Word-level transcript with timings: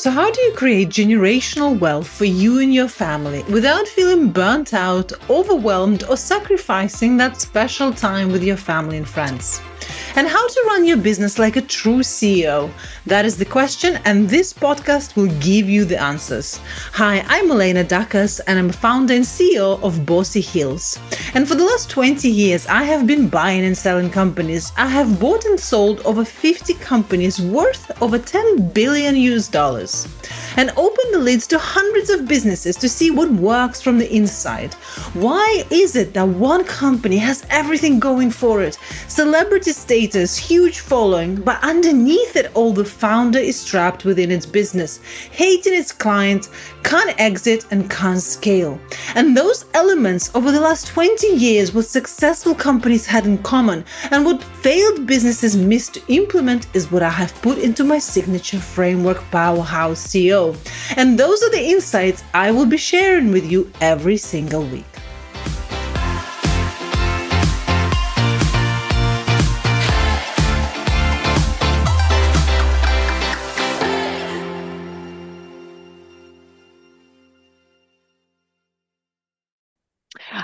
So, 0.00 0.10
how 0.10 0.30
do 0.30 0.40
you 0.40 0.52
create 0.52 0.88
generational 0.88 1.78
wealth 1.78 2.08
for 2.08 2.24
you 2.24 2.60
and 2.60 2.72
your 2.72 2.88
family 2.88 3.42
without 3.50 3.86
feeling 3.86 4.30
burnt 4.30 4.72
out, 4.72 5.12
overwhelmed, 5.28 6.04
or 6.04 6.16
sacrificing 6.16 7.18
that 7.18 7.38
special 7.38 7.92
time 7.92 8.32
with 8.32 8.42
your 8.42 8.56
family 8.56 8.96
and 8.96 9.06
friends? 9.06 9.60
And 10.16 10.26
how 10.26 10.48
to 10.48 10.64
run 10.66 10.84
your 10.84 10.96
business 10.96 11.38
like 11.38 11.56
a 11.56 11.60
true 11.62 12.00
CEO? 12.00 12.70
That 13.06 13.24
is 13.24 13.36
the 13.36 13.44
question, 13.44 13.98
and 14.04 14.28
this 14.28 14.52
podcast 14.52 15.16
will 15.16 15.32
give 15.40 15.68
you 15.68 15.84
the 15.84 16.00
answers. 16.00 16.60
Hi, 16.92 17.24
I'm 17.28 17.50
Elena 17.50 17.84
Dakas, 17.84 18.40
and 18.46 18.58
I'm 18.58 18.70
founder 18.70 19.14
and 19.14 19.24
CEO 19.24 19.80
of 19.82 20.04
Bossy 20.04 20.40
Hills. 20.40 20.98
And 21.34 21.46
for 21.46 21.54
the 21.54 21.64
last 21.64 21.90
20 21.90 22.28
years, 22.28 22.66
I 22.66 22.82
have 22.84 23.06
been 23.06 23.28
buying 23.28 23.64
and 23.64 23.76
selling 23.76 24.10
companies. 24.10 24.72
I 24.76 24.86
have 24.86 25.20
bought 25.20 25.44
and 25.44 25.58
sold 25.58 26.00
over 26.00 26.24
50 26.24 26.74
companies 26.74 27.40
worth 27.40 27.90
over 28.02 28.18
10 28.18 28.70
billion 28.70 29.16
US 29.16 29.48
dollars 29.48 30.06
and 30.56 30.70
open 30.76 31.04
the 31.12 31.18
lids 31.18 31.46
to 31.48 31.58
hundreds 31.58 32.10
of 32.10 32.26
businesses 32.26 32.76
to 32.76 32.88
see 32.88 33.10
what 33.10 33.30
works 33.30 33.80
from 33.80 33.98
the 33.98 34.12
inside. 34.14 34.74
Why 35.14 35.64
is 35.70 35.96
it 35.96 36.14
that 36.14 36.28
one 36.28 36.64
company 36.64 37.18
has 37.18 37.46
everything 37.50 38.00
going 38.00 38.30
for 38.30 38.62
it? 38.62 38.78
Celebrity 39.08 39.72
status, 39.72 40.36
huge 40.36 40.80
following, 40.80 41.36
but 41.36 41.62
underneath 41.62 42.36
it 42.36 42.50
all, 42.54 42.72
the 42.72 42.84
founder 42.84 43.38
is 43.38 43.64
trapped 43.64 44.04
within 44.04 44.30
its 44.30 44.46
business, 44.46 45.00
hating 45.30 45.74
its 45.74 45.92
clients, 45.92 46.50
can't 46.82 47.14
exit, 47.20 47.66
and 47.70 47.90
can't 47.90 48.22
scale. 48.22 48.78
And 49.14 49.36
those 49.36 49.66
elements 49.74 50.34
over 50.34 50.50
the 50.52 50.60
last 50.60 50.86
20 50.88 51.26
years, 51.28 51.74
what 51.74 51.86
successful 51.86 52.54
companies 52.54 53.06
had 53.06 53.26
in 53.26 53.38
common 53.38 53.84
and 54.10 54.24
what 54.24 54.42
failed 54.42 55.06
businesses 55.06 55.56
missed 55.56 55.94
to 55.94 56.02
implement 56.08 56.66
is 56.74 56.90
what 56.90 57.02
I 57.02 57.10
have 57.10 57.34
put 57.42 57.58
into 57.58 57.84
my 57.84 57.98
signature 57.98 58.58
framework 58.58 59.18
Powerhouse 59.30 60.06
CEO. 60.06 60.39
And 60.96 61.18
those 61.18 61.42
are 61.42 61.50
the 61.50 61.64
insights 61.74 62.24
I 62.34 62.50
will 62.50 62.66
be 62.66 62.76
sharing 62.76 63.32
with 63.32 63.46
you 63.52 63.70
every 63.80 64.16
single 64.16 64.64
week. 64.64 64.89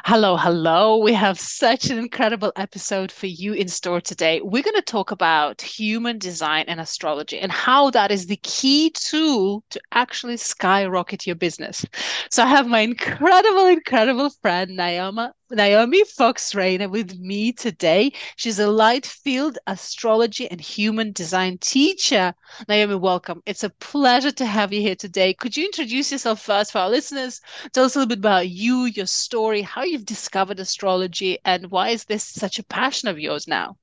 Hello, 0.09 0.37
hello. 0.37 0.99
We 0.99 1.15
have 1.15 1.37
such 1.37 1.91
an 1.91 1.99
incredible 1.99 2.53
episode 2.55 3.11
for 3.11 3.27
you 3.27 3.55
in 3.55 3.67
store 3.67 4.01
today. 4.01 4.41
We're 4.41 4.63
going 4.63 4.77
to 4.77 4.83
talk 4.83 5.11
about 5.11 5.61
human 5.61 6.17
design 6.19 6.67
and 6.69 6.79
astrology 6.79 7.41
and 7.41 7.51
how 7.51 7.91
that 7.91 8.13
is 8.13 8.27
the 8.27 8.39
key 8.45 8.91
tool 8.91 9.65
to 9.71 9.81
actually 9.91 10.37
skyrocket 10.37 11.27
your 11.27 11.35
business. 11.35 11.85
So 12.31 12.45
I 12.45 12.47
have 12.47 12.69
my 12.69 12.83
incredible, 12.83 13.67
incredible 13.67 14.31
friend, 14.31 14.77
Naomi 14.77 15.27
Naomi 15.51 16.03
Fox 16.03 16.57
Rayner 16.57 16.89
with 16.89 17.19
me 17.21 17.53
today. 17.53 18.13
She's 18.35 18.59
a 18.59 18.69
light 18.69 19.07
filled 19.07 19.59
astrology 19.69 20.51
and 20.51 20.61
human 20.61 21.13
design 21.13 21.59
teacher. 21.59 22.35
Naomi, 22.69 22.97
welcome. 22.97 23.43
It's 23.47 23.63
a 23.63 23.71
pleasure 23.71 24.33
to 24.33 24.47
have 24.47 24.73
you 24.73 24.81
here 24.81 24.97
today. 24.97 25.35
Could 25.35 25.57
you 25.57 25.65
introduce 25.65 26.11
yourself 26.11 26.43
first 26.43 26.73
for 26.73 26.79
our 26.79 26.91
listeners? 26.91 27.41
Tell 27.73 27.85
us 27.85 27.95
a 27.95 28.01
little 28.01 28.09
bit 28.09 28.19
about 28.19 28.49
you, 28.49 28.87
your 28.87 29.07
story, 29.07 29.63
how 29.63 29.85
you've 29.97 30.05
discovered 30.05 30.61
astrology, 30.61 31.39
and 31.43 31.71
why 31.71 31.89
is 31.89 32.05
this 32.05 32.23
such 32.23 32.59
a 32.59 32.65
passion 32.65 33.09
of 33.09 33.19
yours 33.19 33.49
now? 33.49 33.79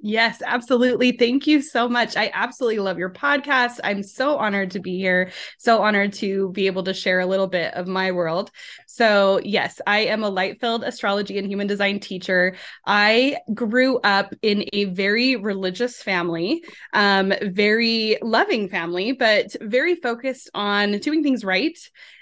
Yes, 0.00 0.40
absolutely. 0.46 1.16
Thank 1.16 1.48
you 1.48 1.60
so 1.60 1.88
much. 1.88 2.16
I 2.16 2.30
absolutely 2.32 2.78
love 2.78 2.98
your 2.98 3.10
podcast. 3.10 3.80
I'm 3.82 4.04
so 4.04 4.36
honored 4.36 4.70
to 4.70 4.78
be 4.78 4.96
here. 4.96 5.32
So 5.58 5.82
honored 5.82 6.12
to 6.14 6.52
be 6.52 6.68
able 6.68 6.84
to 6.84 6.94
share 6.94 7.18
a 7.18 7.26
little 7.26 7.48
bit 7.48 7.74
of 7.74 7.88
my 7.88 8.12
world. 8.12 8.52
So, 8.86 9.40
yes, 9.42 9.80
I 9.88 10.02
am 10.02 10.22
a 10.22 10.28
light 10.28 10.60
filled 10.60 10.84
astrology 10.84 11.36
and 11.36 11.48
human 11.48 11.66
design 11.66 11.98
teacher. 11.98 12.54
I 12.86 13.38
grew 13.52 13.98
up 13.98 14.32
in 14.40 14.66
a 14.72 14.84
very 14.84 15.34
religious 15.34 16.00
family, 16.00 16.62
um, 16.92 17.32
very 17.42 18.18
loving 18.22 18.68
family, 18.68 19.10
but 19.10 19.56
very 19.60 19.96
focused 19.96 20.48
on 20.54 20.98
doing 20.98 21.24
things 21.24 21.44
right 21.44 21.76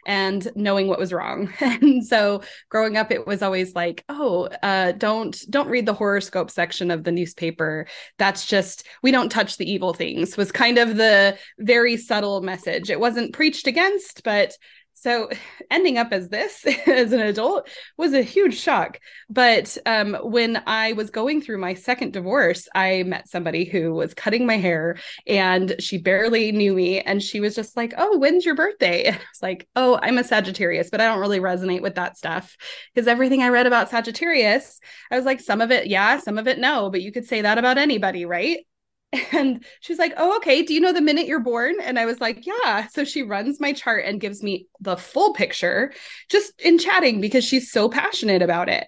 and 0.06 0.48
knowing 0.54 0.86
what 0.86 0.98
was 0.98 1.12
wrong. 1.12 1.52
and 1.60 2.06
so 2.06 2.40
growing 2.70 2.96
up, 2.96 3.10
it 3.10 3.26
was 3.26 3.42
always 3.42 3.74
like, 3.74 4.04
oh, 4.08 4.48
uh, 4.62 4.92
don't 4.92 5.38
don't 5.50 5.68
read 5.68 5.84
the 5.84 5.92
horoscope 5.92 6.50
section 6.50 6.90
of 6.90 7.04
the 7.04 7.12
newspaper. 7.12 7.86
That's 8.16 8.46
just 8.46 8.86
we 9.02 9.10
don't 9.10 9.28
touch 9.28 9.58
the 9.58 9.70
evil 9.70 9.92
things. 9.92 10.36
Was 10.36 10.52
kind 10.52 10.78
of 10.78 10.96
the 10.96 11.36
very 11.58 11.96
subtle 11.96 12.40
message. 12.40 12.88
It 12.88 13.00
wasn't 13.00 13.34
preached 13.34 13.66
against, 13.66 14.22
but 14.22 14.56
so 14.96 15.28
ending 15.70 15.98
up 15.98 16.12
as 16.12 16.28
this 16.28 16.66
as 16.86 17.12
an 17.12 17.20
adult 17.20 17.68
was 17.96 18.12
a 18.12 18.22
huge 18.22 18.58
shock. 18.58 18.98
But 19.30 19.76
um, 19.86 20.14
when 20.22 20.62
I 20.66 20.92
was 20.94 21.10
going 21.10 21.42
through 21.42 21.58
my 21.58 21.74
second 21.74 22.12
divorce, 22.12 22.66
I 22.74 23.04
met 23.04 23.28
somebody 23.28 23.64
who 23.64 23.92
was 23.92 24.14
cutting 24.14 24.46
my 24.46 24.56
hair 24.56 24.96
and 25.26 25.76
she 25.78 25.98
barely 25.98 26.50
knew 26.50 26.74
me. 26.74 27.00
And 27.00 27.22
she 27.22 27.40
was 27.40 27.54
just 27.54 27.76
like, 27.76 27.94
Oh, 27.96 28.18
when's 28.18 28.44
your 28.44 28.54
birthday? 28.54 29.04
And 29.04 29.16
I 29.16 29.18
was 29.18 29.42
like, 29.42 29.68
Oh, 29.76 29.98
I'm 30.02 30.18
a 30.18 30.24
Sagittarius, 30.24 30.90
but 30.90 31.00
I 31.00 31.06
don't 31.06 31.20
really 31.20 31.40
resonate 31.40 31.82
with 31.82 31.94
that 31.96 32.16
stuff 32.16 32.56
because 32.94 33.06
everything 33.06 33.42
I 33.42 33.48
read 33.48 33.66
about 33.66 33.90
Sagittarius, 33.90 34.80
I 35.10 35.16
was 35.16 35.24
like, 35.24 35.40
some 35.40 35.60
of 35.60 35.70
it, 35.70 35.86
yeah, 35.86 36.18
some 36.18 36.38
of 36.38 36.48
it, 36.48 36.58
no, 36.58 36.90
but 36.90 37.02
you 37.02 37.12
could 37.12 37.26
say 37.26 37.42
that 37.42 37.58
about 37.58 37.78
anybody, 37.78 38.24
right? 38.24 38.60
And 39.32 39.64
she's 39.80 39.98
like, 39.98 40.12
Oh, 40.16 40.36
okay. 40.36 40.62
Do 40.62 40.74
you 40.74 40.80
know 40.80 40.92
the 40.92 41.00
minute 41.00 41.26
you're 41.26 41.40
born? 41.40 41.76
And 41.80 41.98
I 41.98 42.06
was 42.06 42.20
like, 42.20 42.46
Yeah. 42.46 42.86
So 42.88 43.04
she 43.04 43.22
runs 43.22 43.60
my 43.60 43.72
chart 43.72 44.04
and 44.04 44.20
gives 44.20 44.42
me 44.42 44.66
the 44.80 44.96
full 44.96 45.32
picture 45.32 45.92
just 46.28 46.60
in 46.60 46.78
chatting 46.78 47.20
because 47.20 47.44
she's 47.44 47.70
so 47.70 47.88
passionate 47.88 48.42
about 48.42 48.68
it. 48.68 48.86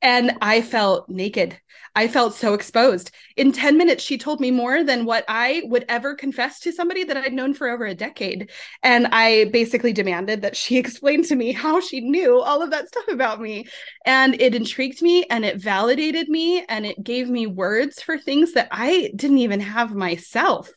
And 0.00 0.36
I 0.40 0.62
felt 0.62 1.08
naked. 1.08 1.58
I 1.98 2.06
felt 2.06 2.32
so 2.32 2.54
exposed. 2.54 3.10
In 3.36 3.50
10 3.50 3.76
minutes, 3.76 4.04
she 4.04 4.18
told 4.18 4.38
me 4.38 4.52
more 4.52 4.84
than 4.84 5.04
what 5.04 5.24
I 5.26 5.62
would 5.64 5.84
ever 5.88 6.14
confess 6.14 6.60
to 6.60 6.70
somebody 6.70 7.02
that 7.02 7.16
I'd 7.16 7.32
known 7.32 7.54
for 7.54 7.68
over 7.68 7.86
a 7.86 7.94
decade. 7.94 8.52
And 8.84 9.08
I 9.08 9.46
basically 9.46 9.92
demanded 9.92 10.42
that 10.42 10.56
she 10.56 10.76
explain 10.78 11.24
to 11.24 11.34
me 11.34 11.50
how 11.50 11.80
she 11.80 12.00
knew 12.00 12.40
all 12.40 12.62
of 12.62 12.70
that 12.70 12.86
stuff 12.86 13.08
about 13.08 13.40
me. 13.40 13.66
And 14.06 14.40
it 14.40 14.54
intrigued 14.54 15.02
me 15.02 15.24
and 15.24 15.44
it 15.44 15.60
validated 15.60 16.28
me 16.28 16.64
and 16.68 16.86
it 16.86 17.02
gave 17.02 17.28
me 17.28 17.48
words 17.48 18.00
for 18.00 18.16
things 18.16 18.52
that 18.52 18.68
I 18.70 19.10
didn't 19.16 19.38
even 19.38 19.58
have 19.58 19.92
myself. 19.92 20.70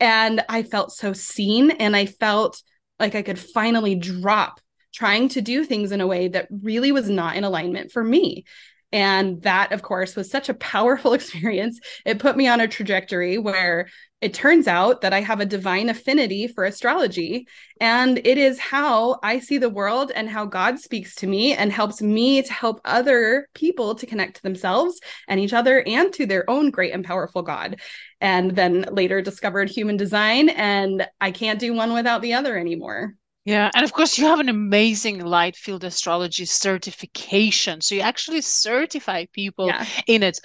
And 0.00 0.44
I 0.48 0.64
felt 0.64 0.90
so 0.90 1.12
seen 1.12 1.70
and 1.70 1.94
I 1.94 2.06
felt 2.06 2.60
like 2.98 3.14
I 3.14 3.22
could 3.22 3.38
finally 3.38 3.94
drop 3.94 4.60
trying 4.92 5.28
to 5.28 5.40
do 5.40 5.64
things 5.64 5.92
in 5.92 6.00
a 6.00 6.06
way 6.08 6.26
that 6.28 6.48
really 6.50 6.90
was 6.90 7.08
not 7.08 7.36
in 7.36 7.44
alignment 7.44 7.92
for 7.92 8.02
me. 8.02 8.44
And 8.94 9.42
that, 9.42 9.72
of 9.72 9.82
course, 9.82 10.14
was 10.14 10.30
such 10.30 10.48
a 10.48 10.54
powerful 10.54 11.12
experience. 11.14 11.80
It 12.06 12.20
put 12.20 12.36
me 12.36 12.46
on 12.46 12.60
a 12.60 12.68
trajectory 12.68 13.38
where 13.38 13.88
it 14.20 14.32
turns 14.32 14.68
out 14.68 15.00
that 15.00 15.12
I 15.12 15.20
have 15.20 15.40
a 15.40 15.46
divine 15.46 15.88
affinity 15.88 16.46
for 16.46 16.64
astrology. 16.64 17.48
And 17.80 18.18
it 18.24 18.38
is 18.38 18.60
how 18.60 19.18
I 19.22 19.40
see 19.40 19.58
the 19.58 19.68
world 19.68 20.12
and 20.14 20.30
how 20.30 20.46
God 20.46 20.78
speaks 20.78 21.16
to 21.16 21.26
me 21.26 21.54
and 21.54 21.72
helps 21.72 22.00
me 22.00 22.40
to 22.40 22.52
help 22.52 22.80
other 22.84 23.48
people 23.52 23.96
to 23.96 24.06
connect 24.06 24.36
to 24.36 24.42
themselves 24.42 25.00
and 25.26 25.40
each 25.40 25.52
other 25.52 25.82
and 25.84 26.12
to 26.14 26.24
their 26.24 26.48
own 26.48 26.70
great 26.70 26.94
and 26.94 27.04
powerful 27.04 27.42
God. 27.42 27.80
And 28.20 28.52
then 28.52 28.86
later 28.92 29.20
discovered 29.20 29.70
human 29.70 29.96
design. 29.96 30.50
And 30.50 31.06
I 31.20 31.32
can't 31.32 31.58
do 31.58 31.74
one 31.74 31.92
without 31.92 32.22
the 32.22 32.34
other 32.34 32.56
anymore. 32.56 33.16
Yeah, 33.44 33.70
and 33.74 33.84
of 33.84 33.92
course, 33.92 34.16
you 34.16 34.26
have 34.26 34.40
an 34.40 34.48
amazing 34.48 35.20
light 35.20 35.54
filled 35.56 35.84
astrology 35.84 36.46
certification. 36.46 37.82
So 37.82 37.94
you 37.94 38.00
actually 38.00 38.40
certify 38.40 39.26
people 39.32 39.66
yeah. 39.66 39.86
in 40.06 40.22
it. 40.22 40.38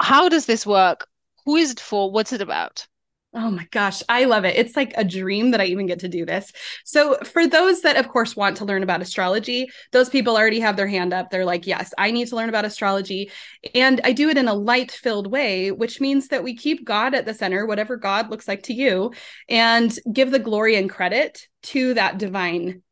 How 0.00 0.28
does 0.28 0.46
this 0.46 0.64
work? 0.64 1.08
Who 1.44 1.56
is 1.56 1.72
it 1.72 1.80
for? 1.80 2.10
What's 2.10 2.32
it 2.32 2.40
about? 2.40 2.86
Oh 3.32 3.48
my 3.48 3.64
gosh, 3.70 4.02
I 4.08 4.24
love 4.24 4.44
it. 4.44 4.56
It's 4.56 4.74
like 4.74 4.92
a 4.96 5.04
dream 5.04 5.52
that 5.52 5.60
I 5.60 5.66
even 5.66 5.86
get 5.86 6.00
to 6.00 6.08
do 6.08 6.26
this. 6.26 6.50
So, 6.84 7.16
for 7.18 7.46
those 7.46 7.82
that, 7.82 7.96
of 7.96 8.08
course, 8.08 8.34
want 8.34 8.56
to 8.56 8.64
learn 8.64 8.82
about 8.82 9.02
astrology, 9.02 9.68
those 9.92 10.08
people 10.08 10.36
already 10.36 10.58
have 10.58 10.76
their 10.76 10.88
hand 10.88 11.12
up. 11.14 11.30
They're 11.30 11.44
like, 11.44 11.64
yes, 11.64 11.94
I 11.96 12.10
need 12.10 12.26
to 12.28 12.36
learn 12.36 12.48
about 12.48 12.64
astrology. 12.64 13.30
And 13.72 14.00
I 14.02 14.12
do 14.12 14.30
it 14.30 14.36
in 14.36 14.48
a 14.48 14.54
light 14.54 14.90
filled 14.90 15.30
way, 15.30 15.70
which 15.70 16.00
means 16.00 16.26
that 16.28 16.42
we 16.42 16.56
keep 16.56 16.84
God 16.84 17.14
at 17.14 17.24
the 17.24 17.32
center, 17.32 17.66
whatever 17.66 17.96
God 17.96 18.30
looks 18.30 18.48
like 18.48 18.64
to 18.64 18.74
you, 18.74 19.12
and 19.48 19.96
give 20.12 20.32
the 20.32 20.40
glory 20.40 20.74
and 20.74 20.90
credit 20.90 21.46
to 21.62 21.94
that 21.94 22.18
divine 22.18 22.82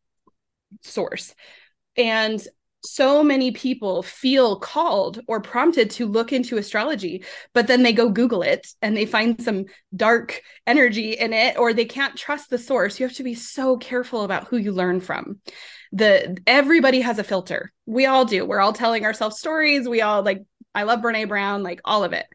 source. 0.82 1.34
And 1.96 2.40
so 2.84 3.22
many 3.22 3.50
people 3.50 4.02
feel 4.02 4.58
called 4.58 5.20
or 5.26 5.40
prompted 5.40 5.90
to 5.90 6.06
look 6.06 6.32
into 6.32 6.56
astrology, 6.56 7.24
but 7.52 7.66
then 7.66 7.82
they 7.82 7.92
go 7.92 8.08
Google 8.08 8.42
it 8.42 8.68
and 8.82 8.96
they 8.96 9.06
find 9.06 9.42
some 9.42 9.64
dark 9.94 10.42
energy 10.66 11.12
in 11.12 11.32
it, 11.32 11.58
or 11.58 11.72
they 11.72 11.84
can't 11.84 12.16
trust 12.16 12.50
the 12.50 12.58
source. 12.58 13.00
You 13.00 13.06
have 13.06 13.16
to 13.16 13.24
be 13.24 13.34
so 13.34 13.76
careful 13.76 14.22
about 14.22 14.48
who 14.48 14.56
you 14.56 14.72
learn 14.72 15.00
from. 15.00 15.40
The 15.92 16.38
everybody 16.46 17.00
has 17.00 17.18
a 17.18 17.24
filter. 17.24 17.72
We 17.86 18.06
all 18.06 18.24
do. 18.24 18.44
We're 18.44 18.60
all 18.60 18.72
telling 18.72 19.04
ourselves 19.04 19.38
stories. 19.38 19.88
We 19.88 20.02
all 20.02 20.22
like, 20.22 20.44
I 20.74 20.84
love 20.84 21.00
Brene 21.00 21.28
Brown, 21.28 21.62
like 21.62 21.80
all 21.84 22.04
of 22.04 22.12
it 22.12 22.26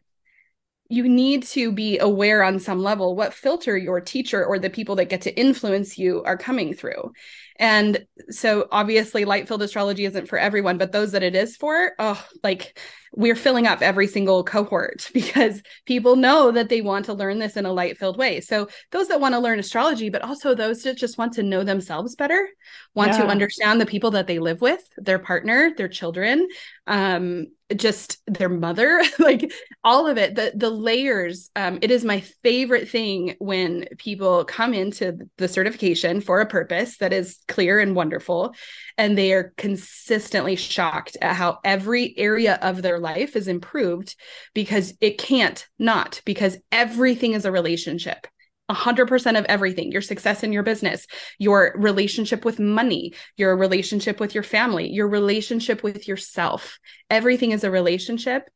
you 0.88 1.08
need 1.08 1.44
to 1.44 1.72
be 1.72 1.98
aware 1.98 2.42
on 2.42 2.60
some 2.60 2.82
level 2.82 3.16
what 3.16 3.32
filter 3.32 3.76
your 3.76 4.00
teacher 4.00 4.44
or 4.44 4.58
the 4.58 4.68
people 4.68 4.96
that 4.96 5.08
get 5.08 5.22
to 5.22 5.38
influence 5.38 5.98
you 5.98 6.22
are 6.24 6.36
coming 6.36 6.74
through. 6.74 7.12
And 7.56 8.06
so 8.30 8.66
obviously 8.72 9.24
light 9.24 9.46
filled 9.46 9.62
astrology 9.62 10.04
isn't 10.04 10.28
for 10.28 10.38
everyone, 10.38 10.78
but 10.78 10.92
those 10.92 11.12
that 11.12 11.22
it 11.22 11.34
is 11.34 11.56
for, 11.56 11.92
oh, 11.98 12.24
like 12.42 12.78
we're 13.16 13.36
filling 13.36 13.66
up 13.66 13.80
every 13.80 14.06
single 14.06 14.42
cohort 14.42 15.08
because 15.14 15.62
people 15.86 16.16
know 16.16 16.50
that 16.50 16.68
they 16.68 16.80
want 16.80 17.04
to 17.06 17.14
learn 17.14 17.38
this 17.38 17.56
in 17.56 17.66
a 17.66 17.72
light 17.72 17.98
filled 17.98 18.16
way. 18.16 18.40
So 18.40 18.68
those 18.90 19.08
that 19.08 19.20
want 19.20 19.34
to 19.34 19.38
learn 19.38 19.58
astrology, 19.58 20.10
but 20.10 20.22
also 20.22 20.54
those 20.54 20.82
that 20.82 20.96
just 20.96 21.18
want 21.18 21.34
to 21.34 21.42
know 21.42 21.62
themselves 21.62 22.16
better, 22.16 22.48
want 22.94 23.12
yeah. 23.12 23.22
to 23.22 23.26
understand 23.28 23.80
the 23.80 23.86
people 23.86 24.10
that 24.12 24.26
they 24.26 24.38
live 24.38 24.60
with, 24.60 24.82
their 24.96 25.18
partner, 25.18 25.72
their 25.76 25.88
children, 25.88 26.48
um, 26.86 27.46
just 27.74 28.18
their 28.26 28.50
mother 28.50 29.02
like 29.18 29.50
all 29.82 30.06
of 30.06 30.18
it 30.18 30.34
the 30.34 30.52
the 30.54 30.68
layers 30.68 31.50
um 31.56 31.78
it 31.80 31.90
is 31.90 32.04
my 32.04 32.20
favorite 32.42 32.88
thing 32.88 33.34
when 33.38 33.86
people 33.98 34.44
come 34.44 34.74
into 34.74 35.16
the 35.38 35.48
certification 35.48 36.20
for 36.20 36.40
a 36.40 36.46
purpose 36.46 36.98
that 36.98 37.12
is 37.12 37.38
clear 37.48 37.78
and 37.78 37.94
wonderful 37.94 38.54
and 38.96 39.16
they 39.16 39.32
are 39.32 39.52
consistently 39.56 40.56
shocked 40.56 41.16
at 41.20 41.36
how 41.36 41.58
every 41.64 42.16
area 42.16 42.58
of 42.62 42.82
their 42.82 42.98
life 42.98 43.36
is 43.36 43.48
improved 43.48 44.16
because 44.54 44.94
it 45.00 45.18
can't 45.18 45.66
not 45.78 46.20
because 46.24 46.56
everything 46.72 47.32
is 47.32 47.44
a 47.44 47.52
relationship 47.52 48.26
100% 48.70 49.38
of 49.38 49.44
everything 49.44 49.92
your 49.92 50.00
success 50.00 50.42
in 50.42 50.52
your 50.52 50.62
business, 50.62 51.06
your 51.38 51.74
relationship 51.76 52.44
with 52.46 52.58
money, 52.58 53.12
your 53.36 53.54
relationship 53.56 54.20
with 54.20 54.34
your 54.34 54.42
family, 54.42 54.88
your 54.88 55.06
relationship 55.06 55.82
with 55.82 56.08
yourself. 56.08 56.78
Everything 57.10 57.52
is 57.52 57.62
a 57.62 57.70
relationship. 57.70 58.48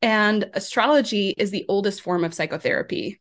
And 0.00 0.48
astrology 0.54 1.34
is 1.36 1.50
the 1.50 1.64
oldest 1.68 2.02
form 2.02 2.22
of 2.22 2.34
psychotherapy. 2.34 3.20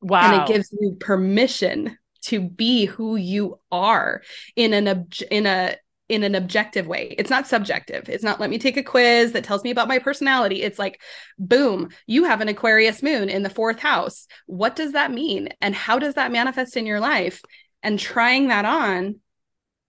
Wow. 0.00 0.32
And 0.32 0.42
it 0.42 0.54
gives 0.54 0.74
you 0.80 0.96
permission 0.98 1.98
to 2.26 2.40
be 2.40 2.84
who 2.84 3.16
you 3.16 3.58
are 3.70 4.22
in 4.54 4.72
an 4.72 5.08
in 5.30 5.46
a 5.46 5.76
in 6.08 6.22
an 6.22 6.34
objective 6.36 6.86
way. 6.86 7.14
It's 7.18 7.30
not 7.30 7.48
subjective. 7.48 8.08
It's 8.08 8.22
not 8.22 8.38
let 8.38 8.50
me 8.50 8.58
take 8.58 8.76
a 8.76 8.82
quiz 8.82 9.32
that 9.32 9.44
tells 9.44 9.64
me 9.64 9.70
about 9.70 9.88
my 9.88 9.98
personality. 9.98 10.62
It's 10.62 10.78
like, 10.78 11.00
boom, 11.38 11.90
you 12.06 12.24
have 12.24 12.40
an 12.40 12.48
Aquarius 12.48 13.02
moon 13.02 13.28
in 13.28 13.42
the 13.42 13.50
fourth 13.50 13.80
house. 13.80 14.26
What 14.46 14.76
does 14.76 14.92
that 14.92 15.10
mean? 15.10 15.48
And 15.60 15.74
how 15.74 15.98
does 15.98 16.14
that 16.14 16.32
manifest 16.32 16.76
in 16.76 16.86
your 16.86 17.00
life? 17.00 17.42
And 17.82 17.98
trying 17.98 18.48
that 18.48 18.64
on, 18.64 19.20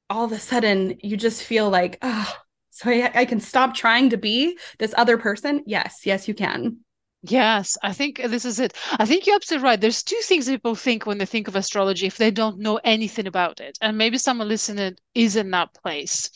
all 0.09 0.25
of 0.25 0.31
a 0.31 0.39
sudden, 0.39 0.97
you 1.03 1.17
just 1.17 1.43
feel 1.43 1.69
like, 1.69 1.97
oh, 2.01 2.33
so 2.71 2.89
I, 2.89 3.11
I 3.13 3.25
can 3.25 3.39
stop 3.39 3.73
trying 3.73 4.11
to 4.11 4.17
be 4.17 4.57
this 4.79 4.93
other 4.97 5.17
person. 5.17 5.63
Yes, 5.65 6.01
yes, 6.05 6.27
you 6.27 6.33
can. 6.33 6.77
Yes, 7.23 7.77
I 7.81 7.93
think 7.93 8.21
this 8.21 8.45
is 8.45 8.59
it. 8.59 8.73
I 8.99 9.05
think 9.05 9.25
you're 9.25 9.35
absolutely 9.35 9.65
right. 9.65 9.81
There's 9.81 10.03
two 10.03 10.19
things 10.21 10.47
people 10.47 10.75
think 10.75 11.07
when 11.07 11.17
they 11.17 11.25
think 11.25 11.47
of 11.47 11.55
astrology 11.55 12.05
if 12.05 12.17
they 12.17 12.29
don't 12.29 12.59
know 12.59 12.79
anything 12.83 13.25
about 13.25 13.59
it. 13.59 13.75
And 13.81 13.97
maybe 13.97 14.19
someone 14.19 14.47
listening 14.47 14.97
is 15.15 15.35
in 15.35 15.49
that 15.51 15.73
place 15.73 16.29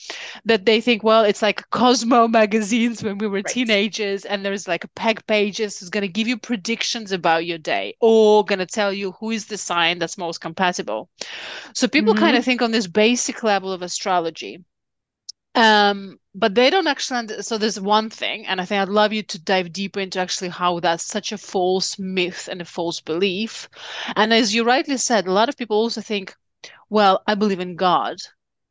that 0.45 0.65
they 0.65 0.81
think, 0.81 1.03
well, 1.03 1.23
it's 1.23 1.43
like 1.43 1.69
Cosmo 1.69 2.27
magazines 2.39 3.03
when 3.03 3.19
we 3.19 3.27
were 3.27 3.37
right. 3.37 3.45
teenagers, 3.45 4.25
and 4.25 4.43
there's 4.43 4.67
like 4.67 4.83
a 4.83 4.89
peg 4.89 5.25
pages 5.27 5.79
who's 5.79 5.89
going 5.89 6.01
to 6.01 6.07
give 6.07 6.27
you 6.27 6.37
predictions 6.37 7.11
about 7.11 7.45
your 7.45 7.59
day 7.59 7.95
or 8.01 8.43
going 8.43 8.59
to 8.59 8.65
tell 8.65 8.91
you 8.91 9.11
who 9.13 9.29
is 9.29 9.45
the 9.45 9.57
sign 9.57 9.99
that's 9.99 10.17
most 10.17 10.41
compatible. 10.41 11.09
So 11.75 11.87
people 11.87 12.13
mm-hmm. 12.13 12.23
kind 12.23 12.37
of 12.37 12.43
think 12.43 12.63
on 12.63 12.71
this 12.71 12.87
basic 12.87 13.43
level 13.43 13.71
of 13.71 13.83
astrology 13.83 14.63
um 15.55 16.17
but 16.33 16.55
they 16.55 16.69
don't 16.69 16.87
actually 16.87 17.41
so 17.41 17.57
there's 17.57 17.79
one 17.79 18.09
thing 18.09 18.45
and 18.47 18.61
i 18.61 18.65
think 18.65 18.81
i'd 18.81 18.87
love 18.87 19.11
you 19.11 19.21
to 19.21 19.37
dive 19.41 19.73
deeper 19.73 19.99
into 19.99 20.19
actually 20.19 20.47
how 20.47 20.79
that's 20.79 21.03
such 21.03 21.33
a 21.33 21.37
false 21.37 21.99
myth 21.99 22.47
and 22.49 22.61
a 22.61 22.65
false 22.65 23.01
belief. 23.01 23.67
And 24.15 24.33
as 24.33 24.55
you 24.55 24.63
rightly 24.63 24.97
said 24.97 25.27
a 25.27 25.31
lot 25.33 25.49
of 25.49 25.57
people 25.57 25.75
also 25.77 25.99
think 26.01 26.35
well 26.89 27.21
i 27.27 27.35
believe 27.35 27.59
in 27.59 27.75
god. 27.75 28.17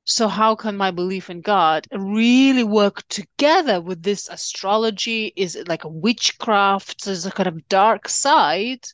So 0.04 0.26
how 0.28 0.54
can 0.54 0.76
my 0.76 0.90
belief 0.90 1.28
in 1.28 1.42
god 1.42 1.86
really 1.92 2.64
work 2.64 3.06
together 3.08 3.80
with 3.80 4.02
this 4.02 4.28
astrology? 4.28 5.32
Is 5.36 5.56
it 5.56 5.68
like 5.68 5.84
a 5.84 5.88
witchcraft? 5.88 7.06
Is 7.06 7.26
a 7.26 7.30
kind 7.30 7.46
of 7.48 7.68
dark 7.68 8.08
side? 8.08 8.86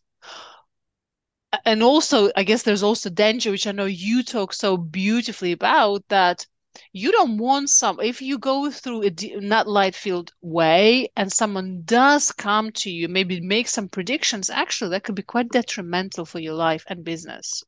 And 1.65 1.83
also 1.83 2.31
i 2.37 2.43
guess 2.43 2.62
there's 2.62 2.83
also 2.83 3.11
danger 3.11 3.50
which 3.50 3.67
i 3.67 3.73
know 3.73 3.87
you 3.87 4.23
talk 4.23 4.53
so 4.53 4.77
beautifully 4.77 5.53
about 5.53 6.06
that 6.09 6.47
you 6.93 7.12
don't 7.12 7.38
want 7.38 7.70
some 7.70 8.00
if 8.00 8.20
you 8.23 8.38
go 8.38 8.70
through 8.70 9.02
a 9.05 9.12
not 9.40 9.67
light 9.69 9.94
filled 9.94 10.32
way 10.43 11.08
and 11.17 11.32
someone 11.32 11.82
does 11.84 12.32
come 12.32 12.70
to 12.73 12.90
you 12.90 13.08
maybe 13.08 13.40
make 13.40 13.69
some 13.69 13.88
predictions 13.88 14.50
actually 14.50 14.90
that 14.90 15.05
could 15.05 15.14
be 15.14 15.23
quite 15.23 15.49
detrimental 15.50 16.25
for 16.25 16.38
your 16.38 16.55
life 16.55 16.84
and 16.88 17.05
business. 17.05 17.62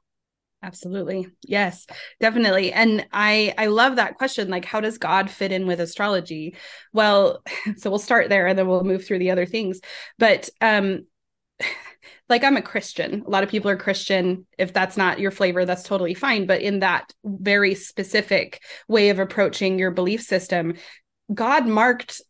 Absolutely. 0.63 1.29
Yes 1.47 1.87
definitely. 2.21 2.73
And 2.73 3.07
i 3.13 3.55
i 3.57 3.67
love 3.67 3.97
that 3.97 4.17
question 4.17 4.49
like 4.49 4.65
how 4.65 4.81
does 4.81 4.99
god 4.99 5.31
fit 5.31 5.53
in 5.53 5.67
with 5.67 5.81
astrology? 5.81 6.57
Well 6.93 7.43
so 7.77 7.91
we'll 7.91 7.99
start 7.99 8.29
there 8.29 8.47
and 8.47 8.59
then 8.59 8.67
we'll 8.67 8.85
move 8.85 9.07
through 9.07 9.21
the 9.21 9.31
other 9.31 9.47
things. 9.47 9.81
But 10.19 10.49
um 10.61 11.07
like 12.29 12.45
I'm 12.45 12.57
a 12.57 12.63
Christian. 12.63 13.25
A 13.27 13.31
lot 13.31 13.43
of 13.43 13.51
people 13.51 13.71
are 13.71 13.77
Christian. 13.77 14.47
If 14.59 14.73
that's 14.73 14.97
not 14.97 15.19
your 15.19 15.31
flavor, 15.31 15.65
that's 15.65 15.83
totally 15.83 16.15
fine. 16.15 16.47
But 16.47 16.63
in 16.63 16.81
that 16.81 17.13
very 17.25 17.75
specific 17.75 18.63
way 18.89 19.11
of 19.11 19.19
approaching 19.19 19.79
your 19.79 19.91
belief 19.91 20.23
system, 20.23 20.75
God 21.33 21.67
marked 21.67 22.23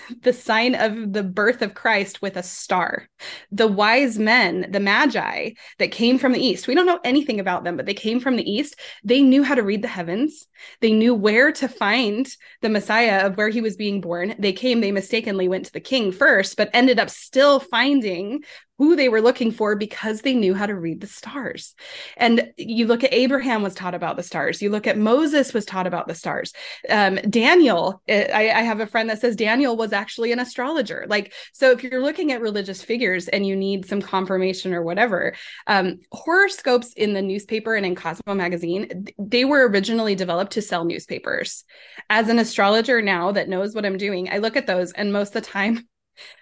the 0.22 0.32
sign 0.32 0.74
of 0.74 1.12
the 1.12 1.22
birth 1.22 1.62
of 1.62 1.74
Christ 1.74 2.22
with 2.22 2.36
a 2.36 2.42
star. 2.42 3.08
The 3.50 3.66
wise 3.66 4.18
men, 4.18 4.66
the 4.70 4.80
magi 4.80 5.50
that 5.78 5.92
came 5.92 6.18
from 6.18 6.32
the 6.32 6.44
east, 6.44 6.66
we 6.66 6.74
don't 6.74 6.86
know 6.86 7.00
anything 7.04 7.40
about 7.40 7.64
them, 7.64 7.76
but 7.76 7.86
they 7.86 7.94
came 7.94 8.20
from 8.20 8.36
the 8.36 8.50
east. 8.50 8.78
They 9.04 9.22
knew 9.22 9.42
how 9.42 9.54
to 9.54 9.62
read 9.62 9.82
the 9.82 9.88
heavens. 9.88 10.46
They 10.80 10.92
knew 10.92 11.14
where 11.14 11.52
to 11.52 11.68
find 11.68 12.26
the 12.60 12.68
Messiah 12.68 13.26
of 13.26 13.36
where 13.36 13.48
he 13.48 13.60
was 13.60 13.76
being 13.76 14.00
born. 14.00 14.34
They 14.38 14.52
came, 14.52 14.80
they 14.80 14.92
mistakenly 14.92 15.48
went 15.48 15.66
to 15.66 15.72
the 15.72 15.80
king 15.80 16.12
first, 16.12 16.56
but 16.56 16.70
ended 16.72 16.98
up 16.98 17.10
still 17.10 17.60
finding 17.60 18.44
who 18.82 18.96
they 18.96 19.08
were 19.08 19.20
looking 19.20 19.52
for 19.52 19.76
because 19.76 20.22
they 20.22 20.34
knew 20.34 20.54
how 20.54 20.66
to 20.66 20.74
read 20.74 21.00
the 21.00 21.06
stars. 21.06 21.76
And 22.16 22.52
you 22.56 22.88
look 22.88 23.04
at 23.04 23.14
Abraham 23.14 23.62
was 23.62 23.76
taught 23.76 23.94
about 23.94 24.16
the 24.16 24.24
stars. 24.24 24.60
You 24.60 24.70
look 24.70 24.88
at 24.88 24.98
Moses 24.98 25.54
was 25.54 25.64
taught 25.64 25.86
about 25.86 26.08
the 26.08 26.16
stars. 26.16 26.52
Um, 26.90 27.14
Daniel, 27.14 28.02
eh, 28.08 28.28
I, 28.34 28.58
I 28.58 28.62
have 28.62 28.80
a 28.80 28.88
friend 28.88 29.08
that 29.08 29.20
says 29.20 29.36
Daniel 29.36 29.76
was 29.76 29.92
actually 29.92 30.32
an 30.32 30.40
astrologer. 30.40 31.06
Like, 31.08 31.32
so 31.52 31.70
if 31.70 31.84
you're 31.84 32.02
looking 32.02 32.32
at 32.32 32.40
religious 32.40 32.82
figures 32.82 33.28
and 33.28 33.46
you 33.46 33.54
need 33.54 33.86
some 33.86 34.02
confirmation 34.02 34.74
or 34.74 34.82
whatever, 34.82 35.36
um, 35.68 36.00
horoscopes 36.10 36.92
in 36.94 37.12
the 37.12 37.22
newspaper 37.22 37.76
and 37.76 37.86
in 37.86 37.94
Cosmo 37.94 38.34
magazine, 38.34 39.06
they 39.16 39.44
were 39.44 39.68
originally 39.68 40.16
developed 40.16 40.54
to 40.54 40.62
sell 40.62 40.84
newspapers. 40.84 41.62
As 42.10 42.28
an 42.28 42.40
astrologer 42.40 43.00
now 43.00 43.30
that 43.30 43.48
knows 43.48 43.76
what 43.76 43.86
I'm 43.86 43.96
doing, 43.96 44.28
I 44.28 44.38
look 44.38 44.56
at 44.56 44.66
those 44.66 44.90
and 44.90 45.12
most 45.12 45.36
of 45.36 45.44
the 45.44 45.48
time 45.48 45.86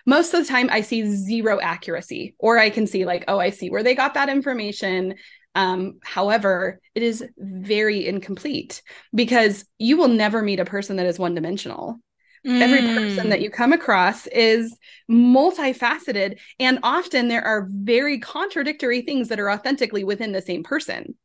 most 0.06 0.34
of 0.34 0.40
the 0.40 0.48
time 0.48 0.68
I 0.70 0.80
see 0.80 1.08
zero 1.10 1.60
accuracy, 1.60 2.34
or 2.38 2.58
I 2.58 2.70
can 2.70 2.86
see 2.86 3.04
like, 3.04 3.24
oh, 3.28 3.38
I 3.38 3.50
see 3.50 3.70
where 3.70 3.82
they 3.82 3.94
got 3.94 4.14
that 4.14 4.28
information. 4.28 5.14
Um, 5.54 5.98
however, 6.02 6.80
it 6.94 7.02
is 7.02 7.24
very 7.36 8.06
incomplete 8.06 8.82
because 9.14 9.64
you 9.78 9.96
will 9.96 10.08
never 10.08 10.42
meet 10.42 10.60
a 10.60 10.64
person 10.64 10.96
that 10.96 11.06
is 11.06 11.18
one 11.18 11.34
dimensional. 11.34 12.00
Mm. 12.46 12.60
Every 12.62 12.80
person 12.80 13.30
that 13.30 13.40
mm. 13.40 13.42
you 13.42 13.50
come 13.50 13.72
across 13.72 14.26
is 14.28 14.76
multifaceted, 15.10 16.38
and 16.58 16.78
often 16.82 17.28
there 17.28 17.44
are 17.44 17.68
very 17.70 18.18
contradictory 18.18 19.02
things 19.02 19.28
that 19.28 19.40
are 19.40 19.50
authentically 19.50 20.04
within 20.04 20.32
the 20.32 20.40
same 20.40 20.62
person. 20.62 21.16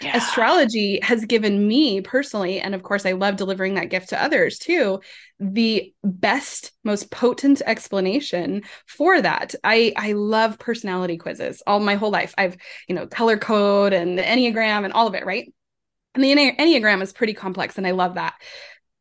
Yeah. 0.00 0.16
Astrology 0.16 0.98
has 1.02 1.24
given 1.24 1.68
me 1.68 2.00
personally, 2.00 2.60
and 2.60 2.74
of 2.74 2.82
course, 2.82 3.06
I 3.06 3.12
love 3.12 3.36
delivering 3.36 3.74
that 3.74 3.90
gift 3.90 4.08
to 4.08 4.22
others 4.22 4.58
too, 4.58 5.00
the 5.38 5.94
best, 6.02 6.72
most 6.82 7.10
potent 7.10 7.62
explanation 7.64 8.62
for 8.86 9.20
that. 9.20 9.54
I 9.62 9.92
I 9.96 10.12
love 10.12 10.58
personality 10.58 11.16
quizzes 11.16 11.62
all 11.66 11.80
my 11.80 11.94
whole 11.94 12.10
life. 12.10 12.34
I've, 12.36 12.56
you 12.88 12.94
know, 12.94 13.06
color 13.06 13.38
code 13.38 13.92
and 13.92 14.18
the 14.18 14.22
Enneagram 14.22 14.84
and 14.84 14.92
all 14.92 15.06
of 15.06 15.14
it, 15.14 15.24
right? 15.24 15.52
And 16.14 16.24
the 16.24 16.34
Enneagram 16.34 17.02
is 17.02 17.12
pretty 17.12 17.34
complex, 17.34 17.78
and 17.78 17.86
I 17.86 17.92
love 17.92 18.14
that. 18.14 18.34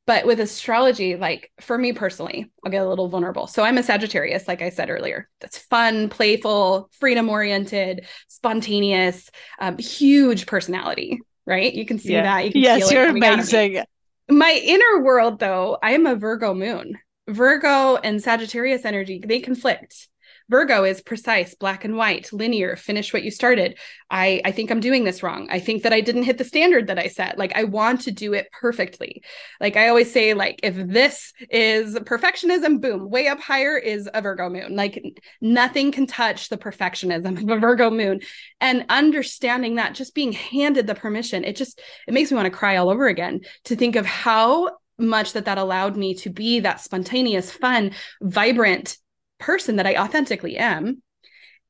But 0.05 0.25
with 0.25 0.41
astrology, 0.41 1.15
like 1.15 1.51
for 1.62 1.77
me 1.77 1.93
personally, 1.93 2.51
I'll 2.63 2.72
get 2.72 2.86
a 2.86 2.89
little 2.89 3.07
vulnerable. 3.07 3.48
So 3.48 3.63
I'm 3.63 3.77
a 3.77 3.83
Sagittarius, 3.83 4.48
like 4.48 4.62
I 4.62 4.69
said 4.69 4.89
earlier. 4.89 5.29
That's 5.39 5.57
fun, 5.57 6.10
playful, 6.10 6.89
freedom 7.00 7.29
oriented, 7.29 8.05
spontaneous, 8.27 9.29
um, 9.60 9.77
huge 9.77 10.45
personality, 10.45 11.22
right? 11.45 11.74
You 11.74 11.86
can 11.86 12.00
see 12.00 12.13
yeah. 12.13 12.24
that. 12.24 12.45
You 12.45 12.51
can 12.51 12.62
yes, 12.62 12.91
you're 12.91 13.07
amazing. 13.07 13.83
My 14.29 14.60
inner 14.63 15.03
world, 15.03 15.39
though, 15.39 15.77
I 15.81 15.91
am 15.91 16.05
a 16.05 16.15
Virgo 16.15 16.53
moon. 16.53 16.98
Virgo 17.29 17.95
and 17.95 18.22
Sagittarius 18.22 18.83
energy, 18.83 19.22
they 19.25 19.39
conflict. 19.39 20.10
Virgo 20.53 20.83
is 20.83 21.01
precise, 21.01 21.55
black 21.55 21.83
and 21.83 21.98
white, 21.98 22.31
linear, 22.31 22.75
finish 22.75 23.12
what 23.12 23.24
you 23.24 23.31
started. 23.31 23.75
I, 24.12 24.39
I 24.45 24.51
think 24.51 24.69
I'm 24.69 24.81
doing 24.81 25.03
this 25.03 25.24
wrong. 25.24 25.48
I 25.50 25.57
think 25.57 25.81
that 25.81 25.91
I 25.91 26.00
didn't 26.00 26.29
hit 26.29 26.38
the 26.38 26.45
standard 26.45 26.86
that 26.86 27.00
I 27.00 27.07
set. 27.07 27.39
Like 27.39 27.53
I 27.55 27.63
want 27.63 28.01
to 28.01 28.12
do 28.12 28.33
it 28.33 28.51
perfectly. 28.51 29.24
Like 29.60 29.77
I 29.77 29.88
always 29.88 30.13
say, 30.13 30.36
like 30.36 30.60
if 30.62 30.75
this 30.75 31.33
is 31.50 31.95
perfectionism, 31.95 32.79
boom, 32.79 33.10
way 33.10 33.29
up 33.29 33.39
higher 33.39 33.79
is 33.79 34.07
a 34.13 34.22
Virgo 34.22 34.48
moon. 34.48 34.75
Like 34.75 35.03
nothing 35.41 35.91
can 35.91 36.05
touch 36.05 36.50
the 36.50 36.57
perfectionism 36.60 37.41
of 37.41 37.50
a 37.50 37.60
Virgo 37.60 37.89
moon. 37.89 38.19
And 38.62 38.86
understanding 38.89 39.77
that, 39.77 39.95
just 39.95 40.13
being 40.13 40.33
handed 40.33 40.86
the 40.86 40.93
permission, 40.93 41.45
it 41.45 41.55
just 41.55 41.81
it 42.07 42.13
makes 42.13 42.29
me 42.29 42.36
want 42.36 42.45
to 42.45 42.55
cry 42.55 42.75
all 42.75 42.91
over 42.91 43.07
again 43.07 43.41
to 43.63 43.75
think 43.75 43.95
of 43.95 44.05
how 44.05 44.69
much 45.00 45.33
that 45.33 45.45
that 45.45 45.57
allowed 45.57 45.98
me 45.98 46.13
to 46.13 46.29
be 46.29 46.60
that 46.60 46.79
spontaneous, 46.79 47.51
fun, 47.51 47.91
vibrant 48.22 49.00
person 49.40 49.78
that 49.78 49.88
I 49.88 49.96
authentically 49.96 50.58
am 50.58 51.02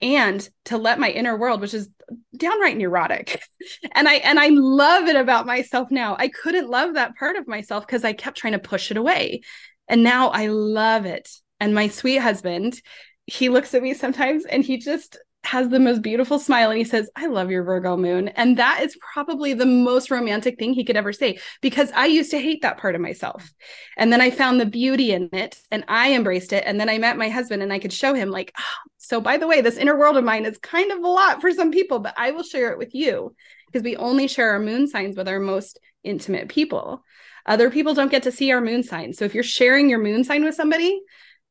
and 0.02 0.48
to 0.66 0.78
let 0.78 1.00
my 1.00 1.10
inner 1.10 1.38
world 1.38 1.62
which 1.62 1.74
is 1.74 1.90
downright 2.36 2.78
neurotic. 2.78 3.42
And 3.96 4.10
i 4.10 4.16
and 4.16 4.40
i 4.40 4.50
love 4.50 5.08
it 5.08 5.16
about 5.16 5.46
myself 5.46 5.90
now. 5.90 6.18
I 6.20 6.28
couldn't 6.28 6.70
love 6.70 6.96
that 6.96 7.16
part 7.16 7.38
of 7.38 7.48
myself 7.48 7.88
because 7.88 8.04
i 8.04 8.12
kept 8.12 8.38
trying 8.38 8.54
to 8.54 8.60
push 8.60 8.92
it 8.92 8.98
away. 8.98 9.42
And 9.88 10.04
now 10.04 10.30
i 10.30 10.48
love 10.48 11.06
it. 11.06 11.30
And 11.60 11.74
my 11.74 11.88
sweet 11.88 12.18
husband 12.18 12.82
he 13.26 13.48
looks 13.48 13.74
at 13.74 13.82
me 13.82 13.94
sometimes 13.94 14.46
and 14.46 14.64
he 14.64 14.78
just 14.78 15.18
has 15.44 15.70
the 15.70 15.80
most 15.80 16.02
beautiful 16.02 16.40
smile 16.40 16.70
and 16.70 16.78
he 16.78 16.86
says, 16.86 17.10
I 17.16 17.28
love 17.28 17.52
your 17.52 17.64
Virgo 17.64 17.98
moon. 17.98 18.30
And 18.30 18.58
that 18.58 18.82
is 18.82 18.98
probably 19.14 19.54
the 19.54 19.66
most 19.66 20.10
romantic 20.10 20.58
thing 20.58 20.74
he 20.74 20.86
could 20.86 20.96
ever 20.96 21.12
say 21.12 21.40
because 21.62 21.92
I 21.94 22.06
used 22.06 22.32
to 22.32 22.40
hate 22.40 22.62
that 22.62 22.78
part 22.78 22.96
of 22.96 23.02
myself. 23.02 23.52
And 23.98 24.12
then 24.12 24.22
I 24.22 24.32
found 24.32 24.60
the 24.60 24.66
beauty 24.66 25.12
in 25.12 25.30
it 25.34 25.60
and 25.70 25.84
I 25.88 26.14
embraced 26.14 26.54
it. 26.54 26.64
And 26.66 26.80
then 26.80 26.90
I 26.90 26.98
met 26.98 27.18
my 27.18 27.30
husband 27.30 27.62
and 27.62 27.74
I 27.74 27.80
could 27.80 27.92
show 27.92 28.14
him, 28.14 28.30
like, 28.30 28.54
oh, 28.58 28.90
so 28.98 29.20
by 29.20 29.38
the 29.38 29.48
way, 29.48 29.60
this 29.60 29.78
inner 29.78 29.98
world 29.98 30.16
of 30.16 30.24
mine 30.24 30.46
is 30.46 30.58
kind 30.60 30.92
of 30.92 31.00
a 31.00 31.08
lot 31.08 31.42
for 31.42 31.52
some 31.52 31.72
people, 31.72 32.00
but 32.00 32.14
I 32.18 32.32
will 32.32 32.44
share 32.44 32.72
it 32.72 32.78
with 32.78 32.96
you 32.96 33.36
because 33.68 33.84
we 33.84 33.98
only 33.98 34.28
share 34.28 34.52
our 34.52 34.60
moon 34.60 34.88
signs 34.88 35.18
with 35.18 35.28
our 35.28 35.40
most 35.40 35.80
intimate 36.04 36.48
people. 36.48 37.04
Other 37.46 37.70
people 37.70 37.94
don't 37.94 38.12
get 38.12 38.24
to 38.24 38.32
see 38.32 38.52
our 38.54 38.62
moon 38.62 38.84
sign. 38.84 39.14
So 39.14 39.26
if 39.26 39.34
you're 39.34 39.44
sharing 39.44 39.90
your 39.90 40.00
moon 40.00 40.24
sign 40.24 40.46
with 40.46 40.56
somebody, 40.56 41.02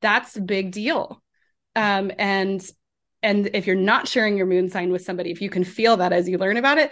that's 0.01 0.37
a 0.37 0.41
big 0.41 0.73
deal. 0.73 1.23
Um, 1.77 2.11
and 2.19 2.67
and 3.23 3.51
if 3.55 3.67
you're 3.67 3.77
not 3.77 4.09
sharing 4.09 4.37
your 4.37 4.47
moon 4.47 4.69
sign 4.69 4.91
with 4.91 5.03
somebody 5.03 5.31
if 5.31 5.41
you 5.41 5.51
can 5.51 5.65
feel 5.65 5.97
that 5.97 6.13
as 6.13 6.29
you 6.29 6.39
learn 6.39 6.57
about 6.57 6.79
it 6.79 6.91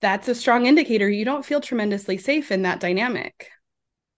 that's 0.00 0.28
a 0.28 0.34
strong 0.34 0.66
indicator 0.66 1.08
you 1.08 1.24
don't 1.24 1.44
feel 1.44 1.60
tremendously 1.60 2.18
safe 2.18 2.50
in 2.50 2.62
that 2.62 2.80
dynamic 2.80 3.50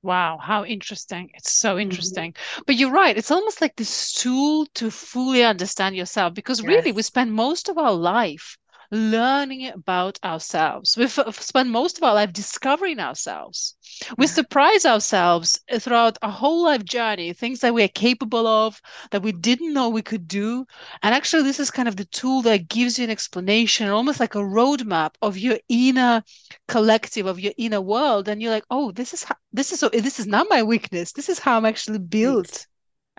Wow, 0.03 0.39
how 0.41 0.65
interesting. 0.65 1.31
It's 1.35 1.53
so 1.53 1.73
mm-hmm. 1.73 1.81
interesting. 1.81 2.33
Mm-hmm. 2.33 2.63
But 2.67 2.77
you're 2.77 2.91
right. 2.91 3.17
It's 3.17 3.31
almost 3.31 3.61
like 3.61 3.77
this 3.77 4.13
tool 4.13 4.67
to 4.77 4.91
fully 4.91 5.45
understand 5.45 5.95
yourself 5.95 6.33
because 6.33 6.61
yes. 6.61 6.67
really 6.69 6.93
we 6.93 7.03
spend 7.03 7.33
most 7.33 7.69
of 7.69 7.77
our 7.77 7.93
life 7.93 8.57
learning 8.91 9.69
about 9.69 10.19
ourselves. 10.25 10.97
We've 10.97 11.11
spent 11.11 11.69
most 11.69 11.99
of 11.99 12.05
our 12.05 12.15
life 12.15 12.33
discovering 12.33 12.99
ourselves. 12.99 13.77
We 14.17 14.27
surprise 14.27 14.85
ourselves 14.87 15.61
throughout 15.79 16.19
a 16.23 16.31
whole 16.31 16.65
life 16.65 16.85
journey, 16.85 17.33
things 17.33 17.61
that 17.61 17.75
we're 17.75 17.89
capable 17.89 18.47
of, 18.47 18.81
that 19.11 19.23
we 19.23 19.33
didn't 19.33 19.73
know 19.73 19.89
we 19.89 20.03
could 20.03 20.27
do. 20.27 20.67
And 21.03 21.15
actually, 21.15 21.43
this 21.45 21.61
is 21.61 21.71
kind 21.71 21.89
of 21.89 21.97
the 21.97 22.05
tool 22.07 22.43
that 22.43 22.69
gives 22.69 22.99
you 22.99 23.05
an 23.05 23.11
explanation, 23.11 23.89
almost 23.89 24.21
like 24.21 24.35
a 24.35 24.39
roadmap 24.39 25.15
of 25.23 25.39
your 25.39 25.59
inner 25.69 26.23
collective, 26.69 27.27
of 27.27 27.39
your 27.39 27.53
inner 27.59 27.81
world. 27.81 28.29
And 28.29 28.41
you're 28.43 28.53
like, 28.53 28.67
oh, 28.71 28.93
this 28.93 29.13
is 29.15 29.25
how, 29.25 29.37
this 29.53 29.73
is 29.73 29.81
so 29.81 29.89
this 29.89 30.19
is 30.19 30.27
not 30.27 30.47
my 30.51 30.63
weakness. 30.63 31.13
This 31.13 31.29
is 31.29 31.39
how 31.39 31.57
I'm 31.57 31.67
actually 31.67 31.99
built. 31.99 32.67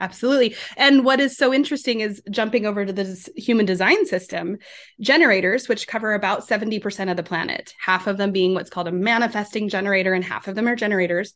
Absolutely. 0.01 0.55
And 0.77 1.05
what 1.05 1.20
is 1.20 1.38
so 1.38 1.53
interesting 1.53 2.00
is 2.00 2.24
jumping 2.31 2.65
over 2.65 2.86
to 2.86 2.91
this 2.91 3.29
human 3.38 3.67
design 3.67 4.08
system, 4.08 4.58
generators, 5.00 5.70
which 5.70 5.88
cover 5.88 6.15
about 6.15 6.48
70% 6.48 7.12
of 7.12 7.17
the 7.17 7.24
planet, 7.24 7.75
half 7.79 8.08
of 8.08 8.17
them 8.17 8.31
being 8.31 8.55
what's 8.55 8.72
called 8.72 8.88
a 8.88 8.91
manifesting 8.91 9.70
generator, 9.70 10.13
and 10.13 10.24
half 10.24 10.48
of 10.48 10.55
them 10.55 10.67
are 10.67 10.75
generators. 10.75 11.34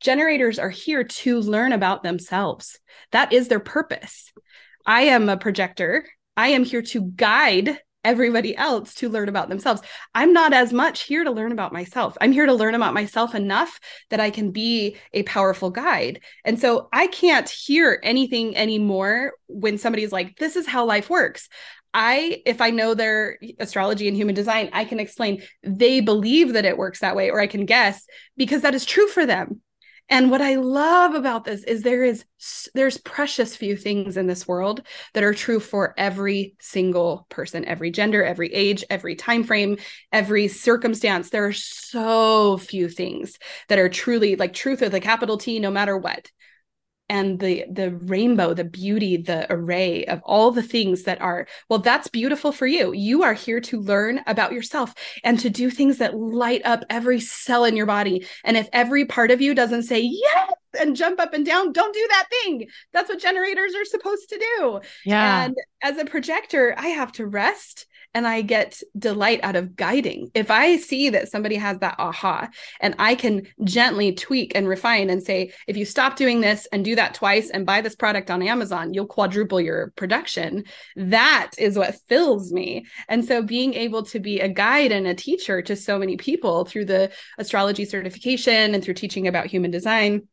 Generators 0.00 0.58
are 0.58 0.70
here 0.70 1.04
to 1.04 1.38
learn 1.38 1.72
about 1.72 2.02
themselves. 2.02 2.80
That 3.12 3.32
is 3.32 3.46
their 3.46 3.60
purpose. 3.60 4.32
I 4.84 5.02
am 5.02 5.28
a 5.28 5.36
projector. 5.36 6.04
I 6.36 6.48
am 6.48 6.64
here 6.64 6.82
to 6.82 7.02
guide 7.02 7.78
everybody 8.04 8.56
else 8.56 8.94
to 8.94 9.08
learn 9.08 9.28
about 9.28 9.48
themselves. 9.48 9.82
I'm 10.14 10.32
not 10.32 10.52
as 10.52 10.72
much 10.72 11.02
here 11.02 11.24
to 11.24 11.30
learn 11.30 11.52
about 11.52 11.72
myself. 11.72 12.16
I'm 12.20 12.32
here 12.32 12.46
to 12.46 12.54
learn 12.54 12.74
about 12.74 12.94
myself 12.94 13.34
enough 13.34 13.78
that 14.10 14.20
I 14.20 14.30
can 14.30 14.50
be 14.50 14.96
a 15.12 15.22
powerful 15.24 15.70
guide. 15.70 16.20
And 16.44 16.58
so 16.58 16.88
I 16.92 17.06
can't 17.08 17.48
hear 17.48 18.00
anything 18.02 18.56
anymore 18.56 19.32
when 19.48 19.78
somebody's 19.78 20.12
like, 20.12 20.36
this 20.36 20.56
is 20.56 20.66
how 20.66 20.84
life 20.84 21.10
works. 21.10 21.48
I, 21.92 22.42
if 22.46 22.60
I 22.60 22.70
know 22.70 22.94
their 22.94 23.38
astrology 23.58 24.06
and 24.06 24.16
human 24.16 24.34
design, 24.34 24.70
I 24.72 24.84
can 24.84 25.00
explain 25.00 25.42
they 25.62 26.00
believe 26.00 26.52
that 26.52 26.64
it 26.64 26.78
works 26.78 27.00
that 27.00 27.16
way, 27.16 27.30
or 27.30 27.40
I 27.40 27.48
can 27.48 27.66
guess 27.66 28.06
because 28.36 28.62
that 28.62 28.76
is 28.76 28.84
true 28.84 29.08
for 29.08 29.26
them. 29.26 29.60
And 30.10 30.28
what 30.28 30.42
I 30.42 30.56
love 30.56 31.14
about 31.14 31.44
this 31.44 31.62
is 31.62 31.82
there 31.82 32.02
is 32.02 32.24
there's 32.74 32.98
precious 32.98 33.54
few 33.54 33.76
things 33.76 34.16
in 34.16 34.26
this 34.26 34.46
world 34.48 34.82
that 35.14 35.22
are 35.22 35.32
true 35.32 35.60
for 35.60 35.94
every 35.96 36.56
single 36.60 37.26
person, 37.28 37.64
every 37.64 37.92
gender, 37.92 38.24
every 38.24 38.52
age, 38.52 38.84
every 38.90 39.14
time 39.14 39.44
frame, 39.44 39.78
every 40.12 40.48
circumstance. 40.48 41.30
There 41.30 41.46
are 41.46 41.52
so 41.52 42.58
few 42.58 42.88
things 42.88 43.38
that 43.68 43.78
are 43.78 43.88
truly 43.88 44.34
like 44.34 44.52
truth 44.52 44.80
with 44.80 44.94
a 44.94 45.00
capital 45.00 45.36
T 45.38 45.60
no 45.60 45.70
matter 45.70 45.96
what 45.96 46.28
and 47.10 47.40
the 47.40 47.64
the 47.70 47.90
rainbow 47.90 48.54
the 48.54 48.64
beauty 48.64 49.16
the 49.16 49.44
array 49.52 50.04
of 50.06 50.22
all 50.24 50.52
the 50.52 50.62
things 50.62 51.02
that 51.02 51.20
are 51.20 51.46
well 51.68 51.80
that's 51.80 52.08
beautiful 52.08 52.52
for 52.52 52.66
you. 52.66 52.92
You 52.92 53.24
are 53.24 53.34
here 53.34 53.60
to 53.60 53.80
learn 53.80 54.20
about 54.26 54.52
yourself 54.52 54.94
and 55.24 55.38
to 55.40 55.50
do 55.50 55.70
things 55.70 55.98
that 55.98 56.16
light 56.16 56.62
up 56.64 56.84
every 56.88 57.20
cell 57.20 57.64
in 57.64 57.76
your 57.76 57.86
body. 57.86 58.24
And 58.44 58.56
if 58.56 58.68
every 58.72 59.04
part 59.04 59.30
of 59.30 59.40
you 59.40 59.54
doesn't 59.54 59.82
say 59.82 60.00
yes 60.00 60.52
and 60.78 60.94
jump 60.94 61.18
up 61.18 61.34
and 61.34 61.44
down 61.44 61.72
don't 61.72 61.92
do 61.92 62.06
that 62.10 62.28
thing. 62.30 62.68
That's 62.92 63.08
what 63.08 63.20
generators 63.20 63.74
are 63.74 63.84
supposed 63.84 64.28
to 64.28 64.38
do. 64.38 64.80
Yeah. 65.04 65.44
And 65.46 65.56
as 65.82 65.98
a 65.98 66.04
projector 66.04 66.74
i 66.76 66.88
have 66.88 67.12
to 67.12 67.26
rest 67.26 67.86
and 68.12 68.26
I 68.26 68.42
get 68.42 68.80
delight 68.98 69.40
out 69.42 69.56
of 69.56 69.76
guiding. 69.76 70.30
If 70.34 70.50
I 70.50 70.76
see 70.76 71.10
that 71.10 71.28
somebody 71.28 71.56
has 71.56 71.78
that 71.78 71.96
aha 71.98 72.48
and 72.80 72.94
I 72.98 73.14
can 73.14 73.46
gently 73.64 74.12
tweak 74.12 74.52
and 74.54 74.68
refine 74.68 75.10
and 75.10 75.22
say, 75.22 75.52
if 75.68 75.76
you 75.76 75.84
stop 75.84 76.16
doing 76.16 76.40
this 76.40 76.66
and 76.72 76.84
do 76.84 76.96
that 76.96 77.14
twice 77.14 77.50
and 77.50 77.66
buy 77.66 77.80
this 77.80 77.94
product 77.94 78.30
on 78.30 78.42
Amazon, 78.42 78.92
you'll 78.92 79.06
quadruple 79.06 79.60
your 79.60 79.92
production. 79.96 80.64
That 80.96 81.52
is 81.58 81.78
what 81.78 81.96
fills 82.08 82.52
me. 82.52 82.86
And 83.08 83.24
so 83.24 83.42
being 83.42 83.74
able 83.74 84.02
to 84.06 84.18
be 84.18 84.40
a 84.40 84.48
guide 84.48 84.90
and 84.92 85.06
a 85.06 85.14
teacher 85.14 85.62
to 85.62 85.76
so 85.76 85.98
many 85.98 86.16
people 86.16 86.64
through 86.64 86.86
the 86.86 87.12
astrology 87.38 87.84
certification 87.84 88.74
and 88.74 88.82
through 88.82 88.94
teaching 88.94 89.28
about 89.28 89.46
human 89.46 89.70
design 89.70 90.26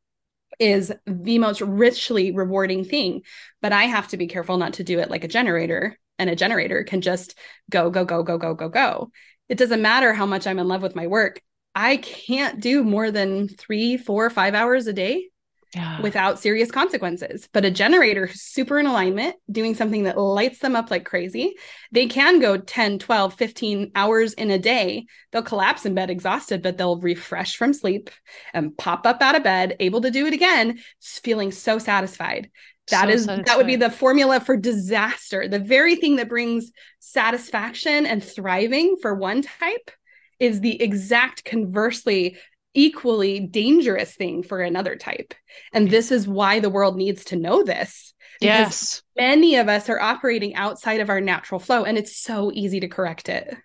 is 0.60 0.92
the 1.06 1.38
most 1.38 1.62
richly 1.62 2.32
rewarding 2.32 2.84
thing. 2.84 3.22
But 3.62 3.74
I 3.74 3.84
have 3.84 4.08
to 4.10 4.18
be 4.18 4.28
careful 4.28 4.58
not 4.58 4.74
to 4.74 4.84
do 4.84 4.98
it 5.00 5.12
like 5.12 5.24
a 5.24 5.28
generator 5.28 6.00
and 6.20 6.30
a 6.30 6.36
generator 6.36 6.84
can 6.84 7.02
just 7.02 7.38
go, 7.70 7.90
go, 7.90 8.06
go, 8.06 8.24
go, 8.24 8.38
go, 8.38 8.54
go, 8.54 8.70
go. 8.70 9.12
It 9.50 9.58
doesn't 9.58 9.82
matter 9.82 10.14
how 10.14 10.26
much 10.26 10.48
I'm 10.48 10.60
in 10.60 10.68
love 10.68 10.82
with 10.82 10.96
my 10.96 11.08
work. 11.08 11.42
I 11.74 11.98
can't 11.98 12.60
do 12.60 12.84
more 12.84 13.12
than 13.12 13.48
three, 13.48 13.98
four, 13.98 14.30
five 14.30 14.56
hours 14.56 14.88
a 14.88 14.94
day 14.94 15.30
yeah. 15.76 16.02
without 16.02 16.40
serious 16.40 16.72
consequences. 16.72 17.48
But 17.52 17.66
a 17.66 17.72
generator 17.72 18.28
super 18.34 18.80
in 18.80 18.86
alignment, 18.86 19.36
doing 19.52 19.76
something 19.76 20.04
that 20.04 20.18
lights 20.18 20.60
them 20.60 20.76
up 20.76 20.90
like 20.90 21.06
crazy, 21.06 21.56
they 21.92 22.08
can 22.08 22.40
go 22.40 22.58
10, 22.58 23.00
12, 23.00 23.34
15 23.34 23.92
hours 23.96 24.34
in 24.34 24.50
a 24.52 24.60
day. 24.60 25.06
They'll 25.32 25.44
collapse 25.44 25.86
in 25.86 25.94
bed 25.94 26.10
exhausted, 26.10 26.62
but 26.62 26.78
they'll 26.78 27.00
refresh 27.00 27.56
from 27.56 27.74
sleep 27.74 28.10
and 28.54 28.78
pop 28.78 29.06
up 29.06 29.22
out 29.22 29.36
of 29.36 29.44
bed, 29.44 29.76
able 29.80 30.02
to 30.02 30.12
do 30.12 30.26
it 30.26 30.34
again, 30.34 30.80
feeling 31.02 31.52
so 31.52 31.80
satisfied. 31.80 32.50
That 32.90 33.06
so 33.06 33.10
is 33.10 33.26
that 33.26 33.58
would 33.58 33.68
be 33.68 33.76
the 33.76 33.90
formula 33.90 34.40
for 34.40 34.56
disaster. 34.56 35.48
The 35.48 35.60
very 35.60 35.96
thing 35.96 36.18
that 36.18 36.30
brings 36.30 36.72
satisfaction 37.00 38.06
and 38.06 38.24
thriving 38.24 38.96
for 39.02 39.14
one 39.14 39.42
type 39.42 39.92
is 40.40 40.62
the 40.62 40.82
exact 40.82 41.44
conversely 41.44 42.38
equally 42.74 43.40
dangerous 43.40 44.16
thing 44.16 44.44
for 44.44 44.62
another 44.62 44.96
type. 44.96 45.34
And 45.74 45.90
this 45.90 46.12
is 46.12 46.28
why 46.28 46.60
the 46.60 46.70
world 46.70 46.96
needs 46.96 47.26
to 47.26 47.36
know 47.36 47.64
this. 47.64 48.14
Yes. 48.40 49.02
Many 49.18 49.56
of 49.56 49.68
us 49.68 49.90
are 49.90 50.00
operating 50.00 50.54
outside 50.56 51.02
of 51.02 51.10
our 51.10 51.20
natural 51.20 51.60
flow 51.60 51.84
and 51.84 51.98
it's 51.98 52.16
so 52.16 52.52
easy 52.54 52.80
to 52.80 52.88
correct 52.88 53.30
it. 53.30 53.56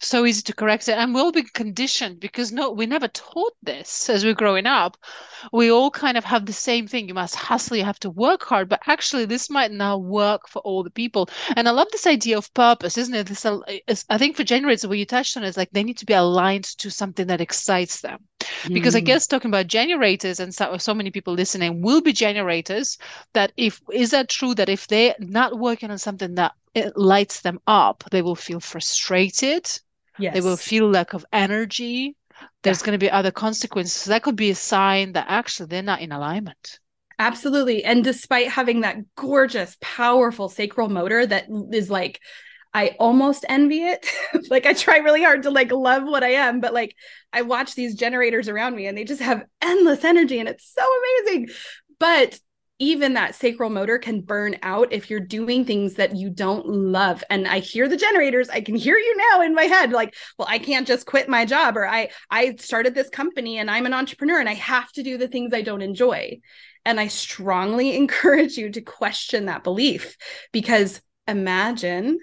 So 0.00 0.24
easy 0.24 0.42
to 0.42 0.54
correct 0.54 0.88
it 0.88 0.98
and 0.98 1.14
we'll 1.14 1.32
be 1.32 1.42
conditioned 1.42 2.20
because 2.20 2.52
no 2.52 2.70
we 2.70 2.86
never 2.86 3.08
taught 3.08 3.54
this 3.62 4.08
as 4.08 4.24
we're 4.24 4.34
growing 4.34 4.66
up. 4.66 4.96
We 5.52 5.70
all 5.70 5.90
kind 5.90 6.16
of 6.16 6.24
have 6.24 6.46
the 6.46 6.52
same 6.52 6.86
thing. 6.86 7.08
You 7.08 7.14
must 7.14 7.34
hustle 7.34 7.76
you 7.76 7.84
have 7.84 8.00
to 8.00 8.10
work 8.10 8.42
hard 8.44 8.68
but 8.68 8.80
actually 8.86 9.24
this 9.24 9.50
might 9.50 9.72
now 9.72 9.98
work 9.98 10.48
for 10.48 10.60
all 10.60 10.82
the 10.82 10.90
people. 10.90 11.28
And 11.56 11.68
i 11.68 11.70
love 11.70 11.88
this 11.92 12.06
idea 12.06 12.38
of 12.38 12.52
purpose 12.54 12.98
isn't 12.98 13.14
it? 13.14 13.26
This 13.26 13.44
i 14.08 14.18
think 14.18 14.36
for 14.36 14.44
generators 14.44 14.86
what 14.86 14.98
you 14.98 15.06
touched 15.06 15.36
on 15.36 15.44
is 15.44 15.56
like 15.56 15.70
they 15.72 15.84
need 15.84 15.98
to 15.98 16.06
be 16.06 16.14
aligned 16.14 16.64
to 16.78 16.90
something 16.90 17.26
that 17.26 17.40
excites 17.40 18.00
them. 18.00 18.18
Mm. 18.62 18.74
because 18.74 18.94
i 18.94 19.00
mm. 19.00 19.04
guess 19.04 19.26
talking 19.26 19.50
about 19.50 19.66
generators 19.66 20.40
and 20.40 20.54
so, 20.54 20.76
so 20.78 20.94
many 20.94 21.10
people 21.10 21.34
listening 21.34 21.82
will 21.82 22.00
be 22.00 22.12
generators 22.12 22.98
that 23.32 23.52
if 23.56 23.80
is 23.92 24.10
that 24.10 24.28
true 24.28 24.54
that 24.54 24.68
if 24.68 24.86
they're 24.86 25.14
not 25.18 25.58
working 25.58 25.90
on 25.90 25.98
something 25.98 26.34
that 26.36 26.52
it 26.74 26.96
lights 26.96 27.40
them 27.40 27.60
up 27.66 28.04
they 28.10 28.22
will 28.22 28.36
feel 28.36 28.60
frustrated 28.60 29.68
Yes. 30.18 30.34
They 30.34 30.40
will 30.40 30.56
feel 30.56 30.88
lack 30.88 31.14
of 31.14 31.24
energy. 31.32 32.16
There's 32.62 32.80
yeah. 32.80 32.86
going 32.86 32.98
to 32.98 33.04
be 33.04 33.10
other 33.10 33.30
consequences. 33.30 33.94
So 33.94 34.10
that 34.10 34.22
could 34.22 34.36
be 34.36 34.50
a 34.50 34.54
sign 34.54 35.12
that 35.12 35.26
actually 35.28 35.66
they're 35.66 35.82
not 35.82 36.00
in 36.00 36.12
alignment. 36.12 36.78
Absolutely. 37.18 37.84
And 37.84 38.04
despite 38.04 38.48
having 38.48 38.82
that 38.82 38.98
gorgeous, 39.16 39.76
powerful 39.80 40.48
sacral 40.48 40.88
motor 40.88 41.26
that 41.26 41.46
is 41.72 41.90
like, 41.90 42.20
I 42.72 42.94
almost 43.00 43.44
envy 43.48 43.82
it. 43.82 44.06
like 44.50 44.66
I 44.66 44.72
try 44.72 44.98
really 44.98 45.22
hard 45.22 45.42
to 45.44 45.50
like 45.50 45.72
love 45.72 46.04
what 46.04 46.22
I 46.22 46.32
am, 46.32 46.60
but 46.60 46.74
like 46.74 46.94
I 47.32 47.42
watch 47.42 47.74
these 47.74 47.94
generators 47.94 48.48
around 48.48 48.76
me 48.76 48.86
and 48.86 48.96
they 48.96 49.04
just 49.04 49.22
have 49.22 49.44
endless 49.60 50.04
energy 50.04 50.38
and 50.38 50.48
it's 50.48 50.72
so 50.72 50.84
amazing. 51.26 51.48
But 51.98 52.38
even 52.78 53.14
that 53.14 53.34
sacral 53.34 53.70
motor 53.70 53.98
can 53.98 54.20
burn 54.20 54.56
out 54.62 54.92
if 54.92 55.10
you're 55.10 55.20
doing 55.20 55.64
things 55.64 55.94
that 55.94 56.16
you 56.16 56.30
don't 56.30 56.66
love. 56.66 57.24
And 57.30 57.46
i 57.48 57.58
hear 57.58 57.88
the 57.88 57.96
generators 57.96 58.48
i 58.48 58.60
can 58.60 58.74
hear 58.76 58.96
you 58.96 59.16
now 59.32 59.42
in 59.42 59.54
my 59.54 59.64
head 59.64 59.92
like 59.92 60.14
well 60.38 60.48
i 60.50 60.58
can't 60.58 60.86
just 60.86 61.06
quit 61.06 61.28
my 61.28 61.44
job 61.44 61.76
or 61.76 61.86
i 61.86 62.08
i 62.30 62.54
started 62.56 62.94
this 62.94 63.08
company 63.08 63.58
and 63.58 63.70
i'm 63.70 63.86
an 63.86 63.94
entrepreneur 63.94 64.38
and 64.38 64.48
i 64.48 64.54
have 64.54 64.90
to 64.92 65.02
do 65.02 65.18
the 65.18 65.28
things 65.28 65.52
i 65.52 65.62
don't 65.62 65.82
enjoy. 65.82 66.38
And 66.84 67.00
i 67.00 67.08
strongly 67.08 67.96
encourage 68.02 68.56
you 68.56 68.70
to 68.70 68.80
question 68.80 69.46
that 69.46 69.64
belief 69.64 70.16
because 70.52 71.00
imagine 71.26 72.18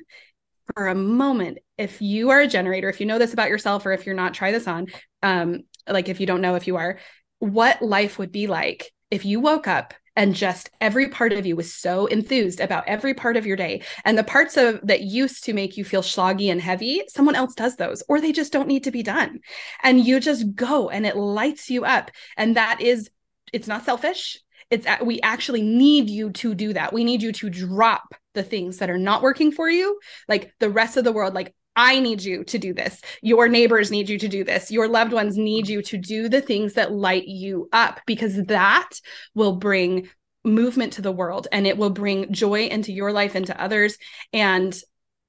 for 0.73 0.87
a 0.87 0.95
moment 0.95 1.59
if 1.77 2.01
you 2.01 2.31
are 2.31 2.41
a 2.41 2.47
generator 2.47 2.89
if 2.89 2.99
you 2.99 3.05
know 3.05 3.19
this 3.19 3.33
about 3.33 3.49
yourself 3.49 3.85
or 3.85 3.91
if 3.91 4.05
you're 4.05 4.15
not 4.15 4.33
try 4.33 4.51
this 4.51 4.67
on 4.67 4.87
um 5.21 5.61
like 5.87 6.09
if 6.09 6.19
you 6.19 6.25
don't 6.25 6.41
know 6.41 6.55
if 6.55 6.65
you 6.65 6.77
are 6.77 6.97
what 7.39 7.81
life 7.81 8.17
would 8.17 8.31
be 8.31 8.47
like 8.47 8.91
if 9.11 9.25
you 9.25 9.39
woke 9.39 9.67
up 9.67 9.93
and 10.15 10.35
just 10.35 10.69
every 10.79 11.09
part 11.09 11.33
of 11.33 11.45
you 11.45 11.55
was 11.55 11.73
so 11.73 12.05
enthused 12.07 12.59
about 12.59 12.87
every 12.87 13.13
part 13.13 13.37
of 13.37 13.45
your 13.45 13.57
day. 13.57 13.81
And 14.03 14.17
the 14.17 14.23
parts 14.23 14.57
of 14.57 14.79
that 14.83 15.01
used 15.01 15.43
to 15.45 15.53
make 15.53 15.77
you 15.77 15.83
feel 15.83 16.01
sloggy 16.01 16.51
and 16.51 16.61
heavy 16.61 17.03
someone 17.07 17.35
else 17.35 17.53
does 17.55 17.75
those 17.75 18.03
or 18.07 18.19
they 18.19 18.31
just 18.31 18.53
don't 18.53 18.67
need 18.67 18.83
to 18.85 18.91
be 18.91 19.03
done. 19.03 19.39
And 19.83 20.05
you 20.05 20.19
just 20.19 20.55
go 20.55 20.89
and 20.89 21.05
it 21.05 21.17
lights 21.17 21.69
you 21.69 21.85
up. 21.85 22.11
And 22.37 22.55
that 22.55 22.81
is 22.81 23.09
it's 23.53 23.67
not 23.67 23.85
selfish. 23.85 24.39
It's 24.71 24.87
we 25.03 25.21
actually 25.21 25.61
need 25.61 26.09
you 26.09 26.31
to 26.31 26.55
do 26.55 26.73
that. 26.73 26.93
We 26.93 27.03
need 27.03 27.21
you 27.21 27.31
to 27.33 27.49
drop 27.49 28.15
the 28.33 28.43
things 28.43 28.77
that 28.77 28.89
are 28.89 28.97
not 28.97 29.21
working 29.21 29.51
for 29.51 29.69
you. 29.69 29.99
Like 30.27 30.53
the 30.59 30.69
rest 30.69 30.97
of 30.97 31.03
the 31.03 31.11
world 31.11 31.33
like 31.33 31.53
I 31.75 31.99
need 31.99 32.23
you 32.23 32.43
to 32.45 32.57
do 32.57 32.73
this. 32.73 33.01
Your 33.21 33.47
neighbors 33.47 33.91
need 33.91 34.09
you 34.09 34.17
to 34.19 34.27
do 34.27 34.43
this. 34.43 34.71
Your 34.71 34.87
loved 34.87 35.13
ones 35.13 35.37
need 35.37 35.67
you 35.67 35.81
to 35.83 35.97
do 35.97 36.29
the 36.29 36.41
things 36.41 36.73
that 36.73 36.91
light 36.91 37.27
you 37.27 37.69
up 37.71 37.99
because 38.05 38.35
that 38.45 38.89
will 39.33 39.57
bring 39.57 40.09
movement 40.43 40.93
to 40.93 41.01
the 41.01 41.11
world 41.11 41.47
and 41.51 41.65
it 41.65 41.77
will 41.77 41.89
bring 41.89 42.31
joy 42.31 42.67
into 42.67 42.91
your 42.91 43.11
life 43.11 43.35
and 43.35 43.47
to 43.47 43.61
others. 43.61 43.97
And 44.31 44.77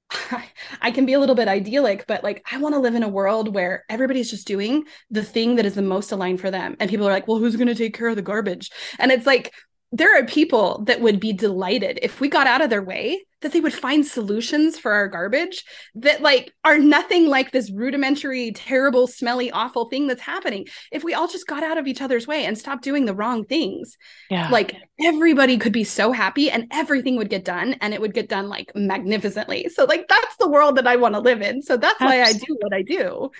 I 0.81 0.91
can 0.91 1.05
be 1.05 1.13
a 1.13 1.19
little 1.19 1.35
bit 1.35 1.47
idyllic, 1.47 2.05
but 2.07 2.23
like 2.23 2.45
I 2.51 2.57
want 2.59 2.75
to 2.75 2.79
live 2.79 2.95
in 2.95 3.03
a 3.03 3.09
world 3.09 3.53
where 3.53 3.83
everybody's 3.89 4.29
just 4.29 4.47
doing 4.47 4.85
the 5.09 5.23
thing 5.23 5.55
that 5.55 5.65
is 5.65 5.75
the 5.75 5.81
most 5.81 6.11
aligned 6.11 6.39
for 6.39 6.51
them. 6.51 6.77
And 6.79 6.89
people 6.89 7.07
are 7.07 7.11
like, 7.11 7.27
well, 7.27 7.39
who's 7.39 7.55
going 7.55 7.67
to 7.67 7.75
take 7.75 7.97
care 7.97 8.07
of 8.07 8.15
the 8.15 8.21
garbage? 8.21 8.71
And 8.99 9.11
it's 9.11 9.25
like, 9.25 9.53
there 9.91 10.19
are 10.19 10.25
people 10.25 10.83
that 10.85 10.99
would 10.99 11.19
be 11.19 11.31
delighted 11.31 11.99
if 12.01 12.19
we 12.19 12.27
got 12.27 12.45
out 12.45 12.61
of 12.61 12.69
their 12.69 12.83
way 12.83 13.23
that 13.41 13.53
they 13.53 13.61
would 13.61 13.73
find 13.73 14.05
solutions 14.05 14.79
for 14.79 14.91
our 14.91 15.07
garbage 15.07 15.63
that 15.95 16.21
like 16.21 16.51
are 16.65 16.77
nothing 16.77 17.27
like 17.27 17.51
this 17.51 17.71
rudimentary 17.71 18.51
terrible 18.51 19.07
smelly 19.07 19.51
awful 19.51 19.87
thing 19.89 20.07
that's 20.07 20.21
happening. 20.21 20.65
If 20.91 21.03
we 21.03 21.13
all 21.13 21.27
just 21.27 21.47
got 21.47 21.63
out 21.63 21.77
of 21.77 21.87
each 21.87 22.01
other's 22.01 22.27
way 22.27 22.45
and 22.45 22.57
stopped 22.57 22.83
doing 22.83 23.05
the 23.05 23.13
wrong 23.13 23.45
things 23.45 23.95
yeah. 24.29 24.49
like 24.49 24.75
everybody 24.99 25.57
could 25.57 25.73
be 25.73 25.83
so 25.83 26.11
happy 26.11 26.49
and 26.49 26.67
everything 26.71 27.15
would 27.17 27.29
get 27.29 27.45
done 27.45 27.75
and 27.79 27.93
it 27.93 28.01
would 28.01 28.13
get 28.13 28.27
done 28.27 28.49
like 28.49 28.71
magnificently. 28.75 29.69
So 29.69 29.85
like 29.85 30.07
that's 30.07 30.35
the 30.37 30.49
world 30.49 30.77
that 30.77 30.87
i 30.87 30.95
want 30.95 31.13
to 31.13 31.21
live 31.21 31.41
in. 31.41 31.61
So 31.61 31.77
that's 31.77 32.01
Absolutely. 32.01 32.19
why 32.19 32.29
i 32.29 32.33
do 32.33 32.57
what 32.59 32.73
i 32.73 32.81
do 32.81 33.31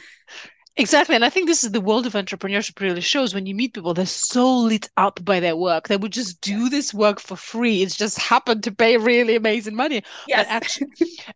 Exactly. 0.80 1.16
And 1.16 1.26
I 1.26 1.30
think 1.32 1.48
this 1.48 1.64
is 1.64 1.72
the 1.72 1.82
world 1.82 2.06
of 2.06 2.14
entrepreneurship 2.14 2.80
really 2.80 3.02
shows 3.02 3.34
when 3.34 3.48
you 3.48 3.56
meet 3.56 3.74
people, 3.74 3.96
they're 3.96 4.06
so 4.06 4.56
lit 4.56 4.88
up 4.96 5.20
by 5.26 5.40
their 5.40 5.56
work. 5.56 5.88
They 5.88 5.98
would 5.98 6.14
just 6.14 6.40
do 6.40 6.60
yes. 6.60 6.72
this 6.72 6.94
work 6.94 7.20
for 7.20 7.36
free. 7.36 7.82
It's 7.82 7.98
just 7.98 8.20
happened 8.20 8.64
to 8.64 8.72
pay 8.72 8.96
really 8.98 9.36
amazing 9.36 9.76
money. 9.76 10.04
Yes. 10.28 10.46
But 10.46 10.54
actually, 10.54 10.88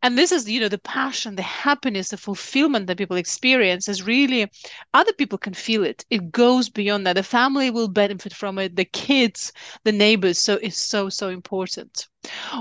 and 0.03 0.15
this 0.15 0.31
is, 0.31 0.47
you 0.47 0.59
know, 0.59 0.67
the 0.67 0.77
passion, 0.77 1.37
the 1.37 1.41
happiness, 1.41 2.09
the 2.09 2.17
fulfillment 2.17 2.85
that 2.85 2.99
people 2.99 3.17
experience 3.17 3.89
is 3.89 4.03
really 4.03 4.47
other 4.93 5.13
people 5.13 5.39
can 5.39 5.55
feel 5.55 5.83
it. 5.83 6.05
It 6.11 6.31
goes 6.31 6.69
beyond 6.69 7.07
that. 7.07 7.13
The 7.13 7.23
family 7.23 7.71
will 7.71 7.87
benefit 7.87 8.33
from 8.33 8.59
it, 8.59 8.75
the 8.75 8.85
kids, 8.85 9.51
the 9.83 9.91
neighbors. 9.91 10.37
So 10.37 10.59
it's 10.61 10.77
so, 10.77 11.09
so 11.09 11.29
important. 11.29 12.07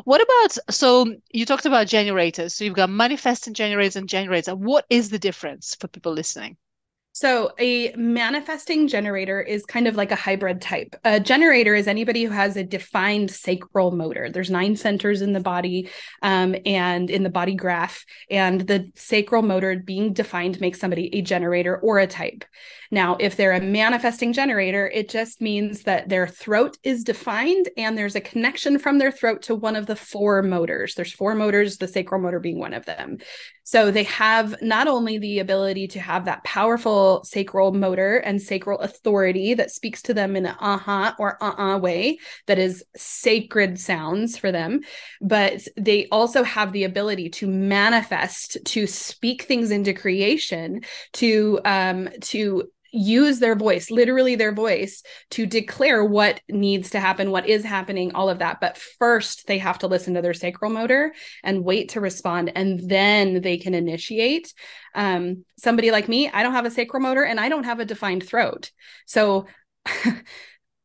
What 0.04 0.22
about 0.22 0.74
so 0.74 1.14
you 1.30 1.44
talked 1.44 1.66
about 1.66 1.88
generators. 1.88 2.54
So 2.54 2.64
you've 2.64 2.72
got 2.72 2.88
manifesting 2.88 3.52
generators 3.52 3.96
and 3.96 4.08
generators. 4.08 4.54
What 4.54 4.86
is 4.88 5.10
the 5.10 5.18
difference 5.18 5.74
for 5.74 5.86
people 5.86 6.14
listening? 6.14 6.56
So, 7.20 7.52
a 7.58 7.92
manifesting 7.96 8.88
generator 8.88 9.42
is 9.42 9.66
kind 9.66 9.86
of 9.86 9.94
like 9.94 10.10
a 10.10 10.16
hybrid 10.16 10.62
type. 10.62 10.96
A 11.04 11.20
generator 11.20 11.74
is 11.74 11.86
anybody 11.86 12.24
who 12.24 12.30
has 12.30 12.56
a 12.56 12.64
defined 12.64 13.30
sacral 13.30 13.90
motor. 13.90 14.30
There's 14.30 14.48
nine 14.48 14.74
centers 14.74 15.20
in 15.20 15.34
the 15.34 15.40
body 15.40 15.90
um, 16.22 16.56
and 16.64 17.10
in 17.10 17.22
the 17.22 17.28
body 17.28 17.54
graph, 17.54 18.06
and 18.30 18.62
the 18.62 18.90
sacral 18.94 19.42
motor 19.42 19.78
being 19.78 20.14
defined 20.14 20.62
makes 20.62 20.80
somebody 20.80 21.14
a 21.14 21.20
generator 21.20 21.76
or 21.76 21.98
a 21.98 22.06
type. 22.06 22.42
Now, 22.90 23.16
if 23.20 23.36
they're 23.36 23.52
a 23.52 23.60
manifesting 23.60 24.32
generator, 24.32 24.88
it 24.88 25.10
just 25.10 25.40
means 25.40 25.82
that 25.82 26.08
their 26.08 26.26
throat 26.26 26.76
is 26.82 27.04
defined 27.04 27.68
and 27.76 27.96
there's 27.96 28.16
a 28.16 28.20
connection 28.20 28.78
from 28.78 28.98
their 28.98 29.12
throat 29.12 29.42
to 29.42 29.54
one 29.54 29.76
of 29.76 29.86
the 29.86 29.94
four 29.94 30.42
motors. 30.42 30.94
There's 30.94 31.12
four 31.12 31.34
motors, 31.34 31.76
the 31.76 31.86
sacral 31.86 32.20
motor 32.20 32.40
being 32.40 32.58
one 32.58 32.74
of 32.74 32.86
them. 32.86 33.18
So 33.70 33.92
they 33.92 34.02
have 34.02 34.60
not 34.60 34.88
only 34.88 35.18
the 35.18 35.38
ability 35.38 35.86
to 35.88 36.00
have 36.00 36.24
that 36.24 36.42
powerful 36.42 37.22
sacral 37.22 37.70
motor 37.70 38.16
and 38.16 38.42
sacral 38.42 38.80
authority 38.80 39.54
that 39.54 39.70
speaks 39.70 40.02
to 40.02 40.12
them 40.12 40.34
in 40.34 40.46
an 40.46 40.56
uh-huh 40.58 41.14
or 41.20 41.40
uh-uh 41.40 41.78
way 41.78 42.18
that 42.48 42.58
is 42.58 42.84
sacred 42.96 43.78
sounds 43.78 44.36
for 44.36 44.50
them, 44.50 44.80
but 45.20 45.68
they 45.76 46.08
also 46.10 46.42
have 46.42 46.72
the 46.72 46.82
ability 46.82 47.28
to 47.28 47.46
manifest, 47.46 48.58
to 48.64 48.88
speak 48.88 49.42
things 49.42 49.70
into 49.70 49.92
creation, 49.92 50.80
to 51.12 51.60
um 51.64 52.08
to 52.22 52.64
use 52.92 53.38
their 53.38 53.54
voice, 53.54 53.90
literally 53.90 54.34
their 54.34 54.52
voice, 54.52 55.02
to 55.30 55.46
declare 55.46 56.04
what 56.04 56.40
needs 56.48 56.90
to 56.90 57.00
happen, 57.00 57.30
what 57.30 57.48
is 57.48 57.64
happening, 57.64 58.14
all 58.14 58.28
of 58.28 58.38
that. 58.38 58.60
But 58.60 58.78
first, 58.78 59.46
they 59.46 59.58
have 59.58 59.78
to 59.80 59.86
listen 59.86 60.14
to 60.14 60.22
their 60.22 60.34
sacral 60.34 60.70
motor 60.70 61.14
and 61.42 61.64
wait 61.64 61.90
to 61.90 62.00
respond, 62.00 62.52
and 62.54 62.80
then 62.88 63.40
they 63.40 63.58
can 63.58 63.74
initiate. 63.74 64.52
Um, 64.94 65.44
somebody 65.58 65.90
like 65.90 66.08
me, 66.08 66.28
I 66.28 66.42
don't 66.42 66.54
have 66.54 66.66
a 66.66 66.70
sacral 66.70 67.02
motor 67.02 67.22
and 67.22 67.38
I 67.38 67.48
don't 67.48 67.64
have 67.64 67.80
a 67.80 67.84
defined 67.84 68.26
throat. 68.26 68.70
So 69.06 69.46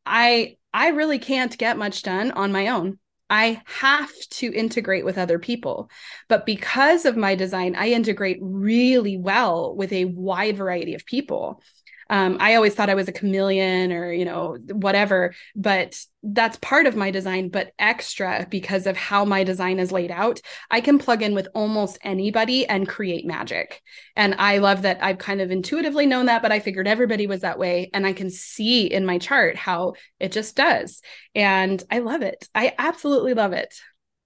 I 0.06 0.56
I 0.72 0.88
really 0.88 1.18
can't 1.18 1.56
get 1.56 1.78
much 1.78 2.02
done 2.02 2.30
on 2.32 2.52
my 2.52 2.68
own. 2.68 2.98
I 3.28 3.62
have 3.64 4.12
to 4.30 4.52
integrate 4.52 5.04
with 5.04 5.18
other 5.18 5.38
people. 5.38 5.90
But 6.28 6.46
because 6.46 7.04
of 7.04 7.16
my 7.16 7.34
design, 7.34 7.74
I 7.74 7.88
integrate 7.88 8.38
really 8.40 9.16
well 9.16 9.74
with 9.74 9.92
a 9.92 10.04
wide 10.04 10.56
variety 10.56 10.94
of 10.94 11.06
people 11.06 11.62
um, 12.08 12.36
I 12.40 12.54
always 12.54 12.74
thought 12.74 12.90
I 12.90 12.94
was 12.94 13.08
a 13.08 13.12
chameleon 13.12 13.92
or, 13.92 14.12
you 14.12 14.24
know, 14.24 14.56
whatever, 14.72 15.34
but 15.54 16.00
that's 16.22 16.56
part 16.58 16.86
of 16.86 16.96
my 16.96 17.10
design, 17.10 17.48
but 17.48 17.72
extra 17.78 18.46
because 18.48 18.86
of 18.86 18.96
how 18.96 19.24
my 19.24 19.42
design 19.42 19.80
is 19.80 19.92
laid 19.92 20.10
out. 20.10 20.40
I 20.70 20.80
can 20.80 20.98
plug 20.98 21.22
in 21.22 21.34
with 21.34 21.48
almost 21.54 21.98
anybody 22.02 22.66
and 22.66 22.88
create 22.88 23.26
magic. 23.26 23.82
And 24.14 24.34
I 24.38 24.58
love 24.58 24.82
that 24.82 25.02
I've 25.02 25.18
kind 25.18 25.40
of 25.40 25.50
intuitively 25.50 26.06
known 26.06 26.26
that, 26.26 26.42
but 26.42 26.52
I 26.52 26.60
figured 26.60 26.86
everybody 26.86 27.26
was 27.26 27.40
that 27.40 27.58
way. 27.58 27.90
And 27.92 28.06
I 28.06 28.12
can 28.12 28.30
see 28.30 28.86
in 28.86 29.04
my 29.04 29.18
chart 29.18 29.56
how 29.56 29.94
it 30.20 30.32
just 30.32 30.56
does. 30.56 31.02
And 31.34 31.82
I 31.90 31.98
love 31.98 32.22
it. 32.22 32.48
I 32.54 32.74
absolutely 32.78 33.34
love 33.34 33.52
it. 33.52 33.74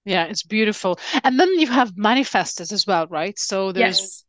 Yeah, 0.05 0.25
it's 0.25 0.43
beautiful. 0.43 0.99
And 1.23 1.39
then 1.39 1.49
you 1.59 1.67
have 1.67 1.93
manifestors 1.93 2.71
as 2.71 2.85
well, 2.85 3.07
right? 3.07 3.37
So 3.37 3.71
there's 3.71 3.99
yes 3.99 4.23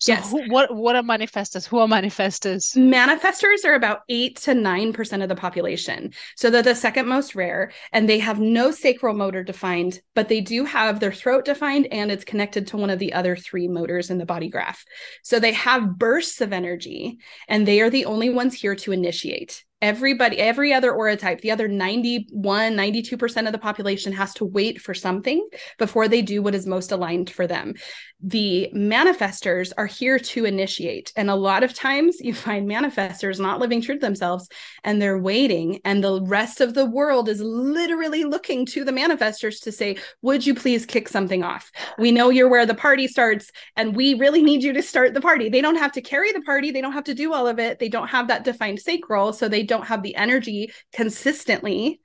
So 0.00 0.12
Yes. 0.12 0.30
who, 0.30 0.42
what 0.50 0.74
what 0.74 0.96
are 0.96 1.02
manifestors? 1.02 1.66
Who 1.66 1.78
are 1.78 1.88
manifestors? 1.88 2.76
Manifestors 2.76 3.64
are 3.64 3.74
about 3.74 4.00
8 4.08 4.36
to 4.42 4.52
9% 4.52 5.22
of 5.22 5.28
the 5.28 5.34
population. 5.34 6.12
So 6.36 6.50
they're 6.50 6.62
the 6.62 6.74
second 6.74 7.06
most 7.06 7.34
rare 7.34 7.72
and 7.92 8.08
they 8.08 8.18
have 8.18 8.40
no 8.40 8.70
sacral 8.70 9.14
motor 9.14 9.42
defined, 9.42 10.00
but 10.14 10.28
they 10.28 10.40
do 10.40 10.64
have 10.64 11.00
their 11.00 11.12
throat 11.12 11.44
defined 11.44 11.86
and 11.90 12.10
it's 12.10 12.24
connected 12.24 12.66
to 12.68 12.76
one 12.76 12.90
of 12.90 12.98
the 12.98 13.12
other 13.12 13.36
three 13.36 13.68
motors 13.68 14.10
in 14.10 14.18
the 14.18 14.26
body 14.26 14.48
graph. 14.48 14.84
So 15.22 15.38
they 15.40 15.52
have 15.52 15.98
bursts 15.98 16.40
of 16.40 16.52
energy 16.52 17.18
and 17.48 17.66
they 17.66 17.80
are 17.80 17.90
the 17.90 18.04
only 18.04 18.30
ones 18.30 18.54
here 18.54 18.74
to 18.76 18.92
initiate. 18.92 19.64
Everybody, 19.82 20.38
every 20.38 20.72
other 20.72 20.92
aura 20.92 21.16
type, 21.16 21.40
the 21.42 21.50
other 21.50 21.68
91, 21.68 22.72
92% 22.72 23.46
of 23.46 23.52
the 23.52 23.58
population 23.58 24.12
has 24.12 24.32
to 24.34 24.44
wait 24.44 24.80
for 24.80 24.94
something 24.94 25.46
before 25.78 26.08
they 26.08 26.22
do 26.22 26.40
what 26.42 26.54
is 26.54 26.66
most 26.66 26.90
aligned 26.90 27.28
for 27.28 27.46
them. 27.46 27.74
The 28.22 28.70
manifestors 28.74 29.72
are 29.76 29.86
here 29.86 30.18
to 30.18 30.46
initiate. 30.46 31.12
And 31.16 31.28
a 31.28 31.34
lot 31.34 31.62
of 31.62 31.74
times 31.74 32.16
you 32.20 32.32
find 32.34 32.66
manifestors 32.66 33.38
not 33.38 33.60
living 33.60 33.82
true 33.82 33.96
to 33.96 34.00
themselves 34.00 34.48
and 34.84 35.00
they're 35.02 35.18
waiting. 35.18 35.80
And 35.84 36.02
the 36.02 36.22
rest 36.22 36.60
of 36.60 36.72
the 36.72 36.86
world 36.86 37.28
is 37.28 37.40
literally 37.42 38.24
looking 38.24 38.64
to 38.66 38.84
the 38.84 38.92
manifestors 38.92 39.60
to 39.64 39.72
say, 39.72 39.96
Would 40.22 40.46
you 40.46 40.54
please 40.54 40.86
kick 40.86 41.08
something 41.08 41.42
off? 41.42 41.70
We 41.98 42.12
know 42.12 42.30
you're 42.30 42.48
where 42.48 42.66
the 42.66 42.74
party 42.74 43.08
starts, 43.08 43.50
and 43.76 43.94
we 43.94 44.14
really 44.14 44.42
need 44.42 44.62
you 44.62 44.72
to 44.72 44.82
start 44.82 45.14
the 45.14 45.20
party. 45.20 45.48
They 45.48 45.60
don't 45.60 45.76
have 45.76 45.92
to 45.92 46.00
carry 46.00 46.32
the 46.32 46.42
party, 46.42 46.70
they 46.70 46.80
don't 46.80 46.92
have 46.92 47.04
to 47.04 47.14
do 47.14 47.32
all 47.32 47.46
of 47.46 47.58
it. 47.58 47.78
They 47.78 47.88
don't 47.88 48.08
have 48.08 48.28
that 48.28 48.44
defined 48.44 48.80
sacral. 48.80 49.32
So 49.32 49.48
they 49.48 49.62
don't 49.62 49.73
have 49.82 50.02
the 50.02 50.16
energy 50.16 50.72
consistently 50.92 52.00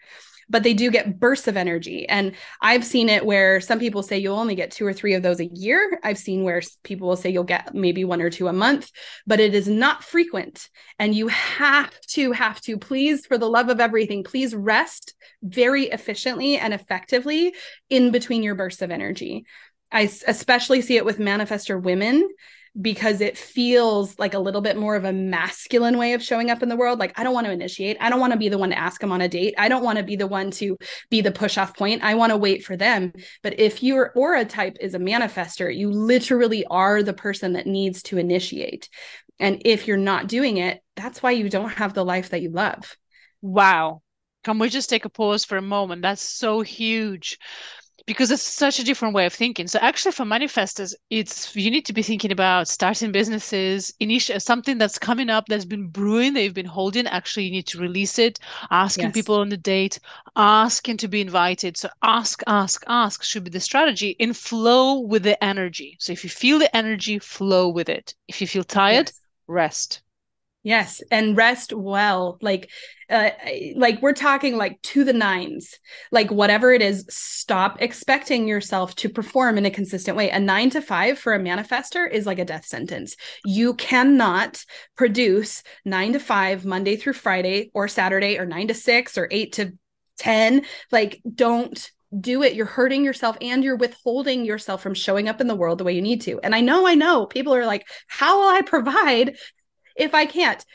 but 0.50 0.64
they 0.64 0.74
do 0.74 0.90
get 0.90 1.20
bursts 1.20 1.48
of 1.48 1.56
energy. 1.56 2.10
And 2.10 2.34
I've 2.62 2.84
seen 2.84 3.08
it 3.08 3.26
where 3.26 3.62
some 3.62 3.80
people 3.80 4.02
say 4.02 4.18
you'll 4.18 4.38
only 4.38 4.56
get 4.56 4.72
two 4.72 4.86
or 4.86 4.94
three 4.94 5.14
of 5.14 5.22
those 5.22 5.40
a 5.40 5.46
year. 5.46 6.00
I've 6.04 6.18
seen 6.18 6.44
where 6.44 6.62
people 6.84 7.08
will 7.08 7.16
say 7.16 7.30
you'll 7.30 7.44
get 7.44 7.76
maybe 7.76 8.04
one 8.04 8.22
or 8.22 8.30
two 8.30 8.48
a 8.48 8.54
month, 8.54 8.90
but 9.28 9.40
it 9.40 9.54
is 9.54 9.68
not 9.68 10.04
frequent. 10.04 10.68
And 10.98 11.14
you 11.14 11.28
have 11.28 11.92
to, 12.10 12.32
have 12.32 12.60
to, 12.62 12.78
please, 12.78 13.26
for 13.26 13.38
the 13.38 13.50
love 13.50 13.70
of 13.70 13.80
everything, 13.80 14.24
please 14.24 14.56
rest 14.56 15.14
very 15.44 15.84
efficiently 15.86 16.58
and 16.58 16.74
effectively 16.74 17.54
in 17.90 18.12
between 18.12 18.44
your 18.44 18.56
bursts 18.56 18.82
of 18.82 18.92
energy. 18.92 19.46
I 19.92 20.02
especially 20.28 20.82
see 20.82 20.98
it 20.98 21.06
with 21.06 21.20
manifestor 21.20 21.82
women 21.82 22.28
because 22.82 23.20
it 23.20 23.38
feels 23.38 24.18
like 24.18 24.34
a 24.34 24.40
little 24.40 24.62
bit 24.62 24.78
more 24.78 24.96
of 24.96 25.04
a 25.04 25.12
masculine 25.12 25.98
way 25.98 26.14
of 26.14 26.24
showing 26.24 26.50
up 26.50 26.64
in 26.64 26.70
the 26.70 26.76
world. 26.76 27.00
Like, 27.00 27.18
I 27.20 27.24
don't 27.24 27.34
want 27.34 27.48
to 27.48 27.52
initiate. 27.52 27.98
I 28.00 28.10
don't 28.10 28.20
want 28.20 28.34
to 28.34 28.40
be 28.40 28.50
the 28.50 28.58
one 28.58 28.70
to 28.70 28.78
ask 28.78 29.02
them 29.02 29.12
on 29.12 29.22
a 29.22 29.28
date. 29.28 29.54
I 29.58 29.68
don't 29.68 29.84
want 29.84 29.98
to 29.98 30.04
be 30.04 30.16
the 30.16 30.28
one 30.28 30.52
to 30.52 30.78
be 31.10 31.22
the 31.22 31.32
push 31.32 31.58
off 31.58 31.76
point. 31.76 32.04
I 32.04 32.16
want 32.16 32.32
to 32.32 32.38
wait 32.38 32.64
for 32.64 32.78
them. 32.78 33.12
But 33.44 33.60
if 33.60 33.84
your 33.84 34.12
aura 34.16 34.46
type 34.46 34.78
is 34.80 34.94
a 34.94 35.00
manifester, 35.00 35.76
you 35.76 35.92
literally 35.92 36.66
are 36.66 37.04
the 37.04 37.14
person 37.14 37.54
that 37.54 37.68
needs 37.68 38.04
to 38.04 38.18
initiate. 38.18 38.90
And 39.40 39.62
if 39.66 39.88
you're 39.88 39.98
not 39.98 40.28
doing 40.28 40.58
it, 40.58 40.82
that's 40.96 41.22
why 41.22 41.32
you 41.32 41.50
don't 41.50 41.70
have 41.70 41.94
the 41.94 42.06
life 42.06 42.30
that 42.30 42.42
you 42.42 42.52
love. 42.52 42.96
Wow. 43.42 44.02
Can 44.44 44.58
we 44.58 44.70
just 44.70 44.90
take 44.90 45.04
a 45.04 45.10
pause 45.10 45.44
for 45.44 45.58
a 45.58 45.62
moment? 45.62 46.02
That's 46.02 46.22
so 46.22 46.62
huge 46.62 47.38
because 48.10 48.32
it's 48.32 48.42
such 48.42 48.80
a 48.80 48.84
different 48.84 49.14
way 49.14 49.28
of 49.28 49.34
thinking. 49.34 49.68
So 49.68 49.78
actually 49.80 50.14
for 50.14 50.26
manifestors, 50.26 50.96
it's 51.12 51.56
you 51.56 51.70
need 51.70 51.86
to 51.86 51.94
be 51.94 52.02
thinking 52.02 52.32
about 52.32 52.68
starting 52.68 53.12
businesses, 53.12 53.94
initial 54.00 54.40
something 54.40 54.80
that's 54.80 54.98
coming 54.98 55.30
up 55.30 55.46
that's 55.48 55.66
been 55.66 55.88
brewing, 55.90 56.34
they've 56.34 56.54
been 56.54 56.66
holding. 56.66 57.06
Actually, 57.08 57.46
you 57.46 57.52
need 57.52 57.68
to 57.68 57.78
release 57.80 58.18
it, 58.18 58.40
asking 58.72 59.12
Yes. 59.12 59.14
people 59.14 59.36
on 59.36 59.50
the 59.50 59.58
date, 59.58 60.00
asking 60.36 60.98
to 60.98 61.08
be 61.08 61.22
invited. 61.22 61.78
So 61.78 61.90
ask, 62.02 62.42
ask, 62.48 62.84
ask 62.88 63.24
should 63.24 63.44
be 63.44 63.52
the 63.52 63.60
strategy 63.60 64.16
in 64.20 64.34
flow 64.34 65.00
with 65.02 65.24
the 65.24 65.42
energy. 65.44 65.96
So 66.00 66.12
if 66.12 66.24
you 66.24 66.32
feel 66.32 66.58
the 66.60 66.76
energy, 66.76 67.20
flow 67.20 67.70
with 67.70 67.90
it. 67.90 68.16
If 68.28 68.42
you 68.42 68.48
feel 68.48 68.64
tired, 68.64 69.12
Yes. 69.12 69.22
rest. 69.48 70.02
Yes, 70.62 71.02
and 71.10 71.38
rest 71.38 71.72
well. 71.72 72.38
Like 72.42 72.70
uh 73.10 73.30
like 73.76 74.02
we're 74.02 74.14
talking 74.14 74.58
like 74.58 74.82
to 74.82 75.04
the 75.06 75.14
nines. 75.14 75.80
Like 76.12 76.32
whatever 76.32 76.74
it 76.74 76.82
is, 76.82 77.06
stop 77.10 77.82
expecting 77.82 78.48
yourself 78.48 78.94
to 78.96 79.10
perform 79.10 79.58
in 79.58 79.66
a 79.66 79.72
consistent 79.72 80.18
way. 80.18 80.30
A 80.30 80.40
9 80.40 80.70
to 80.72 80.82
5 80.82 81.18
for 81.18 81.34
a 81.34 81.40
manifester 81.40 82.12
is 82.12 82.26
like 82.26 82.40
a 82.40 82.46
death 82.46 82.66
sentence. 82.66 83.16
You 83.46 83.74
cannot 83.76 84.64
produce 84.98 85.64
9 85.86 86.14
to 86.14 86.20
5 86.20 86.66
Monday 86.66 86.98
through 86.98 87.14
Friday 87.14 87.72
or 87.74 87.88
Saturday 87.88 88.38
or 88.38 88.46
9 88.46 88.68
to 88.68 88.74
6 88.74 89.18
or 89.18 89.30
8 89.32 89.54
to 89.54 89.74
10. 90.18 90.66
Like 90.92 91.22
don't 91.34 91.90
do 92.20 92.44
it. 92.44 92.54
You're 92.56 92.66
hurting 92.66 93.06
yourself 93.06 93.38
and 93.40 93.64
you're 93.64 93.76
withholding 93.76 94.44
yourself 94.44 94.82
from 94.82 94.96
showing 94.96 95.30
up 95.30 95.42
in 95.42 95.48
the 95.48 95.56
world 95.56 95.78
the 95.78 95.84
way 95.84 95.94
you 95.94 96.02
need 96.02 96.22
to. 96.22 96.40
And 96.42 96.56
I 96.56 96.62
know, 96.62 96.88
I 96.88 96.96
know 96.96 97.28
people 97.28 97.54
are 97.54 97.66
like, 97.66 97.88
how 98.08 98.42
will 98.42 98.50
I 98.50 98.62
provide 98.62 99.38
if 100.00 100.16
I 100.16 100.26
can't. 100.26 100.66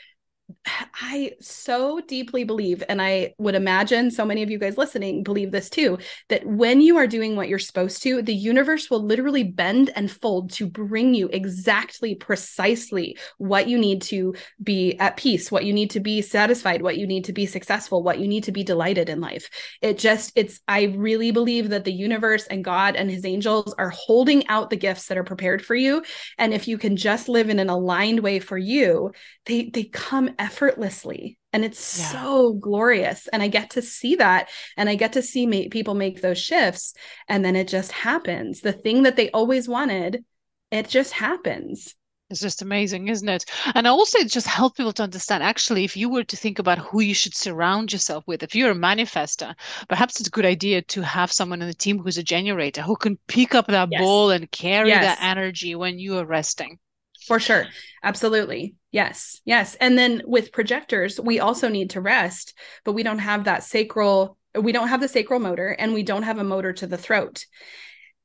I 1.01 1.33
so 1.41 2.01
deeply 2.07 2.43
believe, 2.43 2.83
and 2.87 3.01
I 3.01 3.33
would 3.37 3.55
imagine 3.55 4.11
so 4.11 4.25
many 4.25 4.43
of 4.43 4.51
you 4.51 4.59
guys 4.59 4.77
listening 4.77 5.23
believe 5.23 5.51
this 5.51 5.69
too, 5.69 5.97
that 6.29 6.45
when 6.45 6.81
you 6.81 6.97
are 6.97 7.07
doing 7.07 7.35
what 7.35 7.49
you're 7.49 7.59
supposed 7.59 8.03
to, 8.03 8.21
the 8.21 8.33
universe 8.33 8.89
will 8.89 9.03
literally 9.03 9.43
bend 9.43 9.91
and 9.95 10.11
fold 10.11 10.51
to 10.53 10.67
bring 10.67 11.13
you 11.13 11.29
exactly, 11.29 12.13
precisely 12.13 13.17
what 13.37 13.67
you 13.67 13.77
need 13.77 14.03
to 14.03 14.35
be 14.61 14.95
at 14.99 15.17
peace, 15.17 15.51
what 15.51 15.65
you 15.65 15.73
need 15.73 15.89
to 15.91 15.99
be 15.99 16.21
satisfied, 16.21 16.81
what 16.81 16.97
you 16.97 17.07
need 17.07 17.25
to 17.25 17.33
be 17.33 17.45
successful, 17.45 18.03
what 18.03 18.19
you 18.19 18.27
need 18.27 18.43
to 18.43 18.51
be 18.51 18.63
delighted 18.63 19.09
in 19.09 19.19
life. 19.19 19.49
It 19.81 19.97
just, 19.97 20.31
it's, 20.35 20.59
I 20.67 20.83
really 20.95 21.31
believe 21.31 21.69
that 21.69 21.85
the 21.85 21.93
universe 21.93 22.45
and 22.47 22.63
God 22.63 22.95
and 22.95 23.09
his 23.09 23.25
angels 23.25 23.73
are 23.77 23.89
holding 23.89 24.47
out 24.47 24.69
the 24.69 24.77
gifts 24.77 25.07
that 25.07 25.17
are 25.17 25.23
prepared 25.23 25.65
for 25.65 25.75
you. 25.75 26.03
And 26.37 26.53
if 26.53 26.67
you 26.67 26.77
can 26.77 26.97
just 26.97 27.29
live 27.29 27.49
in 27.49 27.59
an 27.59 27.69
aligned 27.69 28.19
way 28.19 28.39
for 28.39 28.57
you, 28.57 29.11
they 29.45 29.69
they 29.69 29.83
come 29.83 30.31
effortlessly 30.39 31.37
and 31.53 31.63
it's 31.65 31.99
Yeah. 31.99 32.11
so 32.11 32.53
glorious 32.53 33.27
and 33.31 33.41
i 33.43 33.47
get 33.47 33.71
to 33.71 33.81
see 33.81 34.15
that 34.15 34.49
and 34.77 34.89
i 34.89 34.95
get 34.95 35.13
to 35.13 35.21
see 35.21 35.45
ma- 35.47 35.69
people 35.71 35.93
make 35.95 36.21
those 36.21 36.39
shifts 36.39 36.93
and 37.27 37.43
then 37.45 37.55
it 37.55 37.67
just 37.67 37.91
happens 37.91 38.61
the 38.61 38.73
thing 38.73 39.03
that 39.03 39.15
they 39.15 39.29
always 39.31 39.67
wanted 39.67 40.23
it 40.71 40.87
just 40.89 41.13
happens 41.13 41.95
It's 42.31 42.41
just 42.41 42.63
amazing, 42.63 43.07
isn't 43.07 43.29
it? 43.29 43.45
And 43.75 43.85
also, 43.85 44.17
it 44.17 44.31
just 44.31 44.47
helps 44.47 44.77
people 44.77 44.93
to 44.93 45.03
understand 45.03 45.43
actually, 45.43 45.83
if 45.85 45.95
you 45.95 46.09
were 46.09 46.23
to 46.23 46.35
think 46.35 46.57
about 46.57 46.79
who 46.79 46.99
you 47.01 47.13
should 47.13 47.35
surround 47.35 47.93
yourself 47.93 48.23
with, 48.25 48.41
if 48.41 48.55
you're 48.55 48.71
a 48.71 48.75
manifester, 48.89 49.53
perhaps 49.87 50.19
it's 50.19 50.27
a 50.29 50.31
good 50.31 50.43
idea 50.45 50.81
to 50.81 51.01
have 51.03 51.31
someone 51.31 51.61
on 51.61 51.67
the 51.67 51.73
team 51.75 51.99
who's 51.99 52.17
a 52.17 52.23
generator 52.23 52.81
who 52.81 52.95
can 52.95 53.19
pick 53.27 53.53
up 53.53 53.67
that 53.67 53.89
Yes. 53.91 54.01
ball 54.01 54.31
and 54.31 54.49
carry 54.49 54.89
Yes. 54.89 55.03
that 55.05 55.19
energy 55.21 55.75
when 55.75 55.99
you 55.99 56.17
are 56.17 56.25
resting. 56.25 56.79
For 57.27 57.39
sure. 57.39 57.65
Absolutely. 58.03 58.75
Yes. 58.91 59.41
Yes. 59.45 59.75
And 59.75 59.97
then 59.97 60.21
with 60.25 60.51
projectors 60.51 61.19
we 61.19 61.39
also 61.39 61.67
need 61.67 61.91
to 61.91 62.01
rest 62.01 62.53
but 62.83 62.93
we 62.93 63.03
don't 63.03 63.19
have 63.19 63.45
that 63.45 63.63
sacral 63.63 64.37
we 64.59 64.71
don't 64.71 64.87
have 64.87 65.01
the 65.01 65.07
sacral 65.07 65.39
motor 65.39 65.69
and 65.69 65.93
we 65.93 66.03
don't 66.03 66.23
have 66.23 66.37
a 66.37 66.43
motor 66.43 66.71
to 66.73 66.87
the 66.87 66.97
throat. 66.97 67.45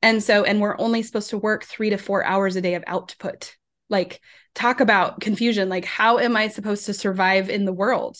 And 0.01 0.23
so 0.23 0.43
and 0.43 0.61
we're 0.61 0.79
only 0.79 1.03
supposed 1.03 1.29
to 1.31 1.37
work 1.37 1.63
3 1.63 1.91
to 1.91 1.97
4 1.97 2.23
hours 2.23 2.55
a 2.55 2.61
day 2.61 2.75
of 2.75 2.83
output. 2.87 3.55
Like 3.89 4.21
talk 4.55 4.79
about 4.79 5.19
confusion. 5.19 5.69
Like 5.69 5.85
how 5.85 6.17
am 6.17 6.37
i 6.37 6.47
supposed 6.47 6.85
to 6.85 6.93
survive 6.93 7.49
in 7.49 7.65
the 7.65 7.73
world? 7.73 8.17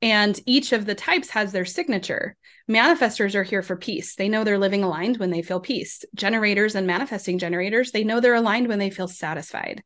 And 0.00 0.38
each 0.46 0.72
of 0.72 0.86
the 0.86 0.94
types 0.94 1.30
has 1.30 1.52
their 1.52 1.64
signature 1.64 2.36
manifestors 2.68 3.34
are 3.34 3.42
here 3.42 3.62
for 3.62 3.76
peace. 3.76 4.14
They 4.14 4.28
know 4.28 4.44
they're 4.44 4.58
living 4.58 4.84
aligned 4.84 5.16
when 5.16 5.30
they 5.30 5.42
feel 5.42 5.60
peace. 5.60 6.04
Generators 6.14 6.74
and 6.74 6.86
manifesting 6.86 7.38
generators 7.38 7.92
they 7.92 8.04
know 8.04 8.20
they're 8.20 8.34
aligned 8.34 8.68
when 8.68 8.78
they 8.78 8.90
feel 8.90 9.08
satisfied. 9.08 9.82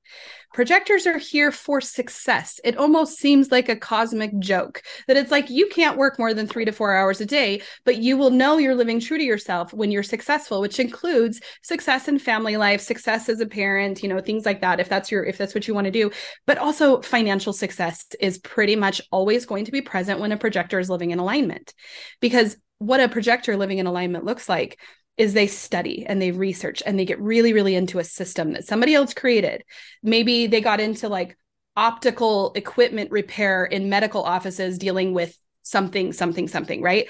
Projectors 0.53 1.07
are 1.07 1.19
here 1.19 1.51
for 1.51 1.81
success. 1.81 2.61
It 2.63 2.77
almost 2.77 3.19
seems 3.19 3.51
like 3.51 3.71
a 3.71 3.77
cosmic 3.77 4.39
joke 4.39 4.83
that 5.09 5.17
it's 5.17 5.31
like 5.31 5.49
you 5.49 5.69
can't 5.69 5.97
work 5.97 6.19
more 6.19 6.35
than 6.35 6.47
3 6.47 6.67
to 6.67 6.73
4 6.73 6.95
hours 6.95 7.21
a 7.21 7.27
day 7.27 7.63
but 7.85 7.97
you 7.97 8.17
will 8.17 8.31
know 8.31 8.59
you're 8.59 8.75
living 8.75 9.01
true 9.01 9.17
to 9.17 9.25
yourself 9.25 9.73
when 9.73 9.91
you're 9.91 10.03
successful 10.03 10.61
which 10.61 10.79
includes 10.79 11.41
success 11.63 12.09
in 12.09 12.19
family 12.19 12.57
life 12.57 12.81
success 12.81 13.29
as 13.29 13.41
a 13.41 13.47
parent 13.47 14.03
you 14.03 14.09
know 14.09 14.21
things 14.21 14.45
like 14.45 14.61
that 14.61 14.81
if 14.81 14.89
that's 14.89 15.11
your 15.11 15.25
if 15.25 15.39
that's 15.39 15.55
what 15.55 15.67
you 15.67 15.75
want 15.75 15.87
to 15.87 15.91
do. 15.91 16.11
But 16.47 16.59
also 16.59 17.01
financial 17.01 17.53
success 17.53 18.07
is 18.21 18.39
pretty 18.39 18.77
much 18.77 19.01
always 19.11 19.47
going 19.47 19.65
to 19.67 19.73
be 19.73 19.81
present 19.81 20.21
when 20.21 20.33
a 20.33 20.37
projector 20.37 20.79
is 20.79 20.91
living 20.91 21.11
in 21.11 21.19
alignment 21.19 21.73
because 22.21 22.57
what 22.83 23.01
a 23.01 23.09
projector 23.09 23.57
living 23.57 23.79
in 23.79 23.87
alignment 23.87 24.25
looks 24.25 24.49
like 24.49 24.79
is 25.17 25.35
they 25.35 25.47
study 25.47 26.05
and 26.07 26.21
they 26.21 26.31
research 26.31 26.83
and 26.85 26.99
they 26.99 27.05
get 27.05 27.21
really 27.21 27.53
really 27.53 27.75
into 27.75 27.99
a 27.99 28.05
system 28.05 28.53
that 28.53 28.67
somebody 28.67 28.95
else 28.95 29.15
created. 29.15 29.63
Maybe 30.03 30.47
they 30.47 30.61
got 30.61 30.81
into 30.81 31.09
like 31.09 31.37
optical 31.77 32.53
equipment 32.55 33.11
repair 33.11 33.65
in 33.65 33.89
medical 33.89 34.23
offices 34.23 34.79
dealing 34.79 35.15
with 35.15 35.39
something 35.63 36.13
something 36.13 36.49
something 36.49 36.83
right? 36.83 37.09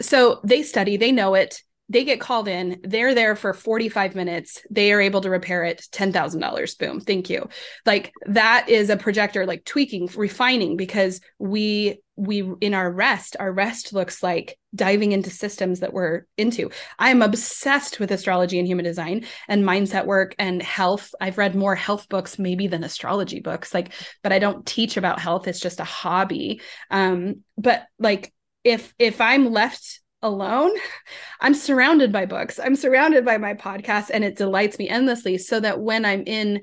So 0.00 0.40
they 0.44 0.62
study 0.62 0.96
they 0.96 1.12
know 1.12 1.34
it 1.34 1.62
they 1.88 2.04
get 2.04 2.20
called 2.20 2.46
in 2.46 2.80
they're 2.84 3.14
there 3.14 3.34
for 3.34 3.52
45 3.52 4.14
minutes 4.14 4.62
they 4.70 4.92
are 4.92 5.00
able 5.00 5.20
to 5.22 5.30
repair 5.30 5.64
it 5.64 5.86
$10,000 5.92 6.78
boom 6.78 7.00
thank 7.00 7.30
you. 7.30 7.48
Like 7.86 8.12
that 8.26 8.68
is 8.68 8.90
a 8.90 8.96
projector 8.96 9.46
like 9.46 9.64
tweaking 9.64 10.08
refining 10.16 10.76
because 10.76 11.20
we 11.38 12.00
we 12.20 12.52
in 12.60 12.74
our 12.74 12.90
rest 12.90 13.34
our 13.40 13.50
rest 13.50 13.94
looks 13.94 14.22
like 14.22 14.58
diving 14.74 15.12
into 15.12 15.30
systems 15.30 15.80
that 15.80 15.94
we're 15.94 16.26
into. 16.36 16.70
I'm 16.98 17.22
obsessed 17.22 17.98
with 17.98 18.12
astrology 18.12 18.58
and 18.58 18.68
human 18.68 18.84
design 18.84 19.24
and 19.48 19.64
mindset 19.64 20.04
work 20.04 20.34
and 20.38 20.62
health. 20.62 21.14
I've 21.20 21.38
read 21.38 21.54
more 21.54 21.74
health 21.74 22.08
books 22.10 22.38
maybe 22.38 22.66
than 22.66 22.84
astrology 22.84 23.40
books 23.40 23.72
like 23.72 23.92
but 24.22 24.32
i 24.32 24.38
don't 24.38 24.66
teach 24.66 24.98
about 24.98 25.18
health. 25.18 25.48
It's 25.48 25.60
just 25.60 25.80
a 25.80 25.84
hobby. 25.84 26.60
Um 26.90 27.42
but 27.56 27.86
like 27.98 28.32
if 28.64 28.94
if 28.98 29.20
i'm 29.22 29.50
left 29.50 30.00
alone 30.20 30.72
i'm 31.40 31.54
surrounded 31.54 32.12
by 32.12 32.26
books. 32.26 32.60
I'm 32.62 32.76
surrounded 32.76 33.24
by 33.24 33.38
my 33.38 33.54
podcast 33.54 34.10
and 34.12 34.24
it 34.24 34.36
delights 34.36 34.78
me 34.78 34.90
endlessly 34.90 35.38
so 35.38 35.58
that 35.60 35.80
when 35.80 36.04
i'm 36.04 36.24
in 36.26 36.62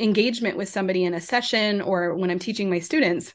engagement 0.00 0.56
with 0.56 0.68
somebody 0.68 1.04
in 1.04 1.14
a 1.14 1.20
session 1.20 1.80
or 1.80 2.16
when 2.16 2.30
i'm 2.30 2.40
teaching 2.40 2.68
my 2.68 2.80
students 2.80 3.32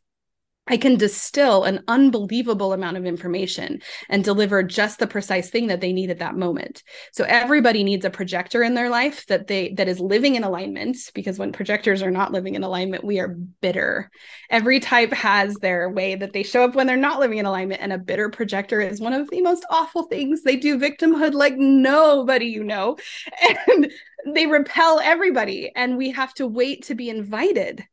I 0.72 0.78
can 0.78 0.96
distill 0.96 1.66
an 1.66 1.84
unbelievable 1.90 2.72
amount 2.72 2.96
of 2.96 3.06
information 3.06 3.82
and 4.08 4.24
deliver 4.24 4.64
just 4.64 5.00
the 5.00 5.06
precise 5.06 5.50
thing 5.50 5.68
that 5.68 5.82
they 5.82 5.92
need 5.92 6.10
at 6.10 6.20
that 6.20 6.38
moment. 6.38 6.82
So 7.12 7.26
everybody 7.26 7.84
needs 7.84 8.06
a 8.06 8.10
projector 8.10 8.64
in 8.64 8.74
their 8.74 8.90
life 8.90 9.26
that 9.26 9.48
they 9.48 9.74
that 9.74 9.90
is 9.90 10.00
living 10.00 10.36
in 10.36 10.46
alignment 10.46 10.96
because 11.14 11.38
when 11.38 11.52
projectors 11.52 12.02
are 12.02 12.10
not 12.10 12.32
living 12.32 12.56
in 12.56 12.64
alignment, 12.64 13.04
we 13.04 13.20
are 13.20 13.28
bitter. 13.28 14.10
Every 14.50 14.80
type 14.80 15.12
has 15.12 15.56
their 15.56 15.90
way 15.90 16.16
that 16.16 16.32
they 16.32 16.42
show 16.42 16.64
up 16.64 16.74
when 16.74 16.88
they're 16.88 16.96
not 16.96 17.20
living 17.20 17.40
in 17.40 17.46
alignment 17.46 17.82
and 17.82 17.92
a 17.92 17.98
bitter 17.98 18.30
projector 18.30 18.80
is 18.80 19.02
one 19.02 19.12
of 19.14 19.30
the 19.30 19.42
most 19.42 19.66
awful 19.70 20.04
things. 20.04 20.44
They 20.44 20.56
do 20.56 20.80
victimhood 20.80 21.34
like 21.34 21.58
nobody 21.58 22.46
you 22.46 22.64
know 22.64 22.96
and 23.68 23.92
they 24.26 24.48
repel 24.48 25.02
everybody 25.02 25.70
and 25.76 25.98
we 25.98 26.12
have 26.12 26.34
to 26.36 26.48
wait 26.48 26.86
to 26.86 26.96
be 26.96 27.10
invited 27.10 27.86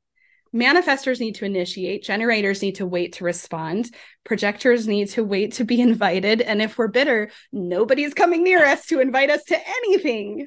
manifestors 0.54 1.20
need 1.20 1.34
to 1.34 1.44
initiate 1.44 2.02
generators 2.02 2.62
need 2.62 2.76
to 2.76 2.86
wait 2.86 3.14
to 3.14 3.24
respond 3.24 3.90
projectors 4.24 4.88
need 4.88 5.08
to 5.08 5.24
wait 5.24 5.52
to 5.52 5.64
be 5.64 5.80
invited 5.90 6.40
and 6.40 6.62
if 6.62 6.78
we're 6.78 6.88
bitter 6.88 7.30
nobody's 7.52 8.14
coming 8.14 8.42
near 8.42 8.64
us 8.64 8.86
to 8.86 9.00
invite 9.00 9.30
us 9.30 9.44
to 9.44 9.58
anything 9.68 10.46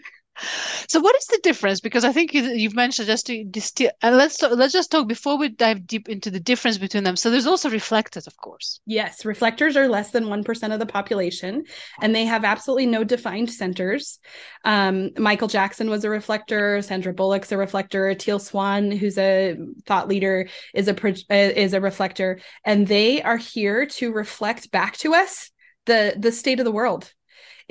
so, 0.88 1.00
what 1.00 1.16
is 1.16 1.26
the 1.28 1.40
difference? 1.44 1.82
Because 1.82 2.04
I 2.04 2.12
think 2.12 2.34
you've 2.34 2.76
mentioned 2.76 3.08
just 3.08 3.28
to 3.28 3.44
distill, 3.44 3.92
and 4.02 4.18
let's 4.18 4.42
let's 4.42 4.74
just 4.74 4.92
talk 4.92 5.08
before 5.08 5.38
we 5.38 5.50
dive 5.50 5.86
deep 5.86 6.10
into 6.10 6.32
the 6.32 6.40
difference 6.40 6.78
between 6.78 7.04
them. 7.04 7.16
So, 7.16 7.30
there's 7.30 7.48
also 7.48 7.70
reflectors, 7.70 8.28
of 8.28 8.38
course. 8.38 8.80
Yes, 8.86 9.26
reflectors 9.26 9.76
are 9.78 9.88
less 9.88 10.12
than 10.12 10.30
one 10.30 10.44
percent 10.44 10.74
of 10.74 10.80
the 10.80 10.86
population, 10.86 11.64
and 12.02 12.16
they 12.16 12.26
have 12.26 12.44
absolutely 12.44 12.88
no 12.88 13.04
defined 13.04 13.52
centers. 13.52 14.20
Um, 14.64 15.12
Michael 15.18 15.48
Jackson 15.48 15.90
was 15.90 16.04
a 16.04 16.10
reflector. 16.10 16.82
Sandra 16.82 17.14
Bullock's 17.14 17.52
a 17.52 17.58
reflector. 17.58 18.14
Teal 18.16 18.40
Swan, 18.40 18.92
who's 18.92 19.18
a 19.18 19.58
thought 19.86 20.08
leader, 20.08 20.48
is 20.74 20.88
a 20.88 20.96
is 21.30 21.74
a 21.74 21.82
reflector, 21.82 22.40
and 22.66 22.88
they 22.88 23.22
are 23.22 23.38
here 23.38 23.86
to 23.86 24.12
reflect 24.12 24.72
back 24.72 24.98
to 24.98 25.14
us 25.14 25.52
the 25.86 26.16
the 26.18 26.32
state 26.32 26.60
of 26.60 26.66
the 26.66 26.72
world 26.72 27.12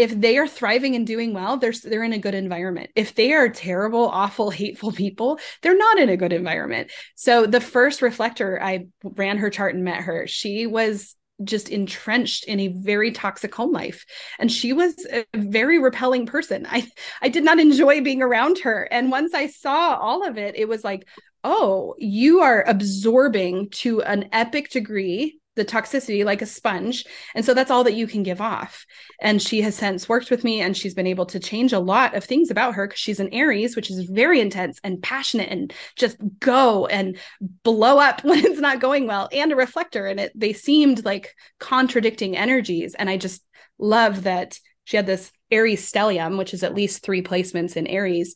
if 0.01 0.19
they 0.19 0.39
are 0.39 0.49
thriving 0.49 0.97
and 0.97 1.07
doing 1.07 1.35
well 1.35 1.59
they're 1.59 1.75
they're 1.85 2.03
in 2.03 2.15
a 2.15 2.19
good 2.19 2.35
environment. 2.35 2.91
If 2.97 3.15
they 3.15 3.33
are 3.33 3.49
terrible 3.49 4.09
awful 4.09 4.51
hateful 4.51 4.93
people 4.93 5.39
they're 5.61 5.77
not 5.77 5.99
in 5.99 6.09
a 6.09 6.17
good 6.17 6.33
environment. 6.33 6.91
So 7.15 7.47
the 7.47 7.61
first 7.61 8.01
reflector 8.01 8.61
i 8.63 8.87
ran 9.05 9.39
her 9.39 9.51
chart 9.51 9.75
and 9.75 9.85
met 9.85 10.03
her 10.03 10.27
she 10.27 10.67
was 10.67 11.15
just 11.43 11.71
entrenched 11.71 12.45
in 12.45 12.61
a 12.61 12.69
very 12.69 13.13
toxic 13.13 13.55
home 13.55 13.73
life. 13.73 14.05
And 14.39 14.53
she 14.53 14.75
was 14.75 14.95
a 15.11 15.25
very 15.35 15.79
repelling 15.79 16.27
person. 16.27 16.67
I 16.69 16.87
i 17.23 17.29
did 17.29 17.45
not 17.45 17.61
enjoy 17.61 18.01
being 18.01 18.23
around 18.23 18.59
her. 18.61 18.89
And 18.91 19.11
once 19.11 19.35
i 19.35 19.47
saw 19.49 19.97
all 19.97 20.27
of 20.27 20.39
it 20.39 20.57
it 20.57 20.69
was 20.69 20.83
like 20.83 21.07
oh 21.45 21.95
you 21.99 22.41
are 22.41 22.65
absorbing 22.67 23.71
to 23.71 24.03
an 24.03 24.29
epic 24.33 24.71
degree 24.71 25.40
the 25.57 25.65
toxicity 25.65 26.25
like 26.25 26.43
a 26.43 26.47
sponge. 26.47 27.05
And 27.35 27.45
so 27.45 27.55
that's 27.55 27.71
all 27.71 27.85
that 27.85 27.95
you 27.95 28.07
can 28.07 28.23
give 28.23 28.41
off. 28.41 28.87
And 29.21 29.43
she 29.43 29.63
has 29.63 29.75
since 29.75 30.09
worked 30.09 30.31
with 30.31 30.45
me 30.45 30.61
and 30.61 30.77
she's 30.77 30.95
been 30.95 31.07
able 31.07 31.27
to 31.27 31.41
change 31.41 31.73
a 31.73 31.81
lot 31.81 32.15
of 32.15 32.25
things 32.25 32.51
about 32.51 32.75
her 32.75 32.87
because 32.87 33.01
she's 33.01 33.21
an 33.21 33.33
Aries, 33.33 33.75
which 33.75 33.91
is 33.91 34.09
very 34.09 34.41
intense 34.41 34.81
and 34.85 35.03
passionate 35.03 35.49
and 35.51 35.73
just 35.97 36.17
go 36.39 36.87
and 36.87 37.19
blow 37.65 37.99
up 37.99 38.23
when 38.25 38.45
it's 38.45 38.61
not 38.61 38.81
going 38.81 39.07
well, 39.07 39.29
and 39.33 39.53
a 39.53 39.57
reflector. 39.57 40.07
And 40.07 40.21
it 40.21 40.33
they 40.35 40.53
seemed 40.53 41.05
like 41.05 41.35
contradicting 41.59 42.37
energies. 42.37 42.95
And 42.95 43.11
I 43.11 43.17
just 43.17 43.43
love 43.79 44.23
that 44.25 44.59
she 44.85 44.97
had 44.97 45.07
this 45.07 45.33
Aries 45.51 45.91
stellium, 45.91 46.39
which 46.39 46.55
is 46.55 46.63
at 46.63 46.75
least 46.75 47.03
three 47.03 47.23
placements 47.23 47.77
in 47.77 47.87
Aries. 47.87 48.35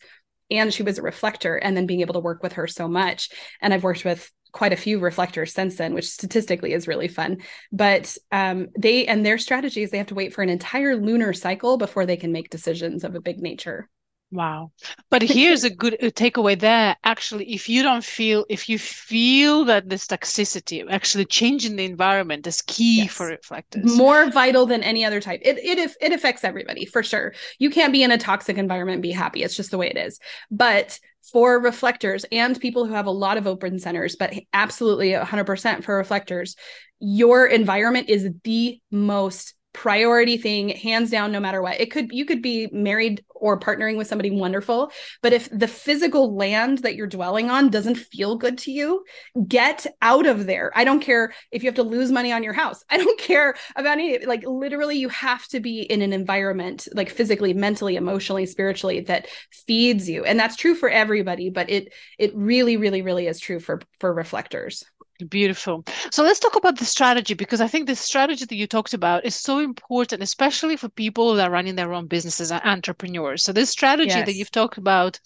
And 0.51 0.75
she 0.75 0.83
was 0.83 0.99
a 0.99 1.03
reflector, 1.03 1.57
and 1.57 1.77
then 1.77 1.87
being 1.87 2.03
able 2.03 2.15
to 2.15 2.21
work 2.21 2.43
with 2.43 2.53
her 2.55 2.67
so 2.67 2.87
much. 2.87 3.31
And 3.63 3.73
I've 3.73 3.83
worked 3.83 4.05
with 4.05 4.31
quite 4.55 4.73
a 4.73 4.77
few 4.77 5.01
reflectors 5.01 5.53
since 5.53 5.77
then, 5.77 5.93
which 5.93 6.09
statistically 6.09 6.73
is 6.73 6.89
really 6.89 7.09
fun. 7.09 7.43
But 7.73 8.17
um, 8.33 8.69
they 8.79 9.07
and 9.07 9.27
their 9.27 9.37
strategies, 9.37 9.91
they 9.91 9.99
have 9.99 10.07
to 10.07 10.15
wait 10.15 10.33
for 10.33 10.43
an 10.43 10.49
entire 10.49 10.97
lunar 10.97 11.33
cycle 11.33 11.77
before 11.77 12.07
they 12.07 12.17
can 12.17 12.33
make 12.33 12.49
decisions 12.51 13.05
of 13.05 13.15
a 13.15 13.21
big 13.21 13.41
nature. 13.41 13.91
Wow. 14.31 14.73
But 15.11 15.23
here's 15.23 15.63
a 15.63 15.71
good 15.71 15.97
takeaway 16.01 16.59
there. 16.59 16.97
Actually, 17.05 17.53
if 17.53 17.69
you 17.69 17.83
don't 17.85 18.03
feel, 18.03 18.45
if 18.49 18.69
you 18.69 18.79
feel 18.79 19.65
that 19.67 19.89
this 19.89 20.07
toxicity, 20.07 20.85
actually 20.91 21.25
changing 21.27 21.77
the 21.77 21.85
environment 21.85 22.47
is 22.47 22.63
key 22.63 23.03
yes. 23.03 23.13
for 23.13 23.27
reflectors. 23.27 23.97
More 23.97 24.31
vital 24.31 24.67
than 24.67 24.83
any 24.83 25.05
other 25.05 25.21
type. 25.21 25.41
It, 25.45 25.59
it, 25.59 25.97
it 26.01 26.13
affects 26.13 26.43
everybody 26.43 26.85
for 26.85 27.05
sure. 27.05 27.33
You 27.61 27.71
can't 27.71 27.93
be 27.93 28.03
in 28.03 28.11
a 28.11 28.19
toxic 28.19 28.59
environment 28.59 28.97
and 28.97 29.03
be 29.03 29.13
happy. 29.13 29.45
It's 29.45 29.57
just 29.57 29.71
the 29.71 29.79
way 29.79 29.89
it 29.89 29.97
is. 29.97 30.19
But 30.51 30.99
for 31.33 31.59
reflectors 31.59 32.25
and 32.31 32.61
people 32.61 32.87
who 32.87 32.93
have 32.93 33.07
a 33.07 33.11
lot 33.11 33.37
of 33.37 33.47
open 33.47 33.79
centers, 33.79 34.17
but 34.17 34.35
absolutely 34.53 35.11
100% 35.11 35.85
for 35.85 35.97
reflectors, 35.97 36.57
your 37.01 37.47
environment 37.47 38.09
is 38.09 38.29
the 38.45 38.81
most 38.91 39.55
priority 39.75 40.39
thing 40.39 40.71
hands 40.71 41.11
down 41.11 41.33
no 41.33 41.41
matter 41.41 41.61
what. 41.61 41.81
It 41.81 41.91
could 41.91 42.13
you 42.13 42.25
could 42.25 42.41
be 42.41 42.69
married 42.73 43.25
or 43.35 43.59
partnering 43.61 43.99
with 43.99 44.07
somebody 44.07 44.31
wonderful 44.31 44.91
but 45.21 45.33
if 45.33 45.51
the 45.51 45.69
physical 45.69 46.35
land 46.35 46.79
that 46.79 46.95
you're 46.95 47.07
dwelling 47.07 47.51
on 47.51 47.69
doesn't 47.69 47.97
feel 47.97 48.37
good 48.37 48.57
to 48.57 48.71
you 48.71 49.05
get 49.49 49.85
out 50.01 50.27
of 50.27 50.47
there. 50.47 50.73
I 50.75 50.85
don't 50.85 51.01
care 51.01 51.35
if 51.51 51.63
you 51.63 51.69
have 51.69 51.75
to 51.75 51.83
lose 51.83 52.11
money 52.11 52.33
on 52.33 52.43
your 52.43 52.53
house. 52.53 52.85
I 52.89 52.97
don't 52.97 53.19
care 53.19 53.55
about 53.77 53.99
any 53.99 54.25
like 54.25 54.45
literally 54.47 54.97
you 54.97 55.09
have 55.11 55.47
to 55.49 55.61
be 55.61 55.83
in 55.83 56.01
an 56.01 56.13
environment 56.13 56.89
like 56.95 57.11
physically 57.11 57.53
mentally 57.53 57.97
emotionally 57.97 58.47
spiritually 58.47 59.01
that 59.01 59.27
feeds 59.51 60.09
you. 60.09 60.25
And 60.25 60.39
that's 60.39 60.57
true 60.57 60.75
for 60.75 60.89
everybody 60.89 61.51
but 61.51 61.69
it 61.69 61.93
it 62.19 62.33
really 62.35 62.77
really 62.77 63.03
really 63.03 63.27
is 63.27 63.41
true 63.41 63.59
for 63.59 63.81
for 63.99 64.15
reflectors 64.15 64.85
Beautiful. 65.29 65.85
So 66.11 66.25
let's 66.25 66.41
talk 66.41 66.57
about 66.57 66.79
the 66.79 66.85
strategy 66.85 67.35
because 67.35 67.61
I 67.61 67.69
think 67.69 67.87
the 67.87 67.95
strategy 67.95 68.45
that 68.45 68.55
you 68.55 68.67
talked 68.67 68.95
about 68.95 69.25
is 69.25 69.37
so 69.37 69.61
important, 69.61 70.23
especially 70.23 70.77
for 70.77 70.89
people 70.89 71.35
that 71.35 71.49
are 71.49 71.53
running 71.53 71.77
their 71.77 71.93
own 71.93 72.09
businesses 72.09 72.51
and 72.51 72.61
entrepreneurs. 72.65 73.45
So 73.45 73.53
this 73.53 73.71
strategy 73.71 74.09
yes. 74.09 74.27
that 74.27 74.35
you've 74.35 74.51
talked 74.51 74.77
about, 74.77 75.21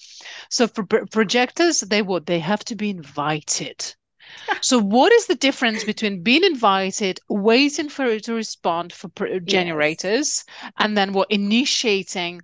so 0.51 0.67
for 0.67 0.85
projectors, 0.85 1.81
they 1.81 2.03
would 2.03 2.27
they 2.27 2.39
have 2.39 2.65
to 2.67 2.77
be 2.77 2.91
invited. 2.91 3.95
so 4.61 4.79
what 4.79 5.11
is 5.13 5.27
the 5.27 5.35
difference 5.35 5.85
between 5.85 6.23
being 6.23 6.45
invited, 6.45 7.19
waiting 7.31 7.89
for 7.89 8.05
it 8.05 8.25
to 8.25 8.35
respond 8.35 8.93
for 8.93 9.09
generators, 9.41 10.45
yes. 10.63 10.73
and 10.77 10.99
then 10.99 11.15
what 11.15 11.31
initiating 11.31 12.43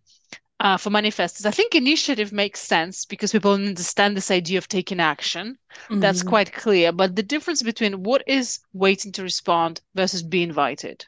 uh, 0.64 0.78
for 0.78 0.88
manifestors. 0.88 1.44
I 1.44 1.50
think 1.50 1.74
initiative 1.74 2.32
makes 2.32 2.58
sense 2.58 3.04
because 3.04 3.30
people 3.32 3.52
understand 3.52 4.16
this 4.16 4.30
idea 4.30 4.56
of 4.56 4.66
taking 4.66 4.98
action. 4.98 5.58
Mm-hmm. 5.90 6.00
That's 6.00 6.22
quite 6.22 6.54
clear. 6.54 6.90
But 6.90 7.14
the 7.14 7.22
difference 7.22 7.62
between 7.62 8.02
what 8.02 8.24
is 8.26 8.60
waiting 8.72 9.12
to 9.12 9.22
respond 9.22 9.82
versus 9.94 10.22
be 10.22 10.42
invited. 10.42 11.04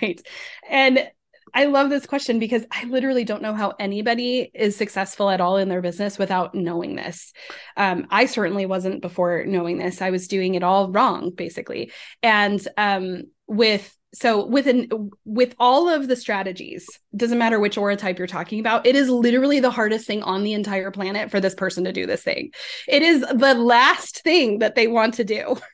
Right. 0.00 0.22
And 0.70 1.10
I 1.52 1.66
love 1.66 1.90
this 1.90 2.06
question 2.06 2.38
because 2.38 2.64
I 2.70 2.84
literally 2.84 3.24
don't 3.24 3.42
know 3.42 3.52
how 3.52 3.74
anybody 3.78 4.50
is 4.54 4.76
successful 4.76 5.28
at 5.28 5.40
all 5.40 5.56
in 5.56 5.68
their 5.68 5.82
business 5.82 6.16
without 6.16 6.54
knowing 6.54 6.94
this. 6.94 7.32
Um, 7.76 8.06
I 8.10 8.26
certainly 8.26 8.64
wasn't 8.64 9.02
before 9.02 9.44
knowing 9.44 9.78
this. 9.78 10.00
I 10.02 10.10
was 10.10 10.28
doing 10.28 10.54
it 10.54 10.62
all 10.62 10.90
wrong, 10.90 11.32
basically. 11.34 11.92
And 12.22 12.66
um, 12.76 13.24
with 13.46 13.94
so 14.14 14.46
within 14.46 15.10
with 15.24 15.54
all 15.58 15.88
of 15.88 16.08
the 16.08 16.16
strategies 16.16 16.86
doesn't 17.16 17.38
matter 17.38 17.58
which 17.58 17.76
aura 17.76 17.96
type 17.96 18.18
you're 18.18 18.26
talking 18.26 18.60
about 18.60 18.86
it 18.86 18.94
is 18.94 19.10
literally 19.10 19.60
the 19.60 19.70
hardest 19.70 20.06
thing 20.06 20.22
on 20.22 20.44
the 20.44 20.52
entire 20.52 20.90
planet 20.90 21.30
for 21.30 21.40
this 21.40 21.54
person 21.54 21.84
to 21.84 21.92
do 21.92 22.06
this 22.06 22.22
thing. 22.22 22.50
It 22.88 23.02
is 23.02 23.20
the 23.20 23.54
last 23.54 24.22
thing 24.22 24.60
that 24.60 24.74
they 24.74 24.86
want 24.86 25.14
to 25.14 25.24
do. 25.24 25.58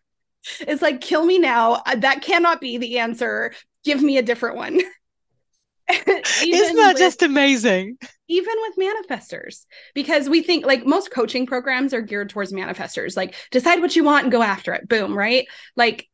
It's 0.61 0.81
like 0.81 1.03
kill 1.03 1.27
me 1.27 1.39
now. 1.39 1.83
Uh, 1.85 1.97
that 1.97 2.23
cannot 2.23 2.63
be 2.63 2.79
the 2.79 2.99
answer. 2.99 3.53
Give 3.85 4.01
me 4.01 4.17
a 4.17 4.23
different 4.23 4.57
one. 4.57 4.77
Isn't 5.91 6.77
that 6.77 6.95
with, 6.95 6.99
just 6.99 7.23
amazing? 7.23 7.99
Even 8.27 8.55
with 8.63 8.79
manifestors 8.79 9.67
because 9.95 10.31
we 10.31 10.43
think 10.43 10.65
like 10.65 10.87
most 10.87 11.11
coaching 11.11 11.45
programs 11.45 11.93
are 11.93 12.01
geared 12.01 12.31
towards 12.31 12.55
manifestors. 12.55 13.19
Like 13.19 13.35
decide 13.51 13.83
what 13.83 13.95
you 13.95 14.03
want 14.03 14.23
and 14.23 14.33
go 14.33 14.41
after 14.41 14.73
it. 14.73 14.89
Boom 14.89 15.15
right? 15.15 15.47
Like 15.77 16.09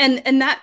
and 0.00 0.26
and 0.26 0.40
that 0.40 0.60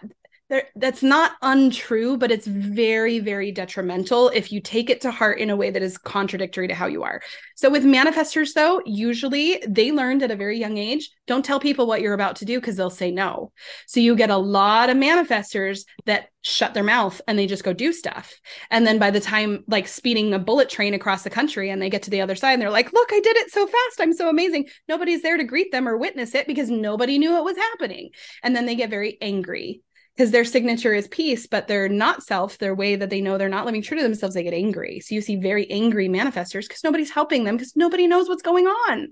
there, 0.49 0.63
that's 0.77 1.03
not 1.03 1.33
untrue, 1.41 2.17
but 2.17 2.31
it's 2.31 2.47
very, 2.47 3.19
very 3.19 3.51
detrimental 3.51 4.29
if 4.29 4.49
you 4.49 4.61
take 4.61 4.89
it 4.89 5.01
to 5.01 5.11
heart 5.11 5.39
in 5.39 5.49
a 5.49 5.57
way 5.57 5.71
that 5.71 5.83
is 5.83 5.97
contradictory 5.97 6.69
to 6.69 6.73
how 6.73 6.87
you 6.87 7.03
are. 7.03 7.21
So, 7.57 7.69
with 7.69 7.83
manifestors, 7.83 8.53
though, 8.53 8.81
usually 8.85 9.61
they 9.67 9.91
learned 9.91 10.23
at 10.23 10.31
a 10.31 10.37
very 10.37 10.57
young 10.57 10.77
age 10.77 11.09
don't 11.27 11.43
tell 11.43 11.59
people 11.59 11.85
what 11.85 11.99
you're 11.99 12.13
about 12.13 12.37
to 12.37 12.45
do 12.45 12.61
because 12.61 12.77
they'll 12.77 12.89
say 12.89 13.11
no. 13.11 13.51
So, 13.87 13.99
you 13.99 14.15
get 14.15 14.29
a 14.29 14.37
lot 14.37 14.89
of 14.89 14.95
manifestors 14.95 15.81
that 16.05 16.29
shut 16.43 16.73
their 16.73 16.83
mouth 16.83 17.19
and 17.27 17.37
they 17.37 17.45
just 17.45 17.65
go 17.65 17.73
do 17.73 17.91
stuff. 17.91 18.33
And 18.71 18.87
then 18.87 18.99
by 18.99 19.11
the 19.11 19.19
time, 19.19 19.65
like 19.67 19.87
speeding 19.87 20.33
a 20.33 20.39
bullet 20.39 20.69
train 20.69 20.93
across 20.93 21.23
the 21.23 21.29
country, 21.29 21.69
and 21.69 21.81
they 21.81 21.89
get 21.89 22.03
to 22.03 22.09
the 22.09 22.21
other 22.21 22.35
side 22.35 22.53
and 22.53 22.61
they're 22.61 22.69
like, 22.69 22.93
look, 22.93 23.09
I 23.11 23.19
did 23.19 23.35
it 23.35 23.51
so 23.51 23.67
fast. 23.67 23.99
I'm 23.99 24.13
so 24.13 24.29
amazing. 24.29 24.67
Nobody's 24.87 25.23
there 25.23 25.35
to 25.35 25.43
greet 25.43 25.73
them 25.73 25.89
or 25.89 25.97
witness 25.97 26.33
it 26.35 26.47
because 26.47 26.69
nobody 26.69 27.17
knew 27.17 27.35
it 27.35 27.43
was 27.43 27.57
happening. 27.57 28.11
And 28.43 28.55
then 28.55 28.65
they 28.65 28.75
get 28.75 28.89
very 28.89 29.17
angry 29.19 29.81
because 30.17 30.31
their 30.31 30.45
signature 30.45 30.95
is 30.95 31.07
peace, 31.07 31.45
but 31.45 31.67
they're 31.67 31.87
not 31.87 32.23
self, 32.23 32.57
their 32.57 32.73
way 32.73 32.95
that 32.95 33.11
they 33.11 33.21
know 33.21 33.37
they're 33.37 33.49
not 33.49 33.67
living 33.67 33.83
true 33.83 33.97
to 33.97 34.03
themselves, 34.03 34.33
they 34.33 34.41
get 34.41 34.53
angry. 34.53 34.99
So 34.99 35.13
you 35.13 35.21
see 35.21 35.35
very 35.35 35.69
angry 35.69 36.09
manifestors 36.09 36.67
because 36.67 36.83
nobody's 36.83 37.11
helping 37.11 37.43
them 37.43 37.55
because 37.55 37.75
nobody 37.75 38.07
knows 38.07 38.27
what's 38.27 38.41
going 38.41 38.65
on. 38.65 39.09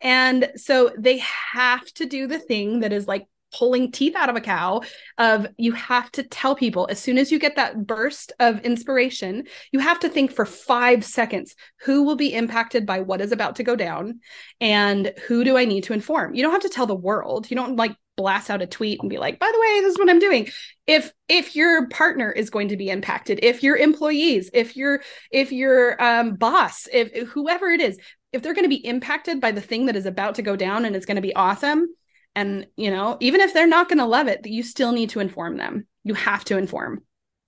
And 0.00 0.52
so 0.54 0.92
they 0.96 1.18
have 1.52 1.84
to 1.94 2.06
do 2.06 2.28
the 2.28 2.38
thing 2.38 2.80
that 2.80 2.92
is 2.92 3.08
like 3.08 3.26
pulling 3.52 3.90
teeth 3.90 4.14
out 4.16 4.28
of 4.28 4.36
a 4.36 4.40
cow 4.40 4.82
of 5.18 5.46
you 5.56 5.72
have 5.72 6.10
to 6.12 6.22
tell 6.22 6.56
people 6.56 6.86
as 6.90 7.00
soon 7.00 7.18
as 7.18 7.30
you 7.30 7.38
get 7.38 7.56
that 7.56 7.86
burst 7.86 8.32
of 8.40 8.60
inspiration 8.62 9.44
you 9.70 9.78
have 9.78 10.00
to 10.00 10.08
think 10.08 10.32
for 10.32 10.44
5 10.44 11.04
seconds 11.04 11.54
who 11.82 12.02
will 12.02 12.16
be 12.16 12.34
impacted 12.34 12.84
by 12.84 12.98
what 12.98 13.20
is 13.20 13.30
about 13.30 13.54
to 13.56 13.62
go 13.62 13.76
down 13.76 14.18
and 14.60 15.12
who 15.28 15.44
do 15.44 15.56
I 15.56 15.66
need 15.66 15.84
to 15.84 15.92
inform 15.92 16.34
you 16.34 16.42
don't 16.42 16.50
have 16.50 16.62
to 16.62 16.68
tell 16.68 16.86
the 16.86 16.96
world 16.96 17.48
you 17.48 17.54
don't 17.54 17.76
like 17.76 17.94
blast 18.16 18.50
out 18.50 18.62
a 18.62 18.66
tweet 18.66 19.00
and 19.00 19.10
be 19.10 19.18
like 19.18 19.38
by 19.38 19.50
the 19.52 19.60
way 19.60 19.80
this 19.80 19.92
is 19.92 19.98
what 19.98 20.08
i'm 20.08 20.18
doing 20.18 20.48
if 20.86 21.12
if 21.28 21.56
your 21.56 21.88
partner 21.88 22.30
is 22.30 22.50
going 22.50 22.68
to 22.68 22.76
be 22.76 22.88
impacted 22.88 23.40
if 23.42 23.62
your 23.62 23.76
employees 23.76 24.50
if 24.52 24.76
your 24.76 25.02
if 25.30 25.50
your 25.52 26.00
um, 26.02 26.34
boss 26.34 26.86
if, 26.92 27.28
whoever 27.28 27.70
it 27.70 27.80
is 27.80 27.98
if 28.32 28.42
they're 28.42 28.54
going 28.54 28.64
to 28.64 28.68
be 28.68 28.86
impacted 28.86 29.40
by 29.40 29.50
the 29.50 29.60
thing 29.60 29.86
that 29.86 29.96
is 29.96 30.06
about 30.06 30.36
to 30.36 30.42
go 30.42 30.56
down 30.56 30.84
and 30.84 30.94
it's 30.94 31.06
going 31.06 31.16
to 31.16 31.22
be 31.22 31.34
awesome 31.34 31.86
and 32.34 32.66
you 32.76 32.90
know 32.90 33.16
even 33.20 33.40
if 33.40 33.52
they're 33.52 33.66
not 33.66 33.88
going 33.88 33.98
to 33.98 34.06
love 34.06 34.28
it 34.28 34.46
you 34.46 34.62
still 34.62 34.92
need 34.92 35.10
to 35.10 35.20
inform 35.20 35.56
them 35.56 35.86
you 36.04 36.14
have 36.14 36.44
to 36.44 36.56
inform 36.56 37.02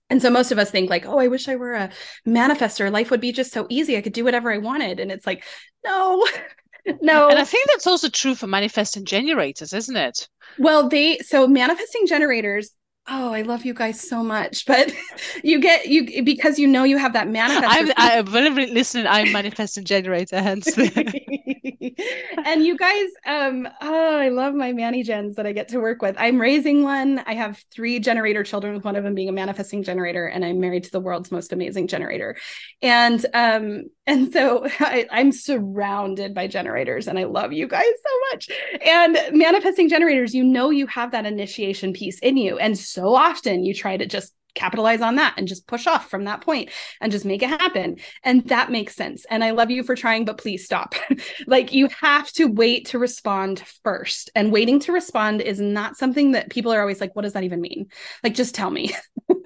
and 0.09 0.21
so 0.21 0.29
most 0.29 0.51
of 0.51 0.57
us 0.57 0.71
think 0.71 0.89
like, 0.89 1.05
oh, 1.05 1.19
I 1.19 1.27
wish 1.27 1.49
I 1.49 1.55
were 1.55 1.73
a 1.73 1.89
manifester. 2.25 2.91
Life 2.91 3.11
would 3.11 3.21
be 3.21 3.31
just 3.31 3.51
so 3.51 3.67
easy. 3.69 3.97
I 3.97 4.01
could 4.01 4.13
do 4.13 4.23
whatever 4.23 4.51
I 4.51 4.57
wanted. 4.57 4.99
And 4.99 5.11
it's 5.11 5.27
like, 5.27 5.43
no, 5.85 6.25
no. 7.01 7.29
And 7.29 7.39
I 7.39 7.43
think 7.43 7.67
that's 7.69 7.87
also 7.87 8.09
true 8.09 8.35
for 8.35 8.47
manifesting 8.47 9.05
generators, 9.05 9.73
isn't 9.73 9.95
it? 9.95 10.27
Well, 10.57 10.89
they 10.89 11.17
so 11.19 11.47
manifesting 11.47 12.07
generators 12.07 12.71
oh 13.09 13.33
i 13.33 13.41
love 13.41 13.65
you 13.65 13.73
guys 13.73 13.99
so 13.99 14.23
much 14.23 14.65
but 14.65 14.93
you 15.43 15.59
get 15.59 15.87
you 15.87 16.23
because 16.23 16.59
you 16.59 16.67
know 16.67 16.83
you 16.83 16.97
have 16.97 17.13
that 17.13 17.27
manifest 17.27 17.65
i'm 17.67 17.91
i'm 18.27 18.55
listening. 18.55 19.07
I'm 19.07 19.31
manifesting 19.31 19.85
generator 19.85 20.41
hence 20.41 20.77
and 22.45 22.63
you 22.63 22.77
guys 22.77 23.07
um 23.25 23.67
oh 23.81 24.17
i 24.17 24.29
love 24.29 24.53
my 24.53 24.73
manny 24.73 25.03
gens 25.03 25.35
that 25.35 25.45
i 25.45 25.51
get 25.51 25.69
to 25.69 25.79
work 25.79 26.01
with. 26.01 26.15
I'm 26.19 26.39
raising 26.39 26.83
one. 26.83 27.19
I 27.25 27.33
have 27.33 27.63
three 27.71 27.99
generator 27.99 28.43
children 28.43 28.73
with 28.73 28.83
one 28.83 28.95
of 28.95 29.03
them 29.03 29.15
being 29.15 29.29
a 29.29 29.33
manifesting 29.33 29.83
generator 29.83 30.27
and 30.27 30.43
i'm 30.43 30.59
married 30.59 30.83
to 30.85 30.91
the 30.91 30.99
world's 30.99 31.31
most 31.31 31.53
amazing 31.53 31.87
generator. 31.87 32.35
And 32.81 33.25
um 33.33 33.83
and 34.07 34.33
so 34.33 34.65
I, 34.79 35.05
i'm 35.11 35.31
surrounded 35.31 36.33
by 36.33 36.47
generators 36.47 37.07
and 37.07 37.19
i 37.19 37.25
love 37.25 37.53
you 37.53 37.67
guys 37.67 37.83
so 37.85 38.19
much 38.31 38.49
and 38.85 39.19
manifesting 39.37 39.89
generators 39.89 40.33
you 40.33 40.43
know 40.43 40.69
you 40.69 40.87
have 40.87 41.11
that 41.11 41.25
initiation 41.25 41.93
piece 41.93 42.17
in 42.19 42.37
you 42.37 42.57
and 42.57 42.77
so 42.77 43.13
often 43.13 43.63
you 43.63 43.73
try 43.73 43.97
to 43.97 44.05
just 44.05 44.33
capitalize 44.57 45.01
on 45.01 45.15
that 45.15 45.35
and 45.37 45.47
just 45.47 45.67
push 45.67 45.87
off 45.87 46.09
from 46.09 46.25
that 46.25 46.41
point 46.41 46.69
and 46.99 47.11
just 47.11 47.25
make 47.25 47.43
it 47.43 47.49
happen. 47.49 47.97
And 48.23 48.43
that 48.49 48.71
makes 48.71 48.95
sense. 48.95 49.23
And 49.29 49.43
I 49.43 49.51
love 49.51 49.69
you 49.69 49.83
for 49.83 49.95
trying, 49.95 50.25
but 50.25 50.39
please 50.39 50.65
stop. 50.65 50.95
like 51.47 51.71
you 51.71 51.89
have 52.01 52.29
to 52.33 52.45
wait 52.45 52.87
to 52.87 52.99
respond 52.99 53.59
first. 53.83 54.31
And 54.35 54.51
waiting 54.51 54.79
to 54.81 54.91
respond 54.91 55.41
is 55.41 55.61
not 55.61 55.95
something 55.95 56.31
that 56.31 56.49
people 56.49 56.73
are 56.73 56.81
always 56.81 56.99
like, 56.99 57.15
what 57.15 57.21
does 57.21 57.33
that 57.33 57.43
even 57.43 57.61
mean? 57.61 57.87
Like, 58.23 58.33
just 58.33 58.55
tell 58.55 58.71
me. 58.71 58.95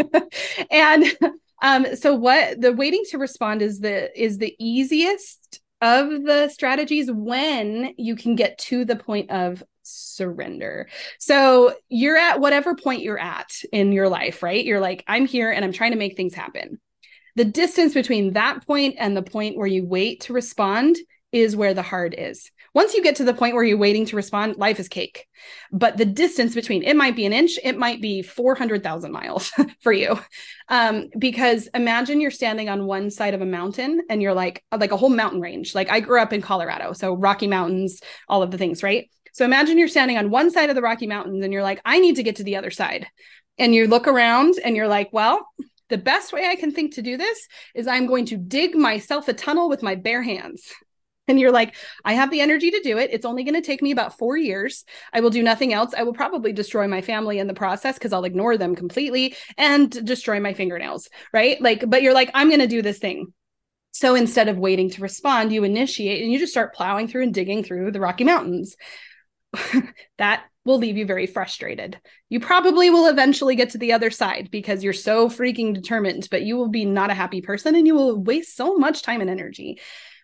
and 0.72 1.06
um, 1.62 1.96
so 1.96 2.16
what 2.16 2.60
the 2.60 2.74
waiting 2.74 3.04
to 3.10 3.18
respond 3.18 3.62
is 3.62 3.80
the 3.80 4.12
is 4.22 4.38
the 4.38 4.56
easiest 4.60 5.62
of 5.82 6.10
the 6.24 6.48
strategies 6.50 7.12
when 7.12 7.94
you 7.98 8.16
can 8.16 8.36
get 8.36 8.58
to 8.58 8.86
the 8.86 8.96
point 8.96 9.32
of 9.32 9.64
surrender. 9.84 10.88
So 11.20 11.74
you're 11.90 12.18
at 12.18 12.40
whatever 12.40 12.76
point 12.76 13.02
you're 13.02 13.20
at 13.20 13.52
in 13.72 13.92
your 13.92 14.08
life, 14.08 14.44
right? 14.44 14.64
You're 14.64 14.80
like, 14.80 15.04
I'm 15.08 15.26
here 15.26 15.52
and 15.52 15.66
I'm 15.66 15.74
trying 15.74 15.92
to 15.92 15.98
make 15.98 16.16
things 16.16 16.36
happen. 16.36 16.80
The 17.36 17.46
distance 17.46 17.94
between 17.94 18.34
that 18.34 18.66
point 18.66 18.96
and 19.00 19.16
the 19.16 19.24
point 19.24 19.58
where 19.58 19.68
you 19.68 19.86
wait 19.86 20.22
to 20.22 20.34
respond 20.34 20.98
is 21.32 21.56
where 21.56 21.74
the 21.74 21.82
hard 21.82 22.14
is. 22.18 22.52
Once 22.74 22.94
you 22.94 23.04
get 23.04 23.18
to 23.18 23.26
the 23.26 23.34
point 23.34 23.54
where 23.54 23.64
you're 23.64 23.78
waiting 23.78 24.06
to 24.06 24.16
respond, 24.16 24.56
life 24.56 24.80
is 24.80 24.88
cake. 24.88 25.28
But 25.72 25.98
the 25.98 26.06
distance 26.06 26.56
between 26.56 26.84
it 26.84 26.96
might 26.96 27.16
be 27.16 27.26
an 27.26 27.34
inch, 27.34 27.60
it 27.64 27.78
might 27.78 28.02
be 28.02 28.22
400,000 28.22 29.12
miles 29.12 29.52
for 29.82 29.92
you. 29.92 30.18
Um, 30.70 31.10
because 31.18 31.68
imagine 31.74 32.22
you're 32.22 32.32
standing 32.32 32.70
on 32.70 32.86
one 32.86 33.12
side 33.12 33.34
of 33.34 33.42
a 33.42 33.46
mountain 33.46 34.02
and 34.10 34.22
you're 34.22 34.34
like, 34.34 34.64
like 34.78 34.92
a 34.92 34.98
whole 34.98 35.10
mountain 35.10 35.42
range. 35.42 35.76
Like 35.76 35.90
I 35.90 36.00
grew 36.00 36.22
up 36.22 36.32
in 36.32 36.42
Colorado, 36.42 36.94
so 36.94 37.14
Rocky 37.14 37.48
Mountains, 37.48 38.02
all 38.30 38.42
of 38.42 38.52
the 38.52 38.58
things, 38.58 38.84
right? 38.84 39.10
So 39.34 39.46
imagine 39.46 39.78
you're 39.78 39.88
standing 39.88 40.18
on 40.18 40.30
one 40.30 40.52
side 40.52 40.70
of 40.70 40.76
the 40.76 40.82
Rocky 40.82 41.08
Mountains 41.08 41.44
and 41.44 41.54
you're 41.54 41.64
like, 41.64 41.82
I 41.86 42.00
need 42.00 42.18
to 42.18 42.24
get 42.24 42.38
to 42.38 42.44
the 42.44 42.56
other 42.56 42.72
side. 42.72 43.08
And 43.58 43.76
you 43.76 43.88
look 43.88 44.08
around 44.08 44.56
and 44.64 44.76
you're 44.76 44.88
like, 44.88 45.10
well, 45.12 45.46
the 45.90 45.98
best 45.98 46.32
way 46.32 46.48
I 46.48 46.56
can 46.56 46.72
think 46.72 46.96
to 46.96 47.02
do 47.02 47.18
this 47.18 47.48
is 47.76 47.86
I'm 47.86 48.08
going 48.08 48.26
to 48.28 48.38
dig 48.38 48.76
myself 48.76 49.28
a 49.28 49.34
tunnel 49.34 49.68
with 49.68 49.84
my 49.84 49.96
bare 49.96 50.24
hands. 50.24 50.64
And 51.32 51.40
you're 51.40 51.52
like, 51.52 51.76
I 52.04 52.14
have 52.14 52.30
the 52.30 52.42
energy 52.42 52.70
to 52.72 52.82
do 52.82 52.98
it. 52.98 53.10
It's 53.14 53.26
only 53.26 53.44
going 53.44 53.56
to 53.56 53.66
take 53.66 53.82
me 53.82 53.92
about 53.92 54.18
four 54.18 54.36
years. 54.36 54.84
I 55.14 55.22
will 55.22 55.30
do 55.30 55.42
nothing 55.42 55.72
else. 55.72 55.94
I 55.98 56.04
will 56.04 56.14
probably 56.14 56.52
destroy 56.52 56.88
my 56.88 57.02
family 57.02 57.40
in 57.40 57.48
the 57.48 57.54
process 57.54 57.96
because 57.96 58.12
I'll 58.12 58.26
ignore 58.26 58.58
them 58.58 58.76
completely 58.76 59.36
and 59.58 59.90
destroy 60.06 60.42
my 60.42 60.54
fingernails. 60.54 61.08
Right. 61.34 61.60
Like, 61.62 61.90
but 61.90 62.02
you're 62.04 62.14
like, 62.14 62.30
I'm 62.34 62.50
going 62.50 62.60
to 62.60 62.68
do 62.68 62.82
this 62.82 63.00
thing. 63.00 63.34
So 63.94 64.16
instead 64.16 64.50
of 64.50 64.58
waiting 64.58 64.90
to 64.92 65.02
respond, 65.02 65.54
you 65.54 65.64
initiate 65.64 66.22
and 66.22 66.32
you 66.32 66.38
just 66.38 66.52
start 66.52 66.76
plowing 66.76 67.08
through 67.08 67.24
and 67.24 67.34
digging 67.34 67.64
through 67.64 67.92
the 67.92 68.00
Rocky 68.02 68.26
Mountains. 68.26 68.76
that 70.18 70.44
will 70.64 70.78
leave 70.78 70.98
you 70.98 71.06
very 71.06 71.28
frustrated. 71.28 72.00
You 72.30 72.40
probably 72.40 72.90
will 72.90 73.08
eventually 73.08 73.56
get 73.56 73.72
to 73.72 73.78
the 73.78 73.94
other 73.94 74.12
side 74.12 74.50
because 74.52 74.84
you're 74.84 74.94
so 74.94 75.28
freaking 75.28 75.74
determined, 75.74 76.28
but 76.30 76.44
you 76.44 76.56
will 76.56 76.70
be 76.70 76.86
not 76.86 77.10
a 77.10 77.16
happy 77.16 77.42
person 77.42 77.76
and 77.76 77.88
you 77.88 77.96
will 77.96 78.18
waste 78.18 78.56
so 78.56 78.76
much 78.76 79.02
time 79.02 79.22
and 79.22 79.30
energy. 79.30 79.80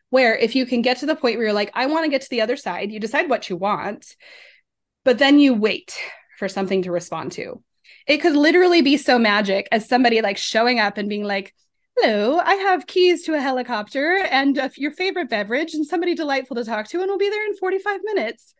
Where 0.10 0.36
if 0.38 0.56
you 0.56 0.66
can 0.66 0.82
get 0.82 0.98
to 0.98 1.06
the 1.06 1.16
point 1.16 1.36
where 1.36 1.46
you're 1.46 1.54
like, 1.54 1.72
I 1.74 1.88
want 1.88 2.06
to 2.06 2.10
get 2.10 2.22
to 2.22 2.30
the 2.30 2.42
other 2.42 2.56
side, 2.56 2.92
you 2.92 3.00
decide 3.00 3.30
what 3.30 3.50
you 3.50 3.58
want, 3.58 4.16
but 5.04 5.18
then 5.18 5.40
you 5.40 5.54
wait 5.54 5.98
for 6.38 6.48
something 6.48 6.84
to 6.84 6.92
respond 6.92 7.34
to. 7.34 7.62
It 8.08 8.18
could 8.20 8.36
literally 8.36 8.82
be 8.82 8.98
so 8.98 9.20
magic 9.20 9.68
as 9.72 9.88
somebody 9.88 10.22
like 10.22 10.38
showing 10.38 10.80
up 10.80 10.98
and 10.98 11.10
being 11.10 11.24
like, 11.24 11.54
Hello, 11.98 12.38
I 12.38 12.54
have 12.56 12.86
keys 12.86 13.24
to 13.24 13.34
a 13.34 13.40
helicopter 13.40 14.18
and 14.18 14.56
your 14.78 14.92
favorite 14.92 15.30
beverage 15.30 15.74
and 15.74 15.86
somebody 15.86 16.14
delightful 16.14 16.56
to 16.56 16.64
talk 16.64 16.88
to, 16.90 17.00
and 17.00 17.08
we'll 17.08 17.18
be 17.18 17.30
there 17.30 17.46
in 17.48 17.56
45 17.56 18.02
minutes. 18.04 18.54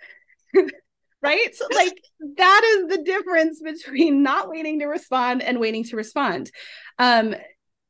right? 1.22 1.56
So, 1.56 1.68
like, 1.74 2.02
that 2.38 2.62
is 2.64 2.98
the 2.98 3.04
difference 3.04 3.62
between 3.62 4.24
not 4.24 4.50
waiting 4.50 4.80
to 4.80 4.86
respond 4.86 5.44
and 5.44 5.60
waiting 5.60 5.84
to 5.86 5.96
respond. 5.96 6.52
Um, 6.98 7.36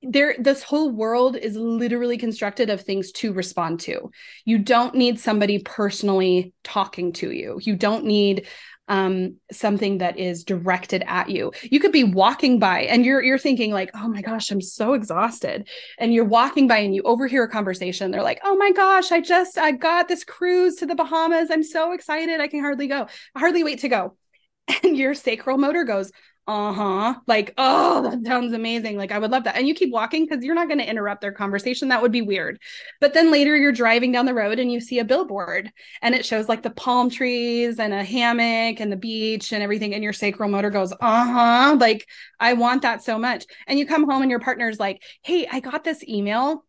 there 0.03 0.36
this 0.38 0.62
whole 0.63 0.91
world 0.91 1.36
is 1.36 1.55
literally 1.55 2.17
constructed 2.17 2.69
of 2.69 2.81
things 2.81 3.12
to 3.12 3.33
respond 3.33 3.79
to 3.79 4.12
you 4.45 4.57
don't 4.60 4.93
need 4.93 5.19
somebody 5.19 5.60
personally 5.60 6.53
talking 6.63 7.12
to 7.12 7.31
you 7.31 7.60
you 7.63 7.75
don't 7.75 8.05
need 8.05 8.47
um, 8.89 9.36
something 9.51 9.97
that 9.97 10.17
is 10.17 10.43
directed 10.43 11.03
at 11.07 11.29
you. 11.29 11.51
You 11.63 11.79
could 11.79 11.91
be 11.91 12.03
walking 12.03 12.60
by 12.60 12.81
and 12.81 13.05
you're 13.05 13.21
you're 13.21 13.38
thinking 13.38 13.71
like, 13.71 13.91
"Oh 13.93 14.07
my 14.07 14.21
gosh, 14.21 14.49
I'm 14.49 14.62
so 14.62 14.93
exhausted." 14.93 15.67
And 15.99 16.13
you're 16.13 16.25
walking 16.25 16.67
by 16.67 16.77
and 16.79 16.95
you 16.95 17.01
overhear 17.03 17.43
a 17.43 17.49
conversation. 17.49 18.12
They're 18.12 18.23
like, 18.23 18.39
"Oh 18.43 18.55
my 18.55 18.71
gosh, 18.71 19.12
I 19.12 19.21
just 19.21 19.57
I 19.57 19.71
got 19.71 20.07
this 20.07 20.23
cruise 20.23 20.75
to 20.77 20.86
the 20.86 20.95
Bahamas. 20.95 21.51
I'm 21.51 21.63
so 21.63 21.91
excited. 21.91 22.39
I 22.39 22.47
can 22.47 22.62
hardly 22.62 22.88
go. 22.88 23.07
I 23.36 23.39
hardly 23.39 23.63
wait 23.63 23.79
to 23.79 23.89
go." 23.89 24.15
And 24.83 24.97
your 24.97 25.13
sacral 25.13 25.57
motor 25.57 25.86
goes, 25.86 26.12
uh-huh. 26.47 27.15
Like 27.27 27.53
oh 27.57 28.01
that 28.03 28.23
sounds 28.23 28.53
amazing. 28.53 28.97
Like 28.97 29.12
i 29.12 29.19
would 29.19 29.31
love 29.31 29.43
that. 29.43 29.57
And 29.57 29.67
you 29.67 29.73
keep 29.73 29.91
walking 29.91 30.25
because 30.25 30.43
you're 30.43 30.55
not 30.55 30.67
going 30.67 30.79
to 30.79 30.89
interrupt 30.89 31.19
their 31.19 31.33
conversation. 31.33 31.89
That 31.89 32.01
would 32.01 32.12
be 32.12 32.21
weird. 32.21 32.60
But 33.01 33.13
then 33.13 33.31
later 33.31 33.55
you're 33.57 33.73
driving 33.73 34.13
down 34.13 34.25
the 34.25 34.33
road 34.33 34.57
and 34.57 34.71
you 34.71 34.79
see 34.79 34.99
a 34.99 35.05
billboard 35.05 35.71
and 36.01 36.15
it 36.15 36.25
shows 36.25 36.47
like 36.47 36.63
the 36.63 36.69
palm 36.69 37.10
trees 37.10 37.79
and 37.79 37.93
a 37.93 38.03
hammock 38.03 38.79
and 38.79 38.89
the 38.91 38.97
beach 38.97 39.51
and 39.51 39.62
everything 39.62 39.93
and 39.93 40.03
your 40.03 40.13
sacral 40.13 40.49
motor 40.49 40.69
goes 40.69 40.93
uh-huh. 40.93 41.75
Like 41.79 42.07
i 42.39 42.53
want 42.53 42.83
that 42.83 43.03
so 43.03 43.19
much. 43.19 43.45
And 43.67 43.77
you 43.77 43.86
come 43.86 44.10
home 44.10 44.21
and 44.21 44.31
your 44.31 44.39
partner's 44.39 44.79
like 44.79 45.03
hey 45.23 45.47
i 45.51 45.60
got 45.60 45.83
this 45.83 46.07
email 46.07 46.63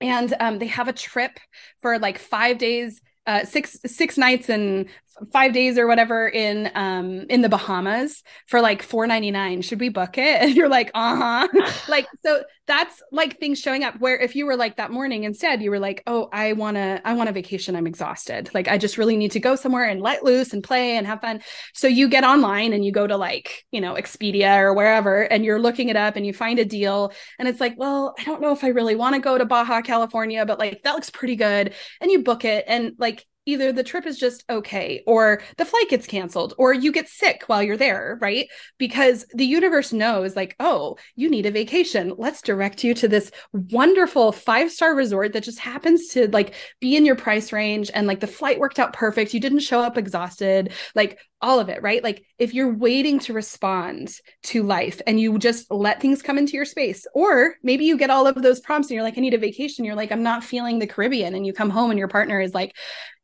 and 0.00 0.34
um, 0.40 0.58
they 0.58 0.66
have 0.66 0.88
a 0.88 0.92
trip 0.92 1.38
for 1.80 1.98
like 1.98 2.18
five 2.18 2.58
days 2.58 3.00
uh, 3.26 3.44
six 3.44 3.78
six 3.86 4.18
nights 4.18 4.48
and 4.48 4.88
five 5.32 5.52
days 5.52 5.78
or 5.78 5.86
whatever 5.86 6.28
in 6.28 6.70
um 6.74 7.26
in 7.28 7.42
the 7.42 7.48
Bahamas 7.48 8.22
for 8.46 8.60
like 8.60 8.82
four 8.82 9.06
ninety 9.06 9.30
nine. 9.30 9.62
Should 9.62 9.80
we 9.80 9.88
book 9.88 10.18
it? 10.18 10.42
And 10.42 10.56
you're 10.56 10.68
like, 10.68 10.90
uh 10.94 11.46
huh. 11.48 11.70
like 11.88 12.06
so 12.24 12.42
that's 12.66 13.02
like 13.12 13.38
things 13.38 13.60
showing 13.60 13.84
up. 13.84 14.00
Where 14.00 14.18
if 14.18 14.34
you 14.34 14.46
were 14.46 14.56
like 14.56 14.76
that 14.76 14.90
morning 14.90 15.24
instead, 15.24 15.62
you 15.62 15.70
were 15.70 15.78
like, 15.78 16.02
oh, 16.06 16.28
I 16.32 16.52
wanna 16.54 17.00
I 17.04 17.14
want 17.14 17.28
a 17.28 17.32
vacation. 17.32 17.76
I'm 17.76 17.86
exhausted. 17.86 18.50
Like 18.54 18.68
I 18.68 18.78
just 18.78 18.98
really 18.98 19.16
need 19.16 19.32
to 19.32 19.40
go 19.40 19.56
somewhere 19.56 19.84
and 19.84 20.00
let 20.00 20.24
loose 20.24 20.52
and 20.52 20.62
play 20.62 20.96
and 20.96 21.06
have 21.06 21.20
fun. 21.20 21.42
So 21.74 21.86
you 21.86 22.08
get 22.08 22.24
online 22.24 22.72
and 22.72 22.84
you 22.84 22.92
go 22.92 23.06
to 23.06 23.16
like 23.16 23.64
you 23.72 23.80
know 23.80 23.94
Expedia 23.94 24.58
or 24.58 24.74
wherever, 24.74 25.22
and 25.22 25.44
you're 25.44 25.60
looking 25.60 25.88
it 25.88 25.96
up 25.96 26.16
and 26.16 26.26
you 26.26 26.32
find 26.32 26.58
a 26.58 26.64
deal, 26.64 27.12
and 27.38 27.48
it's 27.48 27.60
like, 27.60 27.74
well, 27.76 28.14
I 28.18 28.24
don't 28.24 28.40
know 28.40 28.52
if 28.52 28.64
I 28.64 28.68
really 28.68 28.94
want 28.94 29.14
to 29.14 29.20
go 29.20 29.38
to 29.38 29.44
Baja 29.44 29.82
California, 29.82 30.44
but 30.46 30.58
like 30.58 30.82
that 30.82 30.94
looks 30.94 31.10
pretty 31.10 31.36
good, 31.36 31.74
and 32.00 32.10
you 32.10 32.22
book 32.22 32.44
it, 32.44 32.64
and 32.66 32.92
like 32.98 33.26
either 33.46 33.72
the 33.72 33.82
trip 33.82 34.06
is 34.06 34.18
just 34.18 34.44
okay 34.48 35.02
or 35.06 35.42
the 35.56 35.64
flight 35.64 35.88
gets 35.88 36.06
canceled 36.06 36.54
or 36.58 36.72
you 36.72 36.92
get 36.92 37.08
sick 37.08 37.44
while 37.46 37.62
you're 37.62 37.76
there 37.76 38.18
right 38.20 38.48
because 38.78 39.26
the 39.34 39.44
universe 39.44 39.92
knows 39.92 40.36
like 40.36 40.54
oh 40.60 40.96
you 41.16 41.28
need 41.28 41.46
a 41.46 41.50
vacation 41.50 42.14
let's 42.18 42.42
direct 42.42 42.84
you 42.84 42.94
to 42.94 43.08
this 43.08 43.30
wonderful 43.52 44.32
five 44.32 44.70
star 44.70 44.94
resort 44.94 45.32
that 45.32 45.42
just 45.42 45.58
happens 45.58 46.08
to 46.08 46.28
like 46.28 46.54
be 46.80 46.96
in 46.96 47.04
your 47.04 47.16
price 47.16 47.52
range 47.52 47.90
and 47.94 48.06
like 48.06 48.20
the 48.20 48.26
flight 48.26 48.58
worked 48.58 48.78
out 48.78 48.92
perfect 48.92 49.34
you 49.34 49.40
didn't 49.40 49.60
show 49.60 49.80
up 49.80 49.98
exhausted 49.98 50.72
like 50.94 51.18
all 51.42 51.58
of 51.58 51.68
it, 51.68 51.82
right? 51.82 52.02
Like 52.02 52.24
if 52.38 52.54
you're 52.54 52.72
waiting 52.72 53.18
to 53.20 53.32
respond 53.32 54.16
to 54.44 54.62
life 54.62 55.02
and 55.06 55.20
you 55.20 55.38
just 55.38 55.70
let 55.70 56.00
things 56.00 56.22
come 56.22 56.38
into 56.38 56.52
your 56.52 56.64
space, 56.64 57.04
or 57.14 57.56
maybe 57.62 57.84
you 57.84 57.98
get 57.98 58.10
all 58.10 58.26
of 58.26 58.40
those 58.40 58.60
prompts 58.60 58.88
and 58.88 58.94
you're 58.94 59.02
like, 59.02 59.18
I 59.18 59.20
need 59.20 59.34
a 59.34 59.38
vacation. 59.38 59.84
You're 59.84 59.96
like, 59.96 60.12
I'm 60.12 60.22
not 60.22 60.44
feeling 60.44 60.78
the 60.78 60.86
Caribbean. 60.86 61.34
And 61.34 61.44
you 61.44 61.52
come 61.52 61.70
home 61.70 61.90
and 61.90 61.98
your 61.98 62.08
partner 62.08 62.40
is 62.40 62.54
like, 62.54 62.74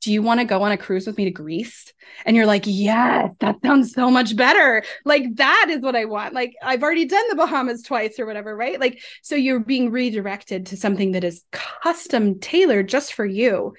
Do 0.00 0.12
you 0.12 0.22
want 0.22 0.40
to 0.40 0.44
go 0.44 0.62
on 0.62 0.72
a 0.72 0.76
cruise 0.76 1.06
with 1.06 1.16
me 1.16 1.24
to 1.24 1.30
Greece? 1.30 1.92
And 2.24 2.36
you're 2.36 2.46
like, 2.46 2.64
Yes, 2.66 3.34
that 3.40 3.60
sounds 3.62 3.92
so 3.92 4.10
much 4.10 4.36
better. 4.36 4.82
Like 5.04 5.24
that 5.36 5.66
is 5.70 5.80
what 5.80 5.96
I 5.96 6.04
want. 6.04 6.34
Like 6.34 6.54
I've 6.62 6.82
already 6.82 7.04
done 7.04 7.28
the 7.28 7.36
Bahamas 7.36 7.82
twice 7.82 8.18
or 8.18 8.26
whatever, 8.26 8.56
right? 8.56 8.78
Like, 8.78 9.00
so 9.22 9.34
you're 9.34 9.60
being 9.60 9.90
redirected 9.90 10.66
to 10.66 10.76
something 10.76 11.12
that 11.12 11.24
is 11.24 11.44
custom 11.52 12.38
tailored 12.38 12.88
just 12.88 13.12
for 13.12 13.24
you 13.24 13.74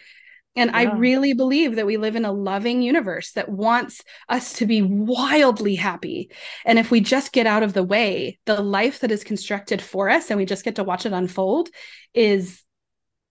and 0.55 0.71
yeah. 0.71 0.77
I 0.77 0.95
really 0.95 1.33
believe 1.33 1.75
that 1.75 1.85
we 1.85 1.97
live 1.97 2.15
in 2.15 2.25
a 2.25 2.31
loving 2.31 2.81
universe 2.81 3.31
that 3.31 3.49
wants 3.49 4.01
us 4.27 4.53
to 4.53 4.65
be 4.65 4.81
wildly 4.81 5.75
happy. 5.75 6.31
And 6.65 6.79
if 6.79 6.91
we 6.91 6.99
just 7.01 7.31
get 7.31 7.47
out 7.47 7.63
of 7.63 7.73
the 7.73 7.83
way, 7.83 8.39
the 8.45 8.61
life 8.61 8.99
that 8.99 9.11
is 9.11 9.23
constructed 9.23 9.81
for 9.81 10.09
us 10.09 10.29
and 10.29 10.37
we 10.37 10.45
just 10.45 10.65
get 10.65 10.75
to 10.75 10.83
watch 10.83 11.05
it 11.05 11.13
unfold 11.13 11.69
is 12.13 12.61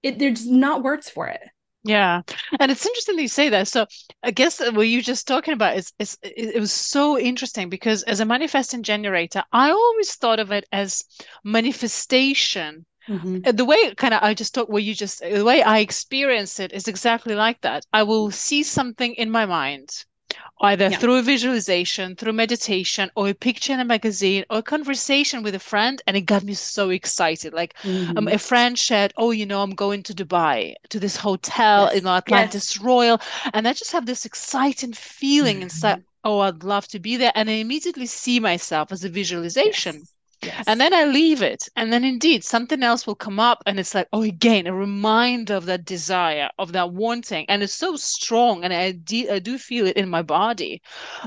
it 0.03 0.19
there's 0.19 0.47
not 0.47 0.83
words 0.83 1.11
for 1.11 1.27
it. 1.27 1.41
Yeah, 1.85 2.23
and 2.61 2.71
it's 2.71 2.85
interesting 2.85 3.17
that 3.17 3.23
you 3.23 3.29
say 3.29 3.49
that. 3.51 3.69
So 3.69 3.87
I 4.23 4.31
guess 4.31 4.61
what 4.61 4.83
you're 4.83 5.01
just 5.01 5.27
talking 5.27 5.55
about 5.55 5.77
is, 5.77 5.93
is 5.99 6.19
it 6.23 6.59
was 6.59 6.73
so 6.73 7.19
interesting 7.19 7.69
because 7.71 8.03
as 8.03 8.21
a 8.21 8.27
manifesting 8.27 8.83
generator, 8.83 9.43
I 9.53 9.71
always 9.71 10.15
thought 10.17 10.41
of 10.41 10.53
it 10.53 10.67
as 10.73 11.05
manifestation 11.45 12.85
Mm-hmm. 13.09 13.57
The 13.57 13.65
way 13.65 13.95
kind 13.95 14.13
of 14.13 14.23
I 14.23 14.35
just 14.35 14.55
talk, 14.55 14.69
where 14.69 14.83
you 14.83 14.95
just 14.95 15.21
the 15.21 15.45
way 15.45 15.63
I 15.63 15.79
experience 15.79 16.61
it 16.61 16.73
is 16.73 16.89
exactly 16.89 17.35
like 17.35 17.61
that. 17.63 17.87
I 17.91 18.03
will 18.03 18.31
see 18.31 18.63
something 18.63 19.15
in 19.15 19.31
my 19.31 19.47
mind, 19.47 19.89
either 20.61 20.89
yeah. 20.89 20.99
through 20.99 21.23
visualization, 21.23 22.17
through 22.17 22.33
meditation, 22.33 23.11
or 23.15 23.29
a 23.29 23.35
picture 23.35 23.73
in 23.73 23.81
a 23.81 23.85
magazine, 23.85 24.45
or 24.51 24.59
a 24.59 24.63
conversation 24.63 25.43
with 25.43 25.55
a 25.55 25.59
friend, 25.59 26.03
and 26.07 26.17
it 26.17 26.23
got 26.23 26.43
me 26.43 26.55
so 26.55 26.91
excited. 26.91 27.53
Like 27.53 27.75
um, 27.85 27.91
mm-hmm. 27.91 28.19
um, 28.19 28.29
a 28.29 28.39
friend 28.39 28.79
shared, 28.79 29.13
"Oh, 29.17 29.31
you 29.31 29.47
know, 29.47 29.63
I'm 29.63 29.75
going 29.75 30.03
to 30.05 30.15
Dubai 30.15 30.75
to 30.91 31.01
this 31.01 31.17
hotel 31.17 31.89
yes. 31.93 32.01
in 32.01 32.07
Atlantis 32.07 32.77
yes. 32.77 32.85
Royal," 32.85 33.21
and 33.55 33.69
I 33.69 33.73
just 33.73 33.93
have 33.93 34.07
this 34.07 34.25
exciting 34.25 34.93
feeling 34.93 35.57
mm-hmm. 35.57 35.65
inside. 35.65 36.05
Oh, 36.25 36.41
I'd 36.41 36.65
love 36.65 36.89
to 36.89 36.99
be 36.99 37.17
there, 37.17 37.33
and 37.35 37.49
I 37.49 37.55
immediately 37.55 38.07
see 38.07 38.41
myself 38.41 38.93
as 38.93 39.05
a 39.05 39.09
visualization. 39.09 39.97
Yes 39.97 40.13
Yes. 40.43 40.65
And 40.67 40.81
then 40.81 40.95
I 40.95 41.05
leave 41.05 41.43
it. 41.43 41.69
And 41.77 41.93
then 41.93 42.05
indeed 42.05 42.45
something 42.45 42.83
else 42.83 43.07
will 43.07 43.15
come 43.15 43.41
up 43.41 43.63
and 43.67 43.79
it's 43.79 43.95
like, 43.95 44.09
oh, 44.13 44.23
again, 44.23 44.67
a 44.67 44.75
reminder 44.75 45.55
of 45.55 45.67
that 45.67 45.85
desire, 45.85 46.49
of 46.59 46.73
that 46.73 46.93
wanting. 46.93 47.45
And 47.49 47.63
it's 47.63 47.75
so 47.75 47.97
strong. 47.97 48.65
And 48.65 48.73
I, 48.73 48.93
de- 48.93 49.29
I 49.29 49.39
do 49.39 49.59
feel 49.59 49.87
it 49.87 49.97
in 49.97 50.09
my 50.09 50.23
body. 50.23 50.81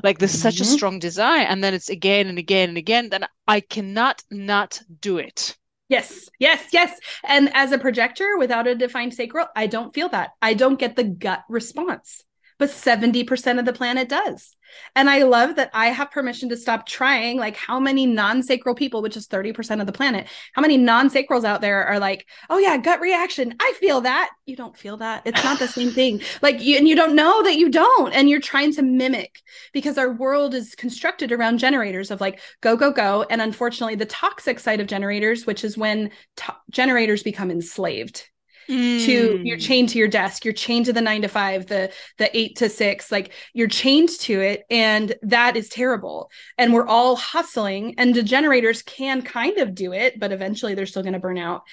Like 0.03 0.19
there's 0.19 0.31
mm-hmm. 0.31 0.41
such 0.41 0.59
a 0.59 0.63
mm-hmm. 0.63 0.73
strong 0.73 0.99
desire. 0.99 1.45
And 1.45 1.63
then 1.63 1.73
it's 1.73 1.89
again 1.89 2.27
and 2.27 2.37
again 2.37 2.69
and 2.69 2.77
again. 2.77 3.09
Then 3.09 3.25
I 3.47 3.59
cannot 3.59 4.23
not 4.31 4.81
do 5.01 5.17
it. 5.17 5.57
Yes, 5.89 6.29
yes, 6.39 6.67
yes. 6.71 6.97
And 7.25 7.51
as 7.53 7.73
a 7.73 7.77
projector 7.77 8.37
without 8.37 8.65
a 8.65 8.75
defined 8.75 9.13
sacral, 9.13 9.47
I 9.57 9.67
don't 9.67 9.93
feel 9.93 10.07
that. 10.09 10.31
I 10.41 10.53
don't 10.53 10.79
get 10.79 10.95
the 10.95 11.03
gut 11.03 11.43
response 11.49 12.23
but 12.61 12.69
70% 12.69 13.57
of 13.57 13.65
the 13.65 13.73
planet 13.73 14.07
does. 14.07 14.55
And 14.95 15.09
I 15.09 15.23
love 15.23 15.55
that 15.55 15.71
I 15.73 15.87
have 15.87 16.11
permission 16.11 16.47
to 16.49 16.55
stop 16.55 16.85
trying. 16.85 17.39
Like, 17.39 17.57
how 17.57 17.79
many 17.79 18.05
non 18.05 18.43
sacral 18.43 18.75
people, 18.75 19.01
which 19.01 19.17
is 19.17 19.27
30% 19.27 19.81
of 19.81 19.87
the 19.87 19.91
planet, 19.91 20.27
how 20.53 20.61
many 20.61 20.77
non 20.77 21.09
sacrals 21.09 21.43
out 21.43 21.61
there 21.61 21.83
are 21.83 21.97
like, 21.97 22.27
oh, 22.51 22.59
yeah, 22.59 22.77
gut 22.77 23.01
reaction. 23.01 23.55
I 23.59 23.73
feel 23.79 24.01
that. 24.01 24.29
You 24.45 24.55
don't 24.55 24.77
feel 24.77 24.97
that. 24.97 25.23
It's 25.25 25.43
not 25.43 25.57
the 25.57 25.67
same 25.67 25.89
thing. 25.89 26.21
Like, 26.43 26.61
you, 26.61 26.77
and 26.77 26.87
you 26.87 26.95
don't 26.95 27.15
know 27.15 27.43
that 27.43 27.57
you 27.57 27.69
don't. 27.69 28.13
And 28.13 28.29
you're 28.29 28.39
trying 28.39 28.73
to 28.73 28.81
mimic 28.81 29.41
because 29.73 29.97
our 29.97 30.11
world 30.11 30.53
is 30.53 30.75
constructed 30.75 31.31
around 31.31 31.57
generators 31.57 32.09
of 32.11 32.21
like, 32.21 32.39
go, 32.61 32.75
go, 32.75 32.91
go. 32.91 33.25
And 33.29 33.41
unfortunately, 33.41 33.95
the 33.95 34.05
toxic 34.05 34.59
side 34.59 34.79
of 34.79 34.87
generators, 34.87 35.45
which 35.45 35.63
is 35.63 35.77
when 35.77 36.11
to- 36.37 36.55
generators 36.69 37.23
become 37.23 37.49
enslaved 37.49 38.30
mm. 38.71 39.05
to 39.05 39.41
you're 39.43 39.57
mm. 39.57 39.61
chained 39.61 39.89
to 39.89 39.97
your 39.97 40.07
desk 40.07 40.45
you're 40.45 40.53
chained 40.53 40.85
to 40.85 40.93
the 40.93 41.01
nine 41.01 41.21
to 41.21 41.27
five 41.27 41.67
the 41.67 41.91
the 42.17 42.35
eight 42.37 42.55
to 42.55 42.69
six 42.69 43.11
like 43.11 43.33
you're 43.53 43.67
chained 43.67 44.09
to 44.09 44.39
it 44.39 44.63
and 44.69 45.15
that 45.21 45.55
is 45.55 45.69
terrible 45.69 46.31
and 46.57 46.73
we're 46.73 46.87
all 46.87 47.15
hustling 47.15 47.93
and 47.97 48.15
the 48.15 48.23
generators 48.23 48.81
can 48.81 49.21
kind 49.21 49.57
of 49.57 49.75
do 49.75 49.93
it 49.93 50.19
but 50.19 50.31
eventually 50.31 50.73
they're 50.73 50.85
still 50.85 51.03
going 51.03 51.13
to 51.13 51.19
burn 51.19 51.37
out 51.37 51.63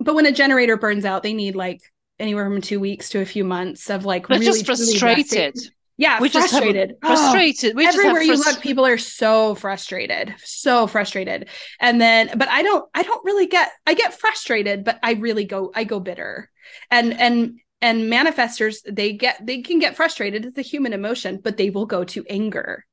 but 0.00 0.14
when 0.14 0.26
a 0.26 0.32
generator 0.32 0.76
burns 0.76 1.04
out 1.04 1.22
they 1.22 1.34
need 1.34 1.54
like 1.54 1.82
anywhere 2.18 2.44
from 2.44 2.60
two 2.60 2.80
weeks 2.80 3.10
to 3.10 3.20
a 3.20 3.26
few 3.26 3.44
months 3.44 3.90
of 3.90 4.04
like 4.04 4.26
They're 4.26 4.38
really 4.38 4.62
just 4.62 4.66
frustrated 4.66 5.56
yeah, 5.98 6.20
we 6.20 6.28
frustrated. 6.28 6.94
Just 7.02 7.22
frustrated. 7.32 7.76
We 7.76 7.84
everywhere 7.86 8.22
you 8.22 8.36
look, 8.36 8.60
people 8.60 8.86
are 8.86 8.98
so 8.98 9.56
frustrated, 9.56 10.32
so 10.38 10.86
frustrated. 10.86 11.48
And 11.80 12.00
then, 12.00 12.30
but 12.36 12.48
I 12.48 12.62
don't, 12.62 12.88
I 12.94 13.02
don't 13.02 13.24
really 13.24 13.46
get. 13.46 13.70
I 13.86 13.94
get 13.94 14.18
frustrated, 14.18 14.84
but 14.84 15.00
I 15.02 15.14
really 15.14 15.44
go, 15.44 15.72
I 15.74 15.82
go 15.84 15.98
bitter. 15.98 16.50
And 16.90 17.18
and 17.20 17.58
and 17.80 18.12
manifestors, 18.12 18.78
they 18.90 19.12
get, 19.12 19.44
they 19.44 19.62
can 19.62 19.78
get 19.78 19.96
frustrated. 19.96 20.44
It's 20.44 20.58
a 20.58 20.62
human 20.62 20.92
emotion, 20.92 21.40
but 21.42 21.56
they 21.56 21.70
will 21.70 21.86
go 21.86 22.04
to 22.04 22.24
anger. 22.28 22.84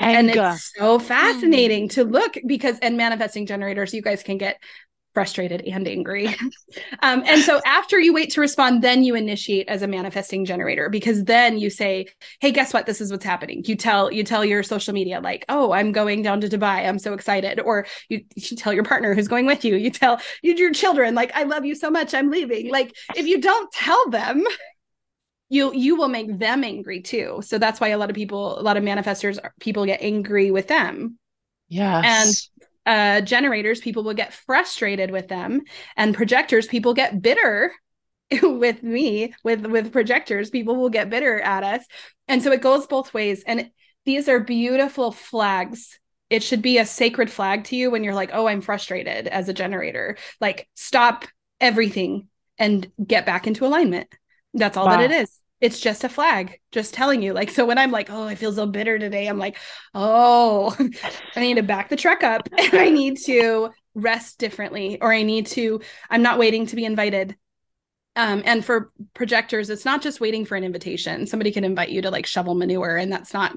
anger. 0.00 0.18
And 0.18 0.30
it's 0.30 0.72
so 0.76 0.98
fascinating 0.98 1.88
mm. 1.88 1.92
to 1.92 2.04
look 2.04 2.36
because, 2.46 2.78
and 2.80 2.98
manifesting 2.98 3.46
generators, 3.46 3.94
you 3.94 4.02
guys 4.02 4.22
can 4.22 4.36
get 4.36 4.58
frustrated 5.14 5.62
and 5.62 5.86
angry. 5.88 6.26
um, 7.02 7.22
and 7.26 7.42
so 7.42 7.60
after 7.64 7.98
you 7.98 8.12
wait 8.12 8.30
to 8.30 8.40
respond, 8.40 8.82
then 8.82 9.04
you 9.04 9.14
initiate 9.14 9.68
as 9.68 9.82
a 9.82 9.86
manifesting 9.86 10.44
generator 10.44 10.88
because 10.90 11.24
then 11.24 11.56
you 11.56 11.70
say, 11.70 12.06
"Hey, 12.40 12.50
guess 12.50 12.74
what? 12.74 12.86
This 12.86 13.00
is 13.00 13.10
what's 13.10 13.24
happening." 13.24 13.62
You 13.64 13.76
tell 13.76 14.12
you 14.12 14.24
tell 14.24 14.44
your 14.44 14.62
social 14.62 14.92
media 14.92 15.20
like, 15.20 15.44
"Oh, 15.48 15.72
I'm 15.72 15.92
going 15.92 16.22
down 16.22 16.40
to 16.42 16.48
Dubai. 16.48 16.86
I'm 16.86 16.98
so 16.98 17.14
excited." 17.14 17.60
Or 17.60 17.86
you, 18.08 18.24
you 18.34 18.56
tell 18.56 18.72
your 18.72 18.84
partner 18.84 19.14
who's 19.14 19.28
going 19.28 19.46
with 19.46 19.64
you. 19.64 19.76
You 19.76 19.90
tell 19.90 20.20
your 20.42 20.72
children 20.72 21.14
like, 21.14 21.34
"I 21.34 21.44
love 21.44 21.64
you 21.64 21.74
so 21.74 21.90
much. 21.90 22.12
I'm 22.12 22.30
leaving." 22.30 22.70
Like 22.70 22.94
if 23.16 23.26
you 23.26 23.40
don't 23.40 23.72
tell 23.72 24.10
them, 24.10 24.44
you 25.48 25.72
you 25.72 25.96
will 25.96 26.08
make 26.08 26.38
them 26.38 26.64
angry 26.64 27.00
too. 27.00 27.40
So 27.42 27.58
that's 27.58 27.80
why 27.80 27.88
a 27.88 27.98
lot 27.98 28.10
of 28.10 28.16
people, 28.16 28.58
a 28.58 28.62
lot 28.62 28.76
of 28.76 28.82
manifestors, 28.82 29.38
people 29.60 29.86
get 29.86 30.02
angry 30.02 30.50
with 30.50 30.68
them. 30.68 31.18
Yeah. 31.68 32.02
And 32.04 32.30
uh, 32.86 33.20
generators, 33.20 33.80
people 33.80 34.04
will 34.04 34.14
get 34.14 34.32
frustrated 34.32 35.10
with 35.10 35.28
them, 35.28 35.62
and 35.96 36.14
projectors, 36.14 36.66
people 36.66 36.94
get 36.94 37.22
bitter 37.22 37.72
with 38.42 38.82
me. 38.82 39.34
With 39.42 39.66
with 39.66 39.92
projectors, 39.92 40.50
people 40.50 40.76
will 40.76 40.90
get 40.90 41.10
bitter 41.10 41.40
at 41.40 41.64
us, 41.64 41.84
and 42.28 42.42
so 42.42 42.52
it 42.52 42.62
goes 42.62 42.86
both 42.86 43.14
ways. 43.14 43.42
And 43.46 43.70
these 44.04 44.28
are 44.28 44.40
beautiful 44.40 45.12
flags. 45.12 45.98
It 46.30 46.42
should 46.42 46.62
be 46.62 46.78
a 46.78 46.86
sacred 46.86 47.30
flag 47.30 47.64
to 47.64 47.76
you 47.76 47.90
when 47.90 48.04
you're 48.04 48.14
like, 48.14 48.30
"Oh, 48.32 48.46
I'm 48.46 48.60
frustrated." 48.60 49.28
As 49.28 49.48
a 49.48 49.54
generator, 49.54 50.16
like 50.40 50.68
stop 50.74 51.24
everything 51.60 52.28
and 52.58 52.90
get 53.04 53.26
back 53.26 53.46
into 53.46 53.66
alignment. 53.66 54.08
That's 54.52 54.76
all 54.76 54.86
wow. 54.86 54.98
that 54.98 55.10
it 55.10 55.22
is 55.22 55.40
it's 55.60 55.80
just 55.80 56.04
a 56.04 56.08
flag 56.08 56.60
just 56.72 56.94
telling 56.94 57.22
you 57.22 57.32
like 57.32 57.50
so 57.50 57.64
when 57.64 57.78
i'm 57.78 57.90
like 57.90 58.10
oh 58.10 58.24
i 58.24 58.34
feel 58.34 58.52
so 58.52 58.66
bitter 58.66 58.98
today 58.98 59.26
i'm 59.26 59.38
like 59.38 59.56
oh 59.94 60.76
i 61.36 61.40
need 61.40 61.54
to 61.54 61.62
back 61.62 61.88
the 61.88 61.96
truck 61.96 62.22
up 62.22 62.48
and 62.58 62.74
i 62.74 62.88
need 62.90 63.18
to 63.18 63.70
rest 63.94 64.38
differently 64.38 65.00
or 65.00 65.12
i 65.12 65.22
need 65.22 65.46
to 65.46 65.80
i'm 66.10 66.22
not 66.22 66.38
waiting 66.38 66.66
to 66.66 66.76
be 66.76 66.84
invited 66.84 67.36
Um, 68.16 68.42
and 68.44 68.64
for 68.64 68.92
projectors, 69.14 69.70
it's 69.70 69.84
not 69.84 70.00
just 70.00 70.20
waiting 70.20 70.44
for 70.44 70.56
an 70.56 70.62
invitation. 70.62 71.26
Somebody 71.26 71.50
can 71.50 71.64
invite 71.64 71.88
you 71.88 72.00
to 72.02 72.10
like 72.10 72.26
shovel 72.26 72.54
manure, 72.54 72.96
and 72.96 73.10
that's 73.10 73.34
not 73.34 73.56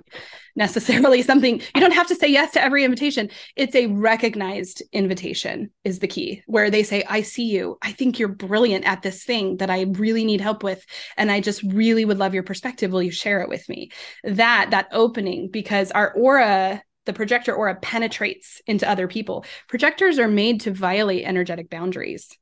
necessarily 0.55 1.21
something 1.23 1.61
you 1.75 1.81
don't 1.81 1.93
have 1.93 2.07
to 2.07 2.15
say 2.15 2.27
yes 2.27 2.53
to 2.53 2.61
every 2.61 2.83
invitation. 2.83 3.29
It's 3.55 3.75
a 3.75 3.87
recognized 3.87 4.81
invitation, 4.91 5.69
is 5.83 5.99
the 5.99 6.07
key, 6.07 6.41
where 6.47 6.71
they 6.71 6.83
say, 6.83 7.03
I 7.07 7.21
see 7.21 7.45
you. 7.45 7.77
I 7.81 7.91
think 7.91 8.17
you're 8.17 8.29
brilliant 8.29 8.85
at 8.85 9.03
this 9.03 9.23
thing 9.23 9.57
that 9.57 9.69
I 9.69 9.83
really 9.83 10.25
need 10.25 10.41
help 10.41 10.63
with. 10.63 10.83
And 11.17 11.31
I 11.31 11.39
just 11.39 11.61
really 11.63 12.05
would 12.05 12.17
love 12.17 12.33
your 12.33 12.43
perspective. 12.43 12.91
Will 12.91 13.03
you 13.03 13.11
share 13.11 13.41
it 13.41 13.49
with 13.49 13.67
me? 13.69 13.91
That, 14.23 14.71
that 14.71 14.87
opening, 14.91 15.49
because 15.49 15.91
our 15.91 16.11
aura 16.13 16.81
the 17.05 17.13
projector 17.13 17.55
aura 17.55 17.73
penetrates 17.75 18.61
into 18.67 18.89
other 18.89 19.07
people. 19.07 19.45
Projectors 19.69 20.19
are 20.19 20.27
made 20.27 20.59
to 20.59 20.71
violate 20.71 21.23
energetic 21.25 21.69
boundaries 21.69 22.37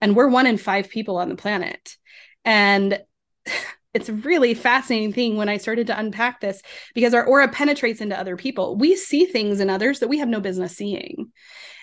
and 0.00 0.16
we're 0.16 0.28
one 0.28 0.46
in 0.46 0.56
five 0.56 0.88
people 0.88 1.16
on 1.16 1.28
the 1.28 1.36
planet 1.36 1.96
and 2.44 3.00
it's 3.94 4.08
a 4.08 4.14
really 4.14 4.54
fascinating 4.54 5.12
thing 5.12 5.36
when 5.36 5.48
I 5.48 5.56
started 5.56 5.86
to 5.86 5.98
unpack 5.98 6.40
this 6.40 6.62
because 6.94 7.14
our 7.14 7.24
aura 7.24 7.46
penetrates 7.46 8.00
into 8.00 8.18
other 8.18 8.36
people. 8.36 8.74
We 8.76 8.96
see 8.96 9.24
things 9.24 9.60
in 9.60 9.70
others 9.70 10.00
that 10.00 10.08
we 10.08 10.18
have 10.18 10.28
no 10.28 10.40
business 10.40 10.76
seeing. 10.76 11.30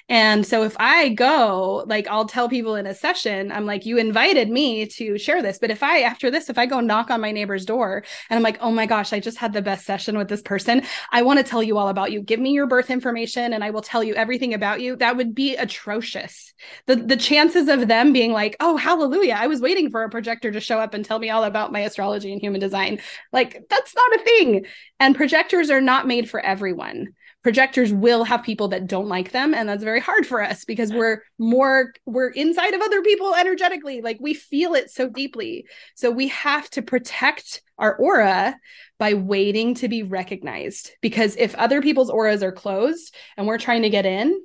And 0.10 0.46
so 0.46 0.64
if 0.64 0.76
I 0.80 1.10
go, 1.10 1.84
like 1.88 2.08
I'll 2.08 2.26
tell 2.26 2.50
people 2.50 2.76
in 2.76 2.86
a 2.86 2.94
session, 2.94 3.52
I'm 3.52 3.66
like, 3.66 3.86
you 3.86 3.98
invited 3.98 4.50
me 4.50 4.86
to 4.88 5.18
share 5.18 5.42
this. 5.42 5.60
But 5.60 5.72
if 5.72 5.84
I, 5.84 6.02
after 6.02 6.30
this, 6.30 6.50
if 6.50 6.58
I 6.58 6.66
go 6.66 6.80
knock 6.80 7.10
on 7.10 7.22
my 7.22 7.32
neighbor's 7.32 7.66
door 7.66 8.04
and 8.30 8.38
I'm 8.38 8.44
like, 8.44 8.58
oh 8.62 8.72
my 8.72 8.86
gosh, 8.86 9.14
I 9.14 9.20
just 9.20 9.38
had 9.38 9.54
the 9.54 9.62
best 9.62 9.86
session 9.86 10.18
with 10.18 10.28
this 10.28 10.42
person, 10.42 10.84
I 11.12 11.22
want 11.22 11.40
to 11.40 11.44
tell 11.44 11.64
you 11.64 11.78
all 11.78 11.90
about 11.90 12.12
you. 12.12 12.22
Give 12.22 12.40
me 12.40 12.52
your 12.52 12.68
birth 12.68 12.90
information 12.90 13.54
and 13.54 13.64
I 13.64 13.70
will 13.70 13.82
tell 13.82 14.04
you 14.04 14.14
everything 14.16 14.54
about 14.54 14.82
you. 14.82 14.96
That 14.96 15.18
would 15.18 15.34
be 15.34 15.56
atrocious. 15.56 16.54
The, 16.88 16.96
the 16.96 17.18
chances 17.18 17.68
of 17.70 17.88
them 17.88 18.14
being 18.14 18.32
like, 18.32 18.56
oh, 18.60 18.78
hallelujah, 18.78 19.38
I 19.38 19.48
was 19.48 19.62
waiting 19.62 19.90
for 19.90 20.04
a 20.04 20.10
projector 20.10 20.52
to 20.52 20.60
show 20.60 20.80
up 20.80 20.94
and 20.94 21.06
tell 21.06 21.20
me 21.20 21.30
all 21.30 21.44
about 21.44 21.72
my 21.72 21.82
astrology 21.82 22.32
and 22.32 22.42
human 22.42 22.60
design. 22.60 23.00
Like, 23.32 23.64
that's 23.70 23.96
not 23.96 24.16
a 24.16 24.24
thing. 24.24 24.66
And 25.00 25.16
projectors 25.16 25.70
are 25.70 25.82
not 25.82 26.08
made 26.08 26.30
for 26.30 26.40
everyone 26.40 27.14
projectors 27.44 27.92
will 27.92 28.24
have 28.24 28.44
people 28.44 28.68
that 28.70 28.88
don't 28.88 29.08
like 29.08 29.32
them 29.32 29.54
and 29.54 29.68
that's 29.68 29.84
very 29.84 30.00
hard 30.00 30.28
for 30.28 30.44
us 30.44 30.64
because 30.64 30.94
we're 30.94 31.24
more 31.40 31.94
we're 32.06 32.30
inside 32.30 32.74
of 32.74 32.82
other 32.82 33.02
people 33.02 33.34
energetically. 33.34 34.02
Like 34.02 34.18
we 34.20 34.34
feel 34.34 34.74
it 34.76 34.92
so 34.92 35.10
deeply. 35.10 35.66
So 35.96 36.12
we 36.12 36.28
have 36.30 36.70
to 36.72 36.82
protect 36.82 37.62
our 37.78 37.96
aura 37.96 38.56
by 39.00 39.16
waiting 39.16 39.74
to 39.76 39.88
be 39.88 40.04
recognized 40.04 40.92
because 41.02 41.36
if 41.38 41.56
other 41.56 41.82
people's 41.82 42.12
auras 42.12 42.44
are 42.44 42.52
closed 42.52 43.16
and 43.38 43.48
we're 43.48 43.58
trying 43.58 43.82
to 43.84 43.90
get 43.90 44.06
in 44.06 44.40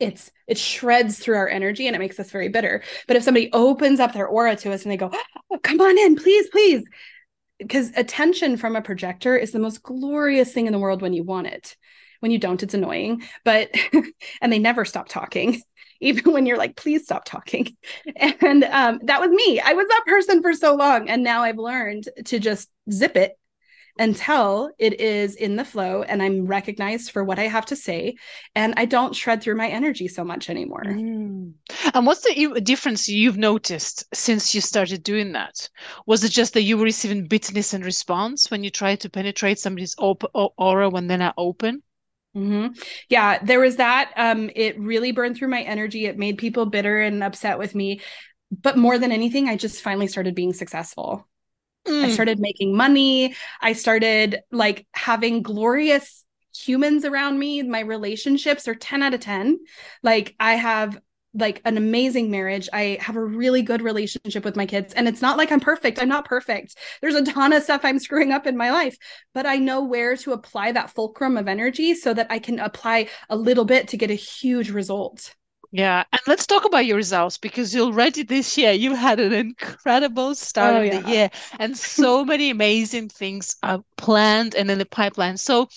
it's 0.00 0.30
it 0.46 0.56
shreds 0.56 1.18
through 1.18 1.36
our 1.36 1.48
energy 1.48 1.88
and 1.88 1.96
it 1.96 1.98
makes 1.98 2.20
us 2.20 2.30
very 2.30 2.48
bitter. 2.48 2.82
But 3.06 3.16
if 3.16 3.24
somebody 3.24 3.50
opens 3.52 4.00
up 4.00 4.12
their 4.14 4.28
aura 4.28 4.56
to 4.56 4.72
us 4.72 4.82
and 4.82 4.92
they 4.92 4.96
go 4.96 5.10
oh, 5.50 5.58
come 5.58 5.80
on 5.80 5.98
in 5.98 6.16
please 6.16 6.48
please 6.48 6.84
because 7.58 7.90
attention 7.96 8.56
from 8.56 8.76
a 8.76 8.82
projector 8.82 9.36
is 9.36 9.50
the 9.50 9.58
most 9.58 9.82
glorious 9.82 10.52
thing 10.52 10.66
in 10.66 10.72
the 10.72 10.78
world 10.78 11.02
when 11.02 11.12
you 11.12 11.24
want 11.24 11.48
it 11.48 11.76
when 12.20 12.30
you 12.30 12.38
don't 12.38 12.62
it's 12.62 12.74
annoying 12.74 13.22
but 13.44 13.70
and 14.40 14.52
they 14.52 14.58
never 14.58 14.84
stop 14.84 15.08
talking 15.08 15.60
even 16.00 16.32
when 16.32 16.46
you're 16.46 16.58
like 16.58 16.76
please 16.76 17.04
stop 17.04 17.24
talking 17.24 17.76
and 18.16 18.64
um, 18.64 19.00
that 19.04 19.20
was 19.20 19.30
me 19.30 19.60
i 19.60 19.72
was 19.72 19.86
that 19.88 20.04
person 20.06 20.42
for 20.42 20.52
so 20.52 20.74
long 20.74 21.08
and 21.08 21.22
now 21.22 21.42
i've 21.42 21.58
learned 21.58 22.08
to 22.24 22.38
just 22.38 22.68
zip 22.90 23.16
it 23.16 23.38
until 23.98 24.70
it 24.78 25.00
is 25.00 25.34
in 25.34 25.56
the 25.56 25.64
flow 25.64 26.02
and 26.02 26.22
I'm 26.22 26.46
recognized 26.46 27.10
for 27.10 27.24
what 27.24 27.38
I 27.38 27.44
have 27.44 27.66
to 27.66 27.76
say 27.76 28.16
and 28.54 28.74
I 28.76 28.84
don't 28.84 29.14
shred 29.14 29.42
through 29.42 29.56
my 29.56 29.68
energy 29.68 30.08
so 30.08 30.24
much 30.24 30.48
anymore. 30.48 30.84
Mm. 30.86 31.52
And 31.94 32.06
what's 32.06 32.22
the 32.22 32.60
difference 32.62 33.08
you've 33.08 33.36
noticed 33.36 34.04
since 34.14 34.54
you 34.54 34.60
started 34.60 35.02
doing 35.02 35.32
that? 35.32 35.68
Was 36.06 36.24
it 36.24 36.30
just 36.30 36.54
that 36.54 36.62
you 36.62 36.78
were 36.78 36.84
receiving 36.84 37.26
bitterness 37.26 37.74
and 37.74 37.84
response 37.84 38.50
when 38.50 38.62
you 38.62 38.70
try 38.70 38.94
to 38.96 39.10
penetrate 39.10 39.58
somebody's 39.58 39.96
op- 39.98 40.30
aura 40.34 40.88
when 40.88 41.06
they're 41.06 41.18
not 41.18 41.34
open? 41.36 41.82
Mm-hmm. 42.38 42.80
Yeah, 43.08 43.38
there 43.42 43.60
was 43.60 43.76
that. 43.76 44.12
Um, 44.16 44.50
it 44.54 44.78
really 44.78 45.12
burned 45.12 45.36
through 45.36 45.48
my 45.48 45.62
energy. 45.62 46.06
It 46.06 46.18
made 46.18 46.38
people 46.38 46.66
bitter 46.66 47.00
and 47.00 47.22
upset 47.24 47.58
with 47.58 47.74
me. 47.74 48.00
But 48.50 48.78
more 48.78 48.98
than 48.98 49.12
anything, 49.12 49.48
I 49.48 49.56
just 49.56 49.82
finally 49.82 50.06
started 50.06 50.34
being 50.34 50.52
successful. 50.52 51.28
Mm. 51.86 52.04
I 52.04 52.10
started 52.10 52.38
making 52.38 52.76
money. 52.76 53.34
I 53.60 53.72
started 53.72 54.40
like 54.52 54.86
having 54.92 55.42
glorious 55.42 56.24
humans 56.56 57.04
around 57.04 57.38
me. 57.38 57.62
My 57.62 57.80
relationships 57.80 58.68
are 58.68 58.74
10 58.74 59.02
out 59.02 59.14
of 59.14 59.20
10. 59.20 59.58
Like 60.02 60.34
I 60.38 60.54
have 60.54 60.98
like 61.34 61.60
an 61.64 61.76
amazing 61.76 62.30
marriage. 62.30 62.68
I 62.72 62.98
have 63.00 63.16
a 63.16 63.24
really 63.24 63.62
good 63.62 63.82
relationship 63.82 64.44
with 64.44 64.56
my 64.56 64.66
kids. 64.66 64.94
And 64.94 65.06
it's 65.06 65.22
not 65.22 65.36
like 65.36 65.52
I'm 65.52 65.60
perfect. 65.60 66.00
I'm 66.00 66.08
not 66.08 66.24
perfect. 66.24 66.76
There's 67.00 67.14
a 67.14 67.24
ton 67.24 67.52
of 67.52 67.62
stuff 67.62 67.82
I'm 67.84 67.98
screwing 67.98 68.32
up 68.32 68.46
in 68.46 68.56
my 68.56 68.70
life, 68.70 68.96
but 69.34 69.46
I 69.46 69.56
know 69.56 69.82
where 69.84 70.16
to 70.16 70.32
apply 70.32 70.72
that 70.72 70.90
fulcrum 70.90 71.36
of 71.36 71.48
energy 71.48 71.94
so 71.94 72.14
that 72.14 72.28
I 72.30 72.38
can 72.38 72.58
apply 72.58 73.08
a 73.28 73.36
little 73.36 73.64
bit 73.64 73.88
to 73.88 73.96
get 73.96 74.10
a 74.10 74.14
huge 74.14 74.70
result. 74.70 75.34
Yeah, 75.70 76.04
and 76.12 76.20
let's 76.26 76.46
talk 76.46 76.64
about 76.64 76.86
your 76.86 76.96
results 76.96 77.36
because 77.36 77.74
you 77.74 77.82
already 77.82 78.22
this 78.22 78.56
year 78.56 78.72
you 78.72 78.94
had 78.94 79.20
an 79.20 79.34
incredible 79.34 80.34
start 80.34 80.76
oh, 80.76 80.80
of 80.80 80.86
yeah. 80.86 81.00
the 81.00 81.10
year 81.10 81.30
and 81.58 81.76
so 81.76 82.24
many 82.24 82.48
amazing 82.48 83.10
things 83.10 83.54
are 83.62 83.84
planned 83.98 84.54
and 84.54 84.70
in 84.70 84.78
the 84.78 84.86
pipeline. 84.86 85.36
So 85.36 85.68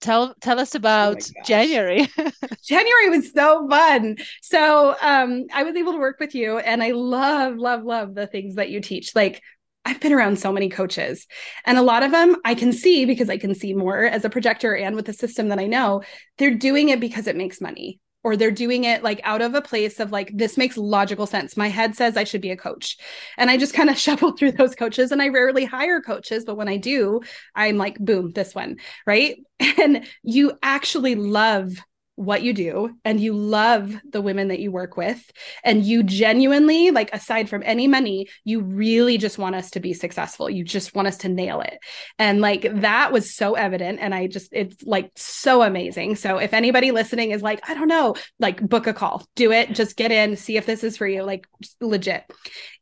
tell 0.00 0.34
tell 0.40 0.58
us 0.58 0.74
oh 0.74 0.78
about 0.78 1.22
oh 1.22 1.42
January. 1.44 2.08
January 2.64 3.10
was 3.10 3.32
so 3.32 3.66
fun. 3.68 4.16
So 4.42 4.96
um 5.00 5.46
I 5.52 5.62
was 5.62 5.76
able 5.76 5.92
to 5.92 5.98
work 5.98 6.20
with 6.20 6.34
you 6.34 6.58
and 6.58 6.82
I 6.82 6.92
love 6.92 7.56
love 7.56 7.84
love 7.84 8.14
the 8.14 8.26
things 8.26 8.56
that 8.56 8.70
you 8.70 8.80
teach. 8.80 9.14
Like 9.14 9.42
I've 9.84 10.00
been 10.00 10.12
around 10.12 10.38
so 10.38 10.52
many 10.52 10.68
coaches 10.68 11.26
and 11.64 11.78
a 11.78 11.82
lot 11.82 12.02
of 12.02 12.10
them 12.10 12.36
I 12.44 12.54
can 12.54 12.72
see 12.72 13.04
because 13.06 13.30
I 13.30 13.38
can 13.38 13.54
see 13.54 13.74
more 13.74 14.04
as 14.04 14.24
a 14.24 14.30
projector 14.30 14.76
and 14.76 14.94
with 14.94 15.06
the 15.06 15.12
system 15.12 15.48
that 15.48 15.58
I 15.58 15.66
know, 15.66 16.02
they're 16.36 16.54
doing 16.54 16.90
it 16.90 17.00
because 17.00 17.26
it 17.26 17.36
makes 17.36 17.60
money 17.60 18.00
or 18.24 18.36
they're 18.36 18.50
doing 18.50 18.84
it 18.84 19.02
like 19.02 19.20
out 19.24 19.42
of 19.42 19.54
a 19.54 19.62
place 19.62 20.00
of 20.00 20.12
like 20.12 20.30
this 20.34 20.56
makes 20.56 20.76
logical 20.76 21.26
sense. 21.26 21.56
My 21.56 21.68
head 21.68 21.94
says 21.94 22.16
i 22.16 22.24
should 22.24 22.40
be 22.40 22.50
a 22.50 22.56
coach. 22.56 22.96
And 23.36 23.50
i 23.50 23.56
just 23.56 23.74
kind 23.74 23.90
of 23.90 23.98
shuffle 24.04 24.32
through 24.32 24.52
those 24.52 24.74
coaches 24.74 25.12
and 25.12 25.22
i 25.22 25.28
rarely 25.28 25.64
hire 25.64 26.00
coaches 26.00 26.44
but 26.44 26.56
when 26.56 26.68
i 26.68 26.76
do 26.76 27.20
i'm 27.54 27.76
like 27.76 27.98
boom 27.98 28.30
this 28.30 28.54
one 28.54 28.76
right? 29.06 29.38
And 29.80 30.06
you 30.22 30.52
actually 30.62 31.14
love 31.14 31.72
what 32.18 32.42
you 32.42 32.52
do 32.52 32.90
and 33.04 33.20
you 33.20 33.32
love 33.32 33.94
the 34.10 34.20
women 34.20 34.48
that 34.48 34.58
you 34.58 34.72
work 34.72 34.96
with 34.96 35.30
and 35.62 35.84
you 35.84 36.02
genuinely 36.02 36.90
like 36.90 37.14
aside 37.14 37.48
from 37.48 37.62
any 37.64 37.86
money 37.86 38.26
you 38.44 38.60
really 38.60 39.18
just 39.18 39.38
want 39.38 39.54
us 39.54 39.70
to 39.70 39.80
be 39.80 39.94
successful. 39.94 40.50
You 40.50 40.64
just 40.64 40.96
want 40.96 41.06
us 41.06 41.18
to 41.18 41.28
nail 41.28 41.60
it. 41.60 41.78
And 42.18 42.40
like 42.40 42.80
that 42.80 43.12
was 43.12 43.36
so 43.36 43.54
evident 43.54 44.00
and 44.00 44.14
i 44.14 44.26
just 44.26 44.48
it's 44.52 44.82
like 44.82 45.12
so 45.14 45.62
amazing. 45.62 46.16
So 46.16 46.38
if 46.38 46.52
anybody 46.52 46.90
listening 46.90 47.30
is 47.30 47.40
like 47.40 47.60
i 47.68 47.74
don't 47.74 47.88
know 47.88 48.16
like 48.40 48.60
book 48.68 48.86
a 48.86 48.92
call. 48.92 49.24
Do 49.36 49.52
it. 49.52 49.72
Just 49.72 49.96
get 49.96 50.10
in. 50.10 50.36
See 50.36 50.56
if 50.56 50.66
this 50.66 50.82
is 50.82 50.96
for 50.96 51.06
you. 51.06 51.22
Like 51.22 51.46
legit. 51.80 52.24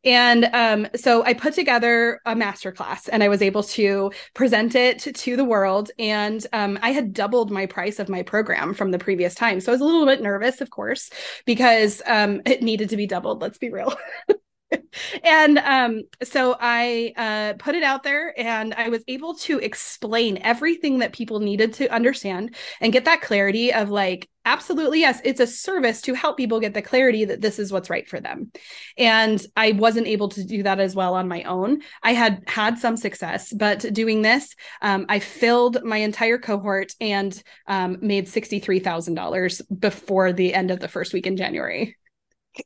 And 0.07 0.45
um, 0.53 0.87
so 0.95 1.25
I 1.25 1.35
put 1.35 1.55
together 1.55 2.21
a 2.25 2.35
masterclass 2.35 3.09
and 3.11 3.25
I 3.25 3.29
was 3.29 3.43
able 3.43 3.65
to 3.65 4.13
present 4.35 4.77
it 4.77 5.01
to, 5.01 5.37
the 5.37 5.45
world. 5.45 5.91
And 5.99 6.47
um, 6.53 6.79
I 6.81 6.93
had 6.93 7.13
doubled 7.13 7.51
my 7.51 7.67
price 7.67 7.99
of 7.99 8.09
my 8.09 8.23
program 8.23 8.75
from 8.75 8.93
the 8.93 8.99
previous 8.99 9.26
time. 9.35 9.61
So 9.61 9.73
I 9.73 9.75
was 9.75 9.81
a 9.81 9.85
little 9.85 10.07
bit 10.07 10.23
nervous, 10.23 10.61
of 10.61 10.71
course, 10.71 11.11
because 11.45 12.03
um, 12.07 12.43
it 12.47 12.63
needed 12.63 12.91
to 12.91 12.97
be 12.97 13.07
doubled. 13.07 13.43
Let's 13.43 13.59
be 13.59 13.71
real. 13.71 13.95
and 15.25 15.59
um, 15.59 16.03
so 16.23 16.57
I 16.59 17.13
uh, 17.17 17.55
put 17.59 17.75
it 17.75 17.83
out 17.83 18.03
there 18.03 18.35
and 18.39 18.75
I 18.75 18.89
was 18.89 19.03
able 19.09 19.35
to 19.35 19.59
explain 19.59 20.39
everything 20.39 20.99
that 20.99 21.13
people 21.13 21.41
needed 21.41 21.75
to 21.75 21.89
understand 21.89 22.55
and 22.81 22.93
get 22.93 23.05
that 23.05 23.23
clarity 23.23 23.73
of 23.73 23.91
like, 23.91 24.29
absolutely, 24.47 25.01
yes, 25.01 25.21
it's 25.25 25.41
a 25.41 25.47
service 25.47 26.01
to 26.03 26.15
help 26.15 26.37
people 26.37 26.61
get 26.61 26.73
the 26.73 26.81
clarity 26.81 27.25
that 27.27 27.41
this 27.41 27.59
is 27.59 27.73
what's 27.73 27.91
right 27.91 28.09
for 28.09 28.21
them. 28.21 28.51
And 28.97 29.45
I 29.57 29.73
wasn't 29.73 30.07
able 30.07 30.31
to 30.31 30.45
do 30.45 30.63
that 30.63 30.81
as 30.81 30.95
well 30.95 31.15
on 31.15 31.29
my 31.29 31.43
own. 31.43 31.83
I 32.03 32.15
had 32.15 32.45
had 32.47 32.79
some 32.79 32.97
success, 32.97 33.53
but 33.53 33.81
doing 33.93 34.23
this, 34.23 34.55
um, 34.81 35.05
I 35.09 35.19
filled 35.19 35.85
my 35.85 35.99
entire 35.99 36.39
cohort 36.39 36.95
and 37.01 37.43
um, 37.67 37.99
made 38.01 38.27
$63,000 38.27 39.63
before 39.79 40.33
the 40.33 40.55
end 40.55 40.71
of 40.71 40.81
the 40.81 40.89
first 40.89 41.13
week 41.13 41.27
in 41.27 41.37
January 41.37 41.97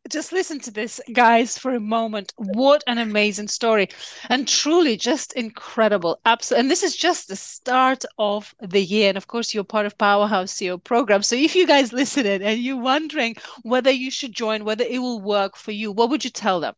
just 0.09 0.33
listen 0.33 0.61
to 0.61 0.71
this, 0.71 1.01
guys, 1.13 1.59
for 1.59 1.75
a 1.75 1.81
moment. 1.81 2.33
What 2.37 2.83
an 2.87 2.99
amazing 2.99 3.49
story. 3.49 3.89
And 4.29 4.47
truly 4.47 4.97
just 4.97 5.33
incredible. 5.35 6.21
Absolutely. 6.25 6.61
And 6.63 6.71
this 6.71 6.83
is 6.83 6.97
just 6.97 7.29
the 7.29 7.37
start 7.37 8.05
of 8.19 8.55
the 8.61 8.83
year. 8.83 9.09
And 9.09 9.19
of 9.19 9.27
course, 9.27 9.55
you're 9.55 9.65
part 9.65 9.87
of 9.87 9.99
Powerhouse 9.99 10.53
CEO 10.53 10.83
program. 10.83 11.23
So 11.23 11.37
if 11.37 11.55
you 11.55 11.67
guys 11.67 11.93
listen 11.93 12.27
in 12.27 12.43
and 12.43 12.61
you're 12.61 12.81
wondering 12.81 13.37
whether 13.63 13.91
you 13.91 14.11
should 14.11 14.33
join, 14.33 14.65
whether 14.65 14.85
it 14.85 14.99
will 14.99 15.21
work 15.21 15.57
for 15.57 15.73
you, 15.73 15.93
what 15.93 16.11
would 16.11 16.25
you 16.25 16.31
tell 16.31 16.61
them? 16.61 16.75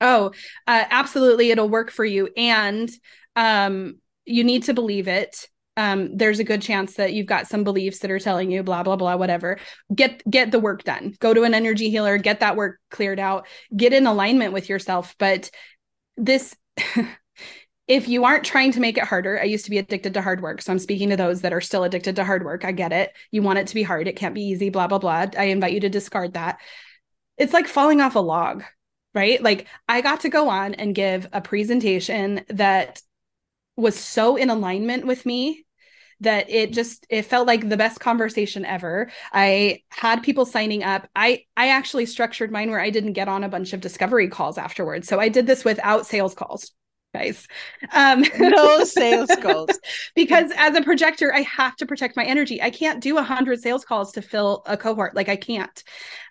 Oh, 0.00 0.32
uh, 0.66 0.84
absolutely. 0.90 1.50
It'll 1.50 1.68
work 1.68 1.90
for 1.90 2.04
you. 2.04 2.28
And 2.36 2.90
um, 3.34 3.96
you 4.24 4.44
need 4.44 4.64
to 4.64 4.74
believe 4.74 5.08
it 5.08 5.48
um, 5.76 6.16
there's 6.16 6.38
a 6.38 6.44
good 6.44 6.62
chance 6.62 6.94
that 6.94 7.12
you've 7.12 7.26
got 7.26 7.46
some 7.46 7.64
beliefs 7.64 7.98
that 7.98 8.10
are 8.10 8.18
telling 8.18 8.50
you 8.50 8.62
blah 8.62 8.82
blah 8.82 8.96
blah 8.96 9.16
whatever. 9.16 9.58
Get 9.94 10.22
get 10.28 10.50
the 10.50 10.58
work 10.58 10.84
done. 10.84 11.14
Go 11.20 11.34
to 11.34 11.42
an 11.42 11.54
energy 11.54 11.90
healer 11.90 12.18
get 12.18 12.40
that 12.40 12.56
work 12.56 12.78
cleared 12.90 13.20
out. 13.20 13.46
Get 13.76 13.92
in 13.92 14.06
alignment 14.06 14.52
with 14.52 14.68
yourself. 14.68 15.14
But 15.18 15.50
this 16.16 16.56
if 17.88 18.08
you 18.08 18.24
aren't 18.24 18.44
trying 18.44 18.72
to 18.72 18.80
make 18.80 18.98
it 18.98 19.04
harder 19.04 19.38
i 19.40 19.44
used 19.44 19.64
to 19.64 19.70
be 19.70 19.78
addicted 19.78 20.14
to 20.14 20.22
hard 20.22 20.40
work. 20.40 20.62
So 20.62 20.72
i'm 20.72 20.78
speaking 20.78 21.10
to 21.10 21.16
those 21.16 21.42
that 21.42 21.52
are 21.52 21.60
still 21.60 21.84
addicted 21.84 22.16
to 22.16 22.24
hard 22.24 22.44
work. 22.44 22.64
I 22.64 22.72
get 22.72 22.92
it. 22.92 23.12
You 23.30 23.42
want 23.42 23.58
it 23.58 23.66
to 23.68 23.74
be 23.74 23.82
hard. 23.82 24.08
It 24.08 24.16
can't 24.16 24.34
be 24.34 24.42
easy 24.42 24.70
blah 24.70 24.86
blah 24.86 24.98
blah. 24.98 25.26
I 25.36 25.44
invite 25.44 25.72
you 25.72 25.80
to 25.80 25.88
discard 25.88 26.34
that. 26.34 26.58
It's 27.36 27.52
like 27.52 27.68
falling 27.68 28.00
off 28.00 28.16
a 28.16 28.20
log 28.20 28.64
right? 29.14 29.42
Like 29.42 29.66
i 29.88 30.02
got 30.02 30.20
to 30.20 30.28
go 30.28 30.50
on 30.50 30.74
and 30.74 30.94
give 30.94 31.26
a 31.32 31.40
presentation 31.40 32.44
that 32.48 33.00
was 33.76 33.98
so 33.98 34.36
in 34.36 34.50
alignment 34.50 35.06
with 35.06 35.26
me 35.26 35.65
that 36.20 36.48
it 36.50 36.72
just 36.72 37.06
it 37.10 37.22
felt 37.22 37.46
like 37.46 37.68
the 37.68 37.76
best 37.76 38.00
conversation 38.00 38.64
ever. 38.64 39.10
I 39.32 39.82
had 39.90 40.22
people 40.22 40.46
signing 40.46 40.82
up. 40.82 41.08
I 41.14 41.44
i 41.56 41.68
actually 41.68 42.06
structured 42.06 42.50
mine 42.50 42.70
where 42.70 42.80
i 42.80 42.90
didn't 42.90 43.12
get 43.12 43.28
on 43.28 43.44
a 43.44 43.48
bunch 43.48 43.72
of 43.72 43.80
discovery 43.80 44.28
calls 44.28 44.58
afterwards. 44.58 45.08
So 45.08 45.20
i 45.20 45.28
did 45.28 45.46
this 45.46 45.64
without 45.64 46.06
sales 46.06 46.34
calls 46.34 46.72
guys. 47.16 47.48
Um, 47.92 48.24
no 48.38 48.84
sales 48.84 49.30
calls. 49.40 49.70
because 50.14 50.52
as 50.56 50.76
a 50.76 50.82
projector, 50.82 51.32
I 51.34 51.40
have 51.42 51.76
to 51.76 51.86
protect 51.86 52.16
my 52.16 52.24
energy. 52.24 52.60
I 52.60 52.70
can't 52.70 53.00
do 53.00 53.18
a 53.18 53.22
hundred 53.22 53.60
sales 53.60 53.84
calls 53.84 54.12
to 54.12 54.22
fill 54.22 54.62
a 54.66 54.76
cohort. 54.76 55.14
Like 55.14 55.28
I 55.28 55.36
can't. 55.36 55.82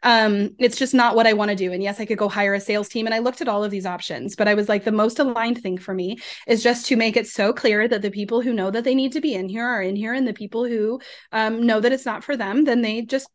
Um, 0.04 0.56
it's 0.60 0.78
just 0.78 0.94
not 0.94 1.16
what 1.16 1.28
I 1.28 1.34
want 1.34 1.50
to 1.50 1.56
do. 1.56 1.72
And 1.72 1.82
yes, 1.82 2.00
I 2.00 2.06
could 2.06 2.18
go 2.18 2.30
hire 2.30 2.54
a 2.54 2.60
sales 2.60 2.90
team. 2.90 3.06
And 3.08 3.16
I 3.16 3.20
looked 3.20 3.42
at 3.42 3.48
all 3.48 3.64
of 3.64 3.72
these 3.72 3.86
options, 3.86 4.36
but 4.36 4.48
I 4.48 4.54
was 4.54 4.70
like, 4.70 4.84
the 4.84 4.92
most 4.92 5.20
aligned 5.20 5.62
thing 5.62 5.78
for 5.78 5.94
me 5.94 6.18
is 6.48 6.64
just 6.64 6.86
to 6.88 6.96
make 6.96 7.18
it 7.18 7.28
so 7.28 7.52
clear 7.52 7.88
that 7.88 8.02
the 8.02 8.12
people 8.12 8.42
who 8.42 8.54
know 8.54 8.70
that 8.72 8.84
they 8.84 8.96
need 8.96 9.14
to 9.14 9.22
be 9.22 9.34
in 9.34 9.50
here 9.50 9.66
are 9.66 9.82
in 9.82 9.96
here, 9.96 10.14
and 10.14 10.28
the 10.28 10.34
people 10.34 10.66
who 10.66 11.00
um, 11.32 11.66
know 11.66 11.80
that 11.80 11.92
it's 11.92 12.06
not 12.06 12.24
for 12.24 12.38
them, 12.38 12.66
then 12.66 12.82
they 12.82 13.02
just 13.02 13.30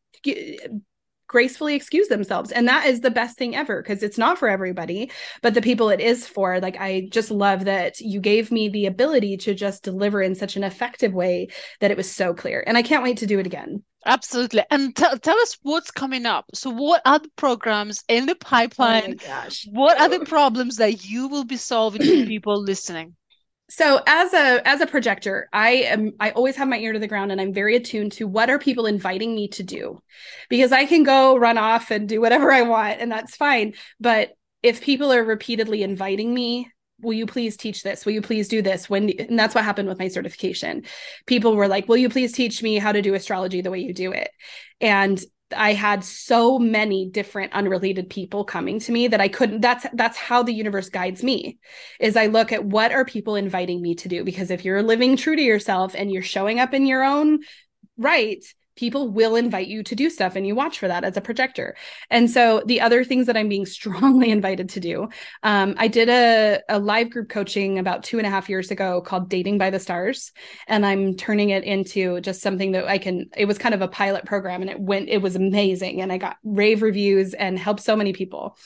gracefully 1.31 1.77
excuse 1.77 2.09
themselves 2.09 2.51
and 2.51 2.67
that 2.67 2.87
is 2.87 3.03
the 3.03 3.11
best 3.11 3.39
thing 3.39 3.55
ever 3.55 3.81
because 3.81 4.03
it's 4.03 4.19
not 4.19 4.37
for 4.37 4.49
everybody 4.49 5.09
but 5.43 5.55
the 5.55 5.63
people 5.63 5.89
it 5.89 6.01
is 6.01 6.27
for 6.27 6.59
like 6.59 6.77
i 6.81 7.07
just 7.13 7.31
love 7.31 7.67
that 7.67 8.01
you 8.01 8.19
gave 8.19 8.51
me 8.51 8.69
the 8.69 8.85
ability 8.85 9.37
to 9.37 9.55
just 9.55 9.85
deliver 9.85 10.21
in 10.21 10.35
such 10.35 10.57
an 10.57 10.65
effective 10.65 11.15
way 11.15 11.47
that 11.79 11.93
it 11.93 11.97
was 11.97 12.11
so 12.11 12.35
clear 12.35 12.65
and 12.67 12.77
i 12.77 12.83
can't 12.83 13.05
wait 13.05 13.17
to 13.17 13.27
do 13.27 13.39
it 13.39 13.47
again 13.47 13.81
Absolutely. 14.07 14.63
And 14.71 14.97
t- 14.97 15.19
tell 15.21 15.39
us 15.41 15.59
what's 15.61 15.91
coming 15.91 16.25
up. 16.25 16.47
So, 16.55 16.71
what 16.71 17.03
are 17.05 17.19
the 17.19 17.29
programs 17.37 18.03
in 18.09 18.25
the 18.25 18.33
oh 18.33 18.39
pipeline? 18.41 19.19
Oh 19.21 19.27
gosh. 19.27 19.67
What 19.71 20.01
are 20.01 20.09
the 20.09 20.25
problems 20.25 20.77
that 20.77 21.05
you 21.05 21.29
will 21.29 21.45
be 21.45 21.59
solving 21.59 22.01
for 22.01 22.27
people 22.27 22.59
listening? 22.63 23.15
So 23.71 24.01
as 24.07 24.35
a 24.35 24.61
as 24.69 24.81
a 24.81 24.87
projector 24.87 25.49
i 25.53 25.71
am 25.71 26.13
i 26.21 26.31
always 26.33 26.57
have 26.57 26.69
my 26.69 26.79
ear 26.79 26.93
to 26.93 26.99
the 26.99 27.07
ground 27.07 27.31
and 27.33 27.41
i'm 27.41 27.55
very 27.55 27.77
attuned 27.77 28.13
to 28.13 28.27
what 28.27 28.51
are 28.51 28.59
people 28.59 28.87
inviting 28.87 29.35
me 29.35 29.49
to 29.49 29.63
do. 29.63 29.99
Because 30.49 30.73
i 30.73 30.85
can 30.85 31.05
go 31.05 31.37
run 31.37 31.57
off 31.57 31.91
and 31.91 32.09
do 32.09 32.21
whatever 32.21 32.53
i 32.53 32.63
want 32.63 33.01
and 33.01 33.11
that's 33.11 33.37
fine. 33.37 33.75
But 33.99 34.31
if 34.63 34.83
people 34.83 35.13
are 35.13 35.25
repeatedly 35.25 35.83
inviting 35.83 36.35
me 36.35 36.71
will 37.03 37.15
you 37.15 37.27
please 37.27 37.57
teach 37.57 37.83
this? 37.83 38.05
Will 38.05 38.13
you 38.13 38.21
please 38.21 38.49
do 38.49 38.61
this? 38.61 38.91
When 38.91 39.11
and 39.11 39.39
that's 39.39 39.55
what 39.55 39.65
happened 39.65 39.89
with 39.89 39.99
my 39.99 40.09
certification. 40.09 40.85
People 41.27 41.57
were 41.57 41.69
like 41.69 41.89
will 41.89 41.97
you 41.97 42.09
please 42.09 42.33
teach 42.33 42.63
me 42.63 42.77
how 42.77 42.93
to 42.93 43.03
do 43.03 43.15
astrology 43.15 43.63
the 43.63 43.71
way 43.71 43.81
you 43.81 43.95
do 43.95 44.13
it? 44.13 44.31
And 44.81 45.23
I 45.57 45.73
had 45.73 46.05
so 46.05 46.59
many 46.59 47.07
different 47.07 47.53
unrelated 47.53 48.09
people 48.11 48.45
coming 48.45 48.79
to 48.81 48.93
me 48.93 49.09
that 49.09 49.21
I 49.21 49.29
couldn't 49.29 49.61
that's 49.61 49.87
that's 49.95 50.17
how 50.17 50.43
the 50.43 50.53
universe 50.53 50.89
guides 50.89 51.23
me 51.23 51.59
is 51.99 52.17
I 52.17 52.27
look 52.27 52.53
at 52.53 52.65
what 52.65 52.93
are 52.93 53.05
people 53.05 53.37
inviting 53.37 53.83
me 53.83 53.95
to 53.97 54.09
do 54.09 54.25
because 54.25 54.51
if 54.51 54.65
you're 54.65 54.83
living 54.83 55.17
true 55.17 55.37
to 55.37 55.43
yourself 55.43 55.95
and 55.97 56.11
you're 56.11 56.23
showing 56.23 56.61
up 56.61 56.75
in 56.75 56.87
your 56.87 57.03
own 57.03 57.41
right 57.97 58.45
people 58.81 59.11
will 59.11 59.37
invite 59.37 59.69
you 59.69 59.83
to 59.83 59.95
do 59.95 60.09
stuff 60.09 60.37
and 60.37 60.47
you 60.47 60.55
watch 60.55 60.79
for 60.79 60.89
that 60.89 61.05
as 61.05 61.15
a 61.15 61.21
projector. 61.21 61.77
And 62.09 62.31
so 62.31 62.63
the 62.65 62.81
other 62.81 63.05
things 63.05 63.27
that 63.27 63.37
i'm 63.37 63.49
being 63.49 63.67
strongly 63.81 64.31
invited 64.31 64.71
to 64.71 64.81
do 64.81 65.09
um, 65.43 65.75
i 65.77 65.87
did 65.87 66.09
a, 66.09 66.61
a 66.69 66.79
live 66.79 67.11
group 67.11 67.29
coaching 67.29 67.79
about 67.79 68.03
two 68.03 68.19
and 68.19 68.27
a 68.27 68.31
half 68.31 68.49
years 68.49 68.71
ago 68.71 69.03
called 69.03 69.29
dating 69.29 69.59
by 69.59 69.69
the 69.71 69.79
stars. 69.79 70.33
And 70.67 70.87
i'm 70.87 71.15
turning 71.15 71.51
it 71.51 71.65
into 71.65 72.21
just 72.23 72.41
something 72.41 72.73
that 72.73 72.87
i 72.87 72.99
can 72.99 73.29
it 73.37 73.45
was 73.45 73.59
kind 73.59 73.75
of 73.75 73.83
a 73.83 73.89
pilot 73.89 74.25
program 74.25 74.63
and 74.63 74.71
it 74.71 74.81
went 74.81 75.11
it 75.11 75.21
was 75.21 75.37
amazing. 75.37 76.01
And 76.01 76.11
i 76.11 76.17
got 76.17 76.37
rave 76.43 76.81
reviews 76.83 77.35
and 77.35 77.59
helped 77.59 77.83
so 77.83 77.97
many 77.97 78.13
people 78.13 78.57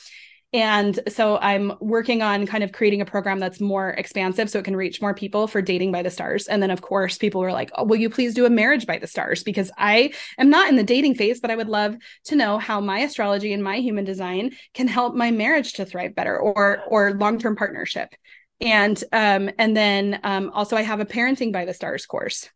and 0.55 0.97
so 1.09 1.37
I'm 1.39 1.73
working 1.81 2.21
on 2.21 2.45
kind 2.45 2.63
of 2.63 2.71
creating 2.71 3.01
a 3.01 3.05
program 3.05 3.39
that's 3.39 3.59
more 3.59 3.89
expansive 3.89 4.49
so 4.49 4.59
it 4.59 4.63
can 4.63 4.77
reach 4.77 5.01
more 5.01 5.13
people 5.13 5.47
for 5.47 5.61
dating 5.61 5.91
by 5.91 6.01
the 6.01 6.09
stars. 6.09 6.47
And 6.47 6.63
then, 6.63 6.71
of 6.71 6.81
course, 6.81 7.17
people 7.17 7.41
were 7.41 7.51
like, 7.51 7.71
oh, 7.75 7.83
will 7.83 7.97
you 7.97 8.09
please 8.09 8.33
do 8.33 8.45
a 8.45 8.49
marriage 8.49 8.85
by 8.85 8.97
the 8.97 9.05
stars? 9.05 9.43
Because 9.43 9.69
I 9.77 10.13
am 10.37 10.49
not 10.49 10.69
in 10.69 10.77
the 10.77 10.83
dating 10.83 11.15
phase, 11.15 11.41
but 11.41 11.51
I 11.51 11.57
would 11.57 11.67
love 11.67 11.97
to 12.27 12.37
know 12.37 12.57
how 12.57 12.79
my 12.79 12.99
astrology 12.99 13.51
and 13.51 13.61
my 13.61 13.79
human 13.79 14.05
design 14.05 14.55
can 14.73 14.87
help 14.87 15.13
my 15.13 15.29
marriage 15.29 15.73
to 15.73 15.83
thrive 15.83 16.15
better 16.15 16.39
or 16.39 16.81
or 16.87 17.15
long-term 17.15 17.57
partnership. 17.57 18.15
And 18.61 19.03
um, 19.11 19.49
and 19.59 19.75
then 19.75 20.21
um, 20.23 20.51
also 20.53 20.77
I 20.77 20.83
have 20.83 21.01
a 21.01 21.05
parenting 21.05 21.51
by 21.51 21.65
the 21.65 21.73
stars 21.73 22.05
course 22.05 22.49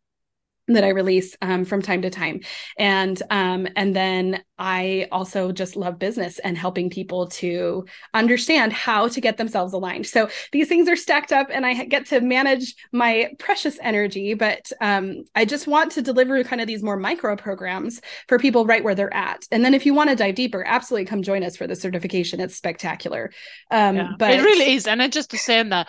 that 0.74 0.84
I 0.84 0.88
release 0.88 1.36
um, 1.42 1.64
from 1.64 1.82
time 1.82 2.02
to 2.02 2.10
time, 2.10 2.40
and 2.78 3.22
um, 3.30 3.68
and 3.76 3.94
then 3.94 4.42
I 4.58 5.08
also 5.10 5.52
just 5.52 5.76
love 5.76 5.98
business 5.98 6.38
and 6.38 6.56
helping 6.56 6.90
people 6.90 7.28
to 7.28 7.86
understand 8.12 8.72
how 8.72 9.08
to 9.08 9.20
get 9.20 9.38
themselves 9.38 9.72
aligned. 9.72 10.06
So 10.06 10.28
these 10.52 10.68
things 10.68 10.88
are 10.88 10.96
stacked 10.96 11.32
up, 11.32 11.48
and 11.50 11.64
I 11.64 11.84
get 11.84 12.06
to 12.06 12.20
manage 12.20 12.74
my 12.92 13.32
precious 13.38 13.78
energy. 13.82 14.34
But 14.34 14.70
um, 14.80 15.24
I 15.34 15.44
just 15.44 15.66
want 15.66 15.92
to 15.92 16.02
deliver 16.02 16.42
kind 16.44 16.60
of 16.60 16.66
these 16.66 16.82
more 16.82 16.96
micro 16.96 17.36
programs 17.36 18.00
for 18.28 18.38
people 18.38 18.66
right 18.66 18.84
where 18.84 18.94
they're 18.94 19.14
at. 19.14 19.44
And 19.50 19.64
then 19.64 19.74
if 19.74 19.86
you 19.86 19.94
want 19.94 20.10
to 20.10 20.16
dive 20.16 20.34
deeper, 20.34 20.62
absolutely 20.66 21.06
come 21.06 21.22
join 21.22 21.42
us 21.42 21.56
for 21.56 21.66
the 21.66 21.76
certification. 21.76 22.40
It's 22.40 22.56
spectacular. 22.56 23.32
Um, 23.70 23.96
yeah, 23.96 24.08
but 24.18 24.32
it 24.32 24.42
really 24.42 24.74
is. 24.74 24.86
And 24.86 25.02
I 25.02 25.08
just 25.08 25.30
to 25.30 25.38
say 25.38 25.62
that, 25.62 25.88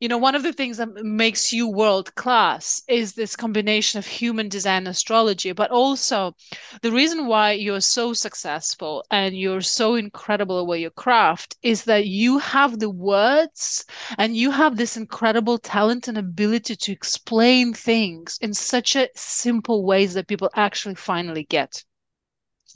you 0.00 0.08
know, 0.08 0.18
one 0.18 0.34
of 0.34 0.42
the 0.42 0.52
things 0.52 0.78
that 0.78 0.94
makes 1.04 1.52
you 1.52 1.68
world 1.68 2.14
class 2.14 2.82
is 2.88 3.12
this 3.12 3.36
combination 3.36 3.98
of 3.98 4.06
human 4.22 4.48
design 4.48 4.86
astrology, 4.86 5.52
but 5.52 5.70
also 5.70 6.34
the 6.82 6.92
reason 6.92 7.26
why 7.26 7.52
you're 7.52 7.80
so 7.80 8.12
successful 8.12 9.04
and 9.10 9.36
you're 9.36 9.60
so 9.80 9.96
incredible 9.96 10.72
at 10.72 10.80
your 10.80 10.90
craft 10.90 11.56
is 11.62 11.84
that 11.84 12.06
you 12.06 12.38
have 12.38 12.78
the 12.78 12.90
words 12.90 13.84
and 14.18 14.36
you 14.36 14.50
have 14.50 14.76
this 14.76 14.96
incredible 14.96 15.58
talent 15.58 16.06
and 16.06 16.16
ability 16.16 16.76
to 16.76 16.92
explain 16.92 17.74
things 17.74 18.38
in 18.40 18.54
such 18.54 18.94
a 18.94 19.08
simple 19.16 19.84
ways 19.84 20.14
that 20.14 20.28
people 20.28 20.50
actually 20.54 20.94
finally 20.94 21.44
get. 21.44 21.82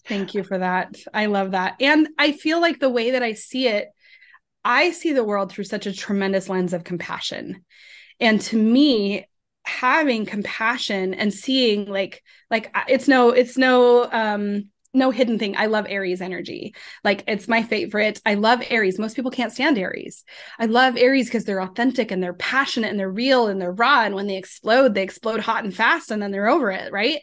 Thank 0.08 0.34
you 0.34 0.42
for 0.42 0.58
that. 0.58 0.96
I 1.14 1.26
love 1.26 1.52
that. 1.52 1.76
And 1.80 2.08
I 2.18 2.32
feel 2.32 2.60
like 2.60 2.80
the 2.80 2.90
way 2.90 3.12
that 3.12 3.22
I 3.22 3.34
see 3.34 3.68
it, 3.68 3.88
I 4.64 4.90
see 4.90 5.12
the 5.12 5.24
world 5.24 5.52
through 5.52 5.64
such 5.64 5.86
a 5.86 5.92
tremendous 5.92 6.48
lens 6.48 6.72
of 6.72 6.82
compassion. 6.82 7.64
And 8.18 8.40
to 8.42 8.56
me, 8.56 9.26
having 9.66 10.26
compassion 10.26 11.14
and 11.14 11.32
seeing 11.32 11.86
like 11.86 12.22
like 12.50 12.74
it's 12.88 13.08
no 13.08 13.30
it's 13.30 13.58
no 13.58 14.08
um 14.10 14.70
no 14.94 15.10
hidden 15.10 15.38
thing. 15.38 15.54
I 15.56 15.66
love 15.66 15.86
Aries 15.88 16.22
energy. 16.22 16.74
Like 17.04 17.22
it's 17.28 17.46
my 17.46 17.62
favorite. 17.62 18.20
I 18.24 18.34
love 18.34 18.62
Aries. 18.70 18.98
Most 18.98 19.14
people 19.14 19.30
can't 19.30 19.52
stand 19.52 19.76
Aries. 19.78 20.24
I 20.58 20.66
love 20.66 20.96
Aries 20.96 21.26
because 21.26 21.44
they're 21.44 21.60
authentic 21.60 22.10
and 22.10 22.22
they're 22.22 22.32
passionate 22.32 22.90
and 22.90 22.98
they're 22.98 23.10
real 23.10 23.46
and 23.46 23.60
they're 23.60 23.72
raw. 23.72 24.04
And 24.04 24.14
when 24.14 24.26
they 24.26 24.38
explode, 24.38 24.94
they 24.94 25.02
explode 25.02 25.40
hot 25.40 25.64
and 25.64 25.74
fast 25.74 26.10
and 26.10 26.22
then 26.22 26.30
they're 26.30 26.48
over 26.48 26.70
it. 26.70 26.92
Right. 26.92 27.20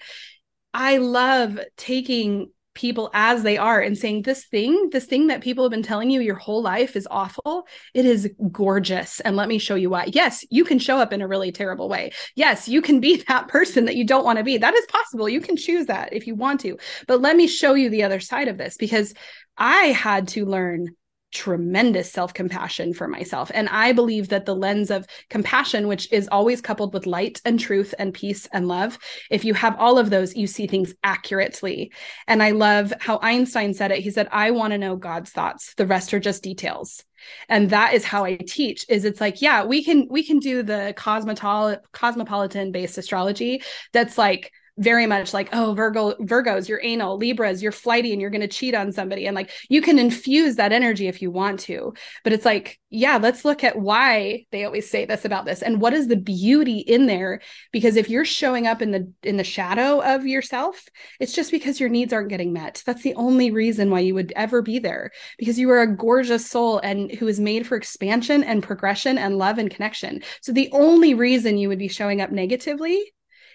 I 0.73 0.97
love 0.97 1.59
taking 1.75 2.51
people 2.73 3.09
as 3.13 3.43
they 3.43 3.57
are 3.57 3.79
and 3.79 3.97
saying 3.97 4.23
this 4.23 4.45
thing 4.45 4.89
this 4.91 5.05
thing 5.05 5.27
that 5.27 5.41
people 5.41 5.63
have 5.63 5.71
been 5.71 5.83
telling 5.83 6.09
you 6.09 6.21
your 6.21 6.35
whole 6.35 6.61
life 6.61 6.95
is 6.95 7.07
awful. 7.11 7.67
It 7.93 8.05
is 8.05 8.29
gorgeous. 8.51 9.19
And 9.19 9.35
let 9.35 9.47
me 9.47 9.57
show 9.57 9.75
you 9.75 9.89
why. 9.89 10.09
Yes 10.13 10.45
you 10.49 10.63
can 10.63 10.79
show 10.79 10.97
up 10.97 11.13
in 11.13 11.21
a 11.21 11.27
really 11.27 11.51
terrible 11.51 11.89
way. 11.89 12.11
Yes 12.35 12.67
you 12.67 12.81
can 12.81 12.99
be 12.99 13.23
that 13.27 13.47
person 13.47 13.85
that 13.85 13.95
you 13.95 14.05
don't 14.05 14.25
want 14.25 14.37
to 14.37 14.43
be. 14.43 14.57
That 14.57 14.75
is 14.75 14.85
possible. 14.87 15.29
You 15.29 15.41
can 15.41 15.55
choose 15.55 15.87
that 15.87 16.13
if 16.13 16.27
you 16.27 16.35
want 16.35 16.61
to. 16.61 16.77
But 17.07 17.21
let 17.21 17.35
me 17.35 17.47
show 17.47 17.73
you 17.73 17.89
the 17.89 18.03
other 18.03 18.19
side 18.19 18.47
of 18.47 18.57
this 18.57 18.77
because 18.77 19.13
i 19.57 19.85
had 19.87 20.27
to 20.29 20.45
learn 20.45 20.87
tremendous 21.33 22.11
self 22.11 22.33
compassion 22.33 22.93
for 22.93 23.07
myself. 23.07 23.51
And 23.53 23.67
I 23.69 23.91
believe 23.91 24.29
that 24.29 24.45
the 24.45 24.55
lens 24.55 24.91
of 24.91 25.05
compassion, 25.29 25.87
which 25.87 26.11
is 26.11 26.27
always 26.29 26.61
coupled 26.61 26.93
with 26.93 27.05
light 27.05 27.41
and 27.43 27.59
truth 27.59 27.93
and 27.99 28.13
peace 28.13 28.47
and 28.53 28.67
love, 28.67 28.97
if 29.29 29.43
you 29.43 29.53
have 29.53 29.75
all 29.77 29.97
of 29.97 30.09
those, 30.09 30.35
you 30.35 30.47
see 30.47 30.67
things 30.67 30.93
accurately. 31.03 31.91
And 32.27 32.41
I 32.41 32.51
love 32.51 32.93
how 32.99 33.19
Einstein 33.21 33.73
said 33.73 33.91
it. 33.91 33.99
He 33.99 34.11
said, 34.11 34.27
I 34.31 34.51
want 34.51 34.71
to 34.71 34.77
know 34.77 34.95
God's 34.95 35.31
thoughts, 35.31 35.73
the 35.75 35.87
rest 35.87 36.13
are 36.13 36.19
just 36.19 36.43
details 36.43 37.03
and 37.47 37.69
that 37.69 37.93
is 37.93 38.03
how 38.03 38.25
i 38.25 38.35
teach 38.35 38.85
is 38.89 39.05
it's 39.05 39.21
like 39.21 39.41
yeah 39.41 39.63
we 39.63 39.81
can 39.81 40.07
we 40.09 40.23
can 40.23 40.39
do 40.39 40.61
the 40.61 40.93
cosmopolitan 40.97 41.79
cosmopolitan 41.93 42.71
based 42.73 42.97
astrology 42.97 43.61
that's 43.93 44.17
like 44.17 44.51
very 44.77 45.05
much 45.05 45.33
like, 45.33 45.49
oh, 45.53 45.73
Virgo, 45.73 46.13
Virgos, 46.15 46.67
you're 46.67 46.81
anal, 46.81 47.17
Libras, 47.17 47.61
you're 47.61 47.71
flighty 47.71 48.11
and 48.11 48.19
you're 48.19 48.31
going 48.31 48.41
to 48.41 48.47
cheat 48.47 48.73
on 48.73 48.91
somebody. 48.91 49.27
And 49.27 49.35
like 49.35 49.51
you 49.69 49.81
can 49.81 49.99
infuse 49.99 50.55
that 50.55 50.71
energy 50.71 51.07
if 51.07 51.21
you 51.21 51.29
want 51.29 51.59
to. 51.61 51.93
But 52.23 52.33
it's 52.33 52.45
like, 52.45 52.79
yeah, 52.89 53.17
let's 53.17 53.45
look 53.45 53.63
at 53.63 53.77
why 53.77 54.45
they 54.51 54.65
always 54.65 54.89
say 54.89 55.05
this 55.05 55.25
about 55.25 55.45
this 55.45 55.61
and 55.61 55.79
what 55.79 55.93
is 55.93 56.07
the 56.07 56.15
beauty 56.15 56.79
in 56.79 57.05
there. 57.05 57.41
Because 57.71 57.95
if 57.95 58.09
you're 58.09 58.25
showing 58.25 58.65
up 58.65 58.81
in 58.81 58.91
the 58.91 59.11
in 59.23 59.37
the 59.37 59.43
shadow 59.43 60.01
of 60.01 60.25
yourself, 60.25 60.83
it's 61.19 61.33
just 61.33 61.51
because 61.51 61.79
your 61.79 61.89
needs 61.89 62.11
aren't 62.11 62.29
getting 62.29 62.53
met. 62.53 62.81
That's 62.85 63.03
the 63.03 63.15
only 63.15 63.51
reason 63.51 63.91
why 63.91 63.99
you 63.99 64.15
would 64.15 64.33
ever 64.35 64.61
be 64.61 64.79
there. 64.79 65.11
Because 65.37 65.59
you 65.59 65.69
are 65.69 65.81
a 65.81 65.95
gorgeous 65.95 66.49
soul 66.49 66.79
and 66.79 67.11
who 67.11 67.27
is 67.27 67.39
made 67.39 67.67
for 67.67 67.75
expansion 67.75 68.43
and 68.43 68.63
progression 68.63 69.17
and 69.17 69.37
love 69.37 69.59
and 69.59 69.69
connection. 69.69 70.23
So 70.41 70.51
the 70.51 70.69
only 70.71 71.13
reason 71.13 71.57
you 71.57 71.69
would 71.69 71.79
be 71.79 71.87
showing 71.87 72.21
up 72.21 72.31
negatively 72.31 73.13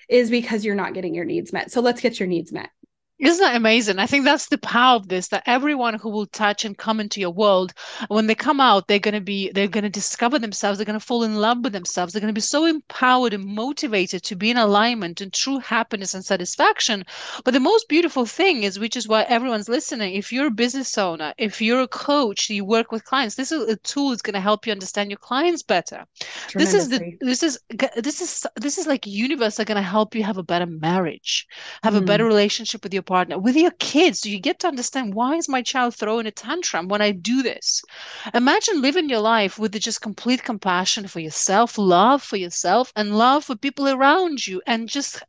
is 0.09 0.31
because 0.31 0.65
you're 0.65 0.75
not 0.75 0.95
getting 0.95 1.15
your 1.15 1.25
needs 1.25 1.53
met. 1.53 1.71
So 1.71 1.81
let's 1.81 2.01
get 2.01 2.19
your 2.19 2.27
needs 2.27 2.53
met. 2.53 2.71
Isn't 3.19 3.45
that 3.45 3.57
amazing? 3.57 3.99
I 3.99 4.07
think 4.07 4.25
that's 4.25 4.47
the 4.47 4.59
power 4.59 4.95
of 4.95 5.09
this 5.09 5.29
that 5.29 5.43
everyone 5.47 5.95
who 5.95 6.09
will 6.09 6.27
touch 6.27 6.65
and 6.65 6.79
come 6.79 7.01
into 7.01 7.21
your 7.21 7.31
world, 7.31 7.75
when 8.07 8.29
they 8.29 8.35
come 8.35 8.61
out, 8.61 8.87
they're 8.87 9.01
going 9.01 9.15
to 9.15 9.21
be, 9.21 9.51
they're 9.51 9.67
going 9.67 9.83
to 9.83 9.91
discover 9.91 10.39
themselves, 10.39 10.79
they're 10.79 10.85
going 10.85 10.99
to 10.99 11.05
fall 11.05 11.25
in 11.25 11.35
love 11.35 11.59
with 11.65 11.73
themselves, 11.73 12.13
they're 12.13 12.21
going 12.21 12.33
to 12.33 12.39
be 12.39 12.41
so 12.41 12.65
empowered 12.65 13.35
and 13.35 13.45
motivated 13.45 14.23
to 14.23 14.37
be 14.37 14.51
in 14.51 14.57
alignment 14.57 15.21
and 15.21 15.33
true 15.33 15.59
happiness 15.59 16.15
and 16.15 16.25
satisfaction. 16.25 17.05
But 17.45 17.55
the 17.55 17.61
most 17.61 17.89
beautiful 17.89 18.25
thing 18.25 18.63
is, 18.63 18.79
which 18.79 18.97
is 18.97 19.09
why 19.09 19.23
everyone's 19.23 19.69
listening, 19.69 20.15
if 20.15 20.33
you're 20.33 20.47
a 20.47 20.53
business 20.53 20.97
owner, 20.97 21.35
if 21.39 21.61
you're 21.61 21.81
a 21.81 21.89
coach, 21.89 22.49
you 22.49 22.65
work 22.65 22.93
with 22.93 23.05
clients, 23.05 23.35
this 23.35 23.51
is 23.51 23.69
a 23.69 23.77
tool 23.77 24.11
that's 24.11 24.23
going 24.23 24.35
to 24.35 24.41
help 24.41 24.65
you 24.65 24.73
understand 24.73 25.11
your 25.11 25.19
clients 25.19 25.65
better. 25.65 26.05
This 26.55 26.73
is 26.73 26.89
the, 26.89 27.17
this 27.21 27.43
is, 27.43 27.59
this 27.97 28.21
is, 28.21 28.47
this 28.55 28.79
is 28.79 28.87
like 28.87 29.07
universe 29.07 29.59
are 29.59 29.65
going 29.65 29.77
to 29.77 29.83
help 29.83 30.15
you 30.15 30.23
have 30.23 30.39
a 30.39 30.43
better 30.45 30.67
marriage, 30.67 31.49
have 31.83 31.95
mm. 31.95 31.99
a 31.99 32.03
better 32.03 32.25
relationship 32.25 32.85
with 32.85 32.95
your 32.95 33.03
partner, 33.09 33.39
with 33.39 33.57
your 33.57 33.73
kids. 33.79 34.21
Do 34.21 34.31
you 34.31 34.39
get 34.39 34.61
to 34.61 34.69
understand 34.69 35.15
why 35.15 35.35
is 35.35 35.49
my 35.49 35.63
child 35.63 35.97
throwing 35.97 36.27
a 36.27 36.31
tantrum 36.31 36.89
when 36.89 37.03
I 37.03 37.11
do 37.11 37.43
this? 37.43 37.83
Imagine 38.35 38.83
living 38.83 39.09
your 39.09 39.21
life 39.21 39.59
with 39.59 39.73
just 39.81 40.01
complete 40.01 40.45
compassion 40.45 41.09
for 41.09 41.21
yourself, 41.21 41.79
love 41.79 42.23
for 42.23 42.37
yourself, 42.37 42.93
and 42.95 43.19
love 43.19 43.45
for 43.45 43.57
people 43.57 43.89
around 43.89 44.47
you. 44.47 44.63
And 44.67 44.89
just, 44.89 45.25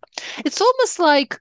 it's 0.46 0.62
almost 0.62 1.00
like 1.00 1.40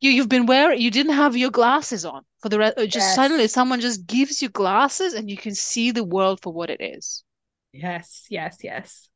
you, 0.00 0.10
you've 0.10 0.28
been 0.28 0.46
wearing, 0.46 0.80
you 0.80 0.90
didn't 0.90 1.14
have 1.14 1.36
your 1.36 1.50
glasses 1.50 2.04
on 2.04 2.22
for 2.42 2.48
the 2.50 2.58
rest. 2.58 2.76
Uh, 2.76 2.86
just 2.86 2.96
yes. 2.96 3.14
suddenly 3.14 3.48
someone 3.48 3.80
just 3.80 4.06
gives 4.06 4.42
you 4.42 4.48
glasses 4.48 5.14
and 5.14 5.30
you 5.30 5.36
can 5.36 5.54
see 5.54 5.92
the 5.92 6.04
world 6.04 6.40
for 6.42 6.52
what 6.52 6.70
it 6.70 6.80
is. 6.80 7.24
Yes, 7.72 8.26
yes, 8.28 8.58
yes. 8.62 9.08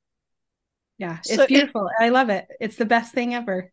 Yeah, 0.98 1.18
it's 1.20 1.34
so 1.34 1.46
beautiful. 1.46 1.88
It, 1.88 2.04
I 2.04 2.08
love 2.10 2.28
it. 2.28 2.46
It's 2.60 2.76
the 2.76 2.84
best 2.84 3.14
thing 3.14 3.34
ever. 3.34 3.72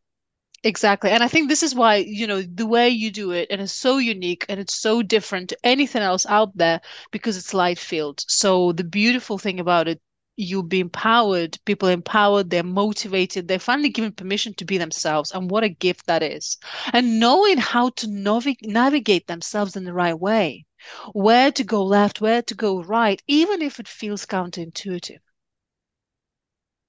Exactly. 0.63 1.09
And 1.11 1.23
I 1.23 1.27
think 1.27 1.49
this 1.49 1.63
is 1.63 1.73
why, 1.73 1.95
you 1.95 2.27
know, 2.27 2.41
the 2.43 2.65
way 2.67 2.89
you 2.89 3.09
do 3.11 3.31
it 3.31 3.47
and 3.49 3.59
it's 3.61 3.73
so 3.73 3.97
unique 3.97 4.45
and 4.49 4.59
it's 4.59 4.75
so 4.79 5.01
different 5.01 5.49
to 5.49 5.57
anything 5.63 6.01
else 6.03 6.25
out 6.27 6.55
there 6.55 6.81
because 7.11 7.37
it's 7.37 7.53
light 7.55 7.79
filled. 7.79 8.23
So 8.27 8.71
the 8.71 8.83
beautiful 8.83 9.37
thing 9.39 9.59
about 9.59 9.87
it, 9.87 9.99
you'll 10.35 10.61
be 10.63 10.79
empowered, 10.79 11.57
people 11.65 11.87
empowered, 11.89 12.49
they're 12.51 12.61
motivated, 12.63 13.47
they're 13.47 13.57
finally 13.59 13.89
given 13.89 14.11
permission 14.11 14.53
to 14.55 14.65
be 14.65 14.77
themselves. 14.77 15.31
And 15.31 15.49
what 15.49 15.63
a 15.63 15.69
gift 15.69 16.05
that 16.05 16.21
is. 16.21 16.57
And 16.93 17.19
knowing 17.19 17.57
how 17.57 17.89
to 17.89 18.07
navi- 18.07 18.57
navigate 18.61 19.25
themselves 19.27 19.75
in 19.75 19.85
the 19.85 19.93
right 19.93 20.19
way, 20.19 20.65
where 21.13 21.51
to 21.51 21.63
go 21.63 21.83
left, 21.83 22.21
where 22.21 22.43
to 22.43 22.53
go 22.53 22.83
right, 22.83 23.21
even 23.27 23.61
if 23.63 23.79
it 23.79 23.87
feels 23.87 24.25
counterintuitive. 24.27 25.19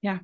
Yeah, 0.02 0.18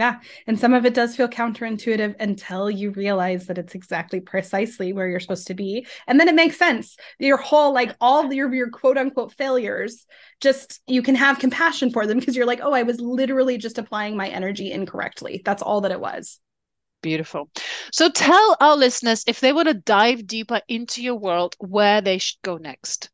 yeah. 0.00 0.18
And 0.46 0.58
some 0.58 0.72
of 0.72 0.86
it 0.86 0.94
does 0.94 1.14
feel 1.14 1.28
counterintuitive 1.28 2.14
until 2.20 2.70
you 2.70 2.90
realize 2.92 3.46
that 3.48 3.58
it's 3.58 3.74
exactly 3.74 4.18
precisely 4.18 4.94
where 4.94 5.06
you're 5.06 5.20
supposed 5.20 5.46
to 5.48 5.54
be. 5.54 5.86
And 6.06 6.18
then 6.18 6.26
it 6.26 6.34
makes 6.34 6.56
sense. 6.56 6.96
Your 7.18 7.36
whole, 7.36 7.74
like 7.74 7.94
all 8.00 8.32
your, 8.32 8.50
your 8.54 8.70
quote 8.70 8.96
unquote 8.96 9.34
failures, 9.34 10.06
just 10.40 10.80
you 10.86 11.02
can 11.02 11.16
have 11.16 11.38
compassion 11.38 11.90
for 11.90 12.06
them 12.06 12.18
because 12.18 12.34
you're 12.34 12.46
like, 12.46 12.60
oh, 12.62 12.72
I 12.72 12.82
was 12.82 12.98
literally 12.98 13.58
just 13.58 13.76
applying 13.76 14.16
my 14.16 14.28
energy 14.28 14.72
incorrectly. 14.72 15.42
That's 15.44 15.60
all 15.60 15.82
that 15.82 15.92
it 15.92 16.00
was. 16.00 16.38
Beautiful. 17.02 17.50
So 17.92 18.08
tell 18.08 18.56
our 18.58 18.78
listeners 18.78 19.24
if 19.26 19.40
they 19.40 19.52
want 19.52 19.68
to 19.68 19.74
dive 19.74 20.26
deeper 20.26 20.62
into 20.66 21.02
your 21.02 21.16
world, 21.16 21.56
where 21.58 22.00
they 22.00 22.16
should 22.16 22.40
go 22.40 22.56
next. 22.56 23.10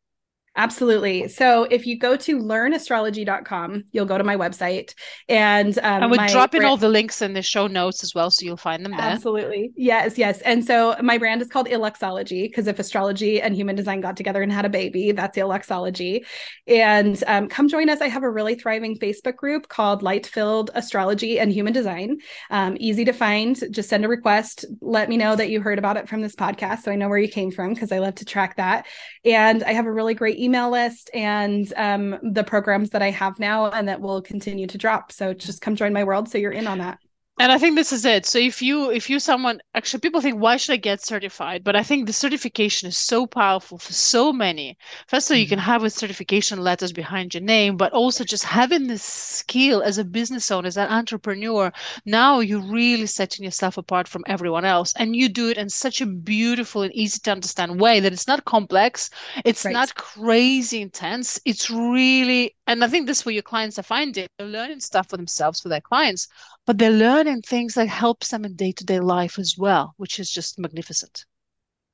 Absolutely. 0.56 1.28
So 1.28 1.64
if 1.64 1.86
you 1.86 1.98
go 1.98 2.16
to 2.16 2.38
learnastrology.com, 2.38 3.84
you'll 3.92 4.06
go 4.06 4.16
to 4.16 4.24
my 4.24 4.36
website 4.36 4.94
and 5.28 5.78
um, 5.78 6.04
and 6.04 6.10
we're 6.10 6.26
dropping 6.28 6.60
brand- 6.60 6.70
all 6.70 6.76
the 6.76 6.88
links 6.88 7.20
in 7.20 7.34
the 7.34 7.42
show 7.42 7.66
notes 7.66 8.02
as 8.02 8.14
well, 8.14 8.30
so 8.30 8.44
you'll 8.44 8.56
find 8.56 8.84
them 8.84 8.92
there. 8.92 9.00
Absolutely. 9.00 9.72
Yes, 9.76 10.16
yes. 10.16 10.40
And 10.40 10.64
so 10.64 10.96
my 11.02 11.18
brand 11.18 11.42
is 11.42 11.48
called 11.48 11.66
Illuxology 11.66 12.48
because 12.48 12.66
if 12.66 12.78
astrology 12.78 13.40
and 13.40 13.54
human 13.54 13.76
design 13.76 14.00
got 14.00 14.16
together 14.16 14.42
and 14.42 14.50
had 14.50 14.64
a 14.64 14.70
baby, 14.70 15.12
that's 15.12 15.36
Illuxology. 15.36 16.24
And 16.66 17.22
um, 17.26 17.48
come 17.48 17.68
join 17.68 17.90
us. 17.90 18.00
I 18.00 18.08
have 18.08 18.22
a 18.22 18.30
really 18.30 18.54
thriving 18.54 18.98
Facebook 18.98 19.36
group 19.36 19.68
called 19.68 20.02
Light 20.02 20.26
Filled 20.26 20.70
Astrology 20.74 21.38
and 21.38 21.52
Human 21.52 21.74
Design. 21.74 22.18
Um, 22.50 22.76
easy 22.80 23.04
to 23.04 23.12
find. 23.12 23.62
Just 23.70 23.90
send 23.90 24.04
a 24.04 24.08
request. 24.08 24.64
Let 24.80 25.10
me 25.10 25.18
know 25.18 25.36
that 25.36 25.50
you 25.50 25.60
heard 25.60 25.78
about 25.78 25.98
it 25.98 26.08
from 26.08 26.22
this 26.22 26.34
podcast 26.34 26.80
so 26.80 26.90
I 26.90 26.96
know 26.96 27.08
where 27.08 27.18
you 27.18 27.28
came 27.28 27.50
from 27.50 27.74
because 27.74 27.92
I 27.92 27.98
love 27.98 28.14
to 28.16 28.24
track 28.24 28.56
that. 28.56 28.86
And 29.24 29.62
I 29.64 29.72
have 29.72 29.86
a 29.86 29.92
really 29.92 30.14
great 30.14 30.38
email 30.46 30.70
list 30.70 31.10
and 31.12 31.72
um, 31.76 32.18
the 32.22 32.44
programs 32.44 32.90
that 32.90 33.02
I 33.02 33.10
have 33.10 33.38
now 33.38 33.70
and 33.70 33.88
that 33.88 34.00
will 34.00 34.22
continue 34.22 34.66
to 34.68 34.78
drop. 34.78 35.12
So 35.12 35.34
just 35.34 35.60
come 35.60 35.76
join 35.76 35.92
my 35.92 36.04
world 36.04 36.28
so 36.28 36.38
you're 36.38 36.52
in 36.52 36.66
on 36.66 36.78
that 36.78 36.98
and 37.38 37.52
i 37.52 37.58
think 37.58 37.76
this 37.76 37.92
is 37.92 38.04
it 38.04 38.24
so 38.24 38.38
if 38.38 38.62
you 38.62 38.90
if 38.90 39.10
you 39.10 39.18
someone 39.18 39.60
actually 39.74 40.00
people 40.00 40.20
think 40.20 40.40
why 40.40 40.56
should 40.56 40.72
i 40.72 40.76
get 40.76 41.02
certified 41.02 41.62
but 41.62 41.76
i 41.76 41.82
think 41.82 42.06
the 42.06 42.12
certification 42.12 42.88
is 42.88 42.96
so 42.96 43.26
powerful 43.26 43.78
for 43.78 43.92
so 43.92 44.32
many 44.32 44.76
first 45.06 45.30
of 45.30 45.34
all 45.34 45.40
you 45.40 45.46
can 45.46 45.58
mm-hmm. 45.58 45.66
have 45.66 45.84
a 45.84 45.90
certification 45.90 46.60
letters 46.60 46.92
behind 46.92 47.34
your 47.34 47.42
name 47.42 47.76
but 47.76 47.92
also 47.92 48.24
just 48.24 48.44
having 48.44 48.86
this 48.86 49.02
skill 49.02 49.82
as 49.82 49.98
a 49.98 50.04
business 50.04 50.50
owner 50.50 50.66
as 50.66 50.76
an 50.76 50.88
entrepreneur 50.88 51.72
now 52.06 52.40
you're 52.40 52.72
really 52.72 53.06
setting 53.06 53.44
yourself 53.44 53.76
apart 53.76 54.08
from 54.08 54.24
everyone 54.26 54.64
else 54.64 54.94
and 54.96 55.14
you 55.14 55.28
do 55.28 55.50
it 55.50 55.58
in 55.58 55.68
such 55.68 56.00
a 56.00 56.06
beautiful 56.06 56.82
and 56.82 56.94
easy 56.94 57.18
to 57.20 57.30
understand 57.30 57.80
way 57.80 58.00
that 58.00 58.12
it's 58.12 58.26
not 58.26 58.44
complex 58.44 59.10
it's 59.44 59.64
right. 59.64 59.72
not 59.72 59.94
crazy 59.94 60.80
intense 60.80 61.38
it's 61.44 61.70
really 61.70 62.55
and 62.66 62.84
i 62.84 62.88
think 62.88 63.06
this 63.06 63.20
is 63.20 63.26
where 63.26 63.32
your 63.32 63.42
clients 63.42 63.78
are 63.78 63.82
finding 63.82 64.26
they're 64.38 64.48
learning 64.48 64.80
stuff 64.80 65.08
for 65.08 65.16
themselves 65.16 65.60
for 65.60 65.68
their 65.68 65.80
clients 65.80 66.28
but 66.66 66.78
they're 66.78 66.90
learning 66.90 67.42
things 67.42 67.74
that 67.74 67.88
helps 67.88 68.28
them 68.28 68.44
in 68.44 68.54
day-to-day 68.54 69.00
life 69.00 69.38
as 69.38 69.56
well 69.58 69.94
which 69.96 70.18
is 70.18 70.30
just 70.30 70.58
magnificent. 70.58 71.24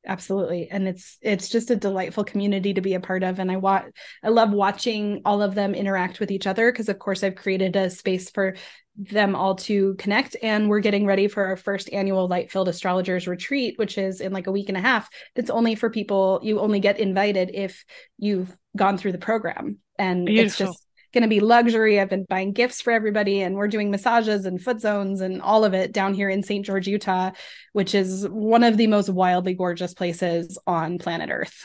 Absolutely. 0.04 0.68
And 0.68 0.88
it's 0.88 1.16
it's 1.22 1.48
just 1.48 1.70
a 1.70 1.76
delightful 1.76 2.24
community 2.24 2.74
to 2.74 2.80
be 2.80 2.94
a 2.94 3.00
part 3.00 3.22
of. 3.22 3.38
And 3.38 3.52
i 3.52 3.56
want 3.56 3.94
i 4.24 4.30
love 4.30 4.50
watching 4.50 5.22
all 5.24 5.42
of 5.42 5.54
them 5.54 5.74
interact 5.74 6.18
with 6.18 6.32
each 6.32 6.46
other 6.46 6.72
because 6.72 6.88
of 6.88 6.98
course 6.98 7.22
i've 7.22 7.36
created 7.36 7.76
a 7.76 7.88
space 7.88 8.28
for 8.28 8.56
them 8.96 9.36
all 9.36 9.54
to 9.54 9.94
connect. 9.94 10.36
And 10.42 10.68
we're 10.68 10.80
getting 10.80 11.06
ready 11.06 11.28
for 11.28 11.44
our 11.44 11.56
first 11.56 11.88
annual 11.92 12.26
light 12.26 12.50
filled 12.50 12.68
astrologers 12.68 13.28
retreat 13.28 13.78
which 13.78 13.96
is 13.96 14.20
in 14.20 14.32
like 14.32 14.48
a 14.48 14.52
week 14.52 14.68
and 14.68 14.76
a 14.76 14.80
half. 14.80 15.08
That's 15.36 15.50
only 15.50 15.76
for 15.76 15.88
people 15.88 16.40
you 16.42 16.58
only 16.58 16.80
get 16.80 16.98
invited 16.98 17.52
if 17.54 17.84
you've 18.18 18.52
gone 18.76 18.98
through 18.98 19.12
the 19.12 19.18
program 19.18 19.78
and 20.02 20.26
Beautiful. 20.26 20.46
it's 20.46 20.56
just 20.58 20.86
going 21.12 21.22
to 21.22 21.28
be 21.28 21.40
luxury. 21.40 22.00
I've 22.00 22.08
been 22.08 22.26
buying 22.28 22.52
gifts 22.52 22.80
for 22.80 22.92
everybody, 22.92 23.42
and 23.42 23.54
we're 23.54 23.68
doing 23.68 23.90
massages 23.90 24.46
and 24.46 24.60
foot 24.60 24.80
zones 24.80 25.20
and 25.20 25.40
all 25.40 25.64
of 25.64 25.74
it 25.74 25.92
down 25.92 26.14
here 26.14 26.28
in 26.28 26.42
St. 26.42 26.64
George, 26.64 26.88
Utah, 26.88 27.30
which 27.72 27.94
is 27.94 28.26
one 28.28 28.64
of 28.64 28.76
the 28.76 28.86
most 28.86 29.08
wildly 29.08 29.54
gorgeous 29.54 29.94
places 29.94 30.58
on 30.66 30.98
planet 30.98 31.30
Earth. 31.30 31.64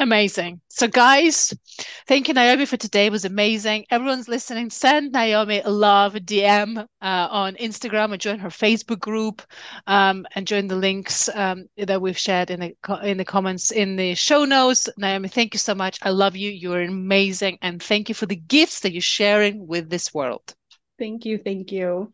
Amazing. 0.00 0.60
So, 0.68 0.86
guys, 0.86 1.52
thank 2.06 2.28
you, 2.28 2.34
Naomi, 2.34 2.66
for 2.66 2.76
today. 2.76 3.06
It 3.06 3.12
was 3.12 3.24
amazing. 3.24 3.84
Everyone's 3.90 4.28
listening. 4.28 4.70
Send 4.70 5.10
Naomi 5.10 5.60
a 5.64 5.70
love 5.70 6.14
DM 6.14 6.78
uh, 6.78 6.84
on 7.02 7.56
Instagram 7.56 8.12
and 8.12 8.20
join 8.20 8.38
her 8.38 8.48
Facebook 8.48 9.00
group 9.00 9.42
um, 9.88 10.24
and 10.36 10.46
join 10.46 10.68
the 10.68 10.76
links 10.76 11.28
um, 11.34 11.66
that 11.76 12.00
we've 12.00 12.16
shared 12.18 12.50
in 12.50 12.60
the 12.60 12.76
in 13.02 13.16
the 13.16 13.24
comments 13.24 13.72
in 13.72 13.96
the 13.96 14.14
show 14.14 14.44
notes. 14.44 14.88
Naomi, 14.98 15.28
thank 15.28 15.52
you 15.52 15.58
so 15.58 15.74
much. 15.74 15.98
I 16.02 16.10
love 16.10 16.36
you. 16.36 16.48
You're 16.48 16.82
amazing, 16.82 17.58
and 17.60 17.82
thank 17.82 18.08
you 18.08 18.14
for 18.14 18.26
the 18.26 18.36
gifts 18.36 18.80
that 18.80 18.92
you're 18.92 19.02
sharing 19.02 19.66
with 19.66 19.90
this 19.90 20.14
world. 20.14 20.54
Thank 20.96 21.24
you. 21.24 21.38
Thank 21.38 21.72
you. 21.72 22.12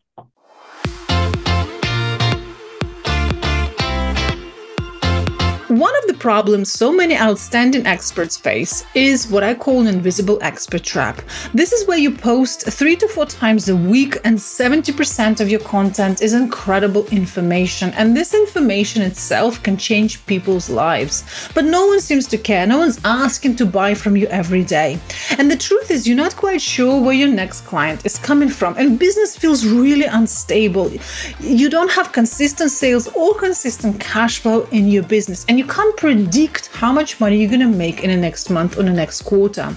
One 5.67 5.97
of 5.97 6.05
the 6.05 6.13
problems 6.13 6.71
so 6.71 6.91
many 6.91 7.17
outstanding 7.17 7.87
experts 7.87 8.37
face 8.37 8.85
is 8.93 9.27
what 9.27 9.43
I 9.43 9.55
call 9.55 9.81
an 9.81 9.87
invisible 9.87 10.37
expert 10.43 10.83
trap. 10.83 11.23
This 11.55 11.73
is 11.73 11.87
where 11.87 11.97
you 11.97 12.11
post 12.11 12.71
three 12.71 12.95
to 12.97 13.07
four 13.07 13.25
times 13.25 13.67
a 13.67 13.75
week, 13.75 14.19
and 14.23 14.37
70% 14.37 15.39
of 15.41 15.49
your 15.49 15.61
content 15.61 16.21
is 16.21 16.33
incredible 16.33 17.07
information. 17.07 17.89
And 17.93 18.15
this 18.15 18.35
information 18.35 19.01
itself 19.01 19.63
can 19.63 19.75
change 19.75 20.23
people's 20.27 20.69
lives. 20.69 21.23
But 21.55 21.65
no 21.65 21.87
one 21.87 21.99
seems 21.99 22.27
to 22.27 22.37
care. 22.37 22.67
No 22.67 22.77
one's 22.77 22.99
asking 23.03 23.55
to 23.55 23.65
buy 23.65 23.95
from 23.95 24.15
you 24.15 24.27
every 24.27 24.63
day. 24.63 24.99
And 25.39 25.49
the 25.49 25.57
truth 25.57 25.89
is, 25.89 26.07
you're 26.07 26.15
not 26.15 26.35
quite 26.35 26.61
sure 26.61 27.01
where 27.01 27.15
your 27.15 27.29
next 27.29 27.61
client 27.61 28.05
is 28.05 28.19
coming 28.19 28.49
from. 28.49 28.77
And 28.77 28.99
business 28.99 29.35
feels 29.35 29.65
really 29.65 30.05
unstable. 30.05 30.91
You 31.39 31.71
don't 31.71 31.91
have 31.91 32.11
consistent 32.11 32.69
sales 32.69 33.07
or 33.15 33.33
consistent 33.33 33.99
cash 33.99 34.37
flow 34.37 34.67
in 34.71 34.89
your 34.89 35.01
business. 35.01 35.43
And 35.49 35.55
and 35.55 35.64
you 35.65 35.71
can't 35.71 35.97
predict 35.97 36.67
how 36.67 36.91
much 36.91 37.19
money 37.19 37.37
you're 37.37 37.49
going 37.49 37.59
to 37.59 37.77
make 37.85 38.03
in 38.03 38.11
the 38.11 38.15
next 38.15 38.51
month 38.51 38.77
or 38.77 38.83
the 38.83 38.91
next 38.91 39.23
quarter. 39.23 39.75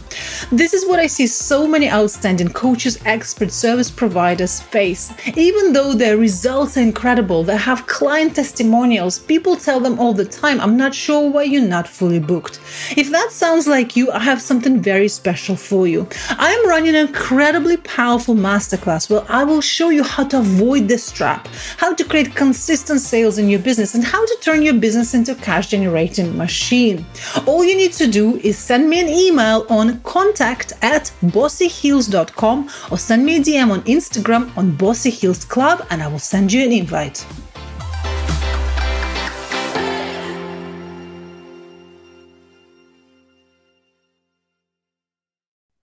This 0.52 0.74
is 0.74 0.86
what 0.86 0.98
I 0.98 1.06
see 1.06 1.26
so 1.26 1.66
many 1.66 1.90
outstanding 1.90 2.50
coaches, 2.50 2.98
experts, 3.06 3.54
service 3.54 3.90
providers 3.90 4.60
face. 4.60 5.10
Even 5.34 5.72
though 5.72 5.94
their 5.94 6.18
results 6.18 6.76
are 6.76 6.82
incredible, 6.82 7.42
they 7.42 7.56
have 7.56 7.86
client 7.86 8.36
testimonials, 8.36 9.18
people 9.20 9.56
tell 9.56 9.80
them 9.80 9.98
all 9.98 10.12
the 10.12 10.26
time, 10.26 10.60
I'm 10.60 10.76
not 10.76 10.94
sure 10.94 11.30
why 11.30 11.44
you're 11.44 11.62
not 11.62 11.88
fully 11.88 12.18
booked. 12.18 12.60
If 12.94 13.10
that 13.10 13.30
sounds 13.30 13.66
like 13.66 13.96
you, 13.96 14.10
I 14.12 14.18
have 14.18 14.42
something 14.42 14.82
very 14.82 15.08
special 15.08 15.56
for 15.56 15.88
you. 15.88 16.06
I 16.28 16.52
am 16.52 16.68
running 16.68 16.90
an 16.90 17.06
incredibly 17.06 17.78
powerful 17.78 18.34
masterclass 18.34 19.08
where 19.08 19.24
I 19.30 19.42
will 19.42 19.62
show 19.62 19.88
you 19.88 20.02
how 20.02 20.24
to 20.24 20.40
avoid 20.40 20.86
this 20.86 21.10
trap, 21.10 21.48
how 21.78 21.94
to 21.94 22.04
create 22.04 22.34
consistent 22.34 23.00
sales 23.00 23.38
in 23.38 23.48
your 23.48 23.60
business, 23.60 23.94
and 23.94 24.04
how 24.04 24.26
to 24.26 24.38
turn 24.42 24.60
your 24.60 24.74
business 24.74 25.14
into 25.14 25.34
cash 25.68 25.70
generating 25.70 26.36
machine. 26.36 27.04
All 27.46 27.64
you 27.64 27.76
need 27.76 27.92
to 27.94 28.06
do 28.06 28.36
is 28.38 28.58
send 28.58 28.88
me 28.88 29.00
an 29.00 29.08
email 29.08 29.66
on 29.68 30.00
contact 30.00 30.72
at 30.82 31.12
bossyheels.com 31.22 32.68
or 32.90 32.98
send 32.98 33.24
me 33.24 33.36
a 33.36 33.40
DM 33.40 33.70
on 33.70 33.82
Instagram 33.82 34.56
on 34.56 34.76
Bossy 34.76 35.10
Heels 35.10 35.44
Club 35.44 35.86
and 35.90 36.02
I 36.02 36.08
will 36.08 36.18
send 36.18 36.52
you 36.52 36.64
an 36.64 36.72
invite. 36.72 37.26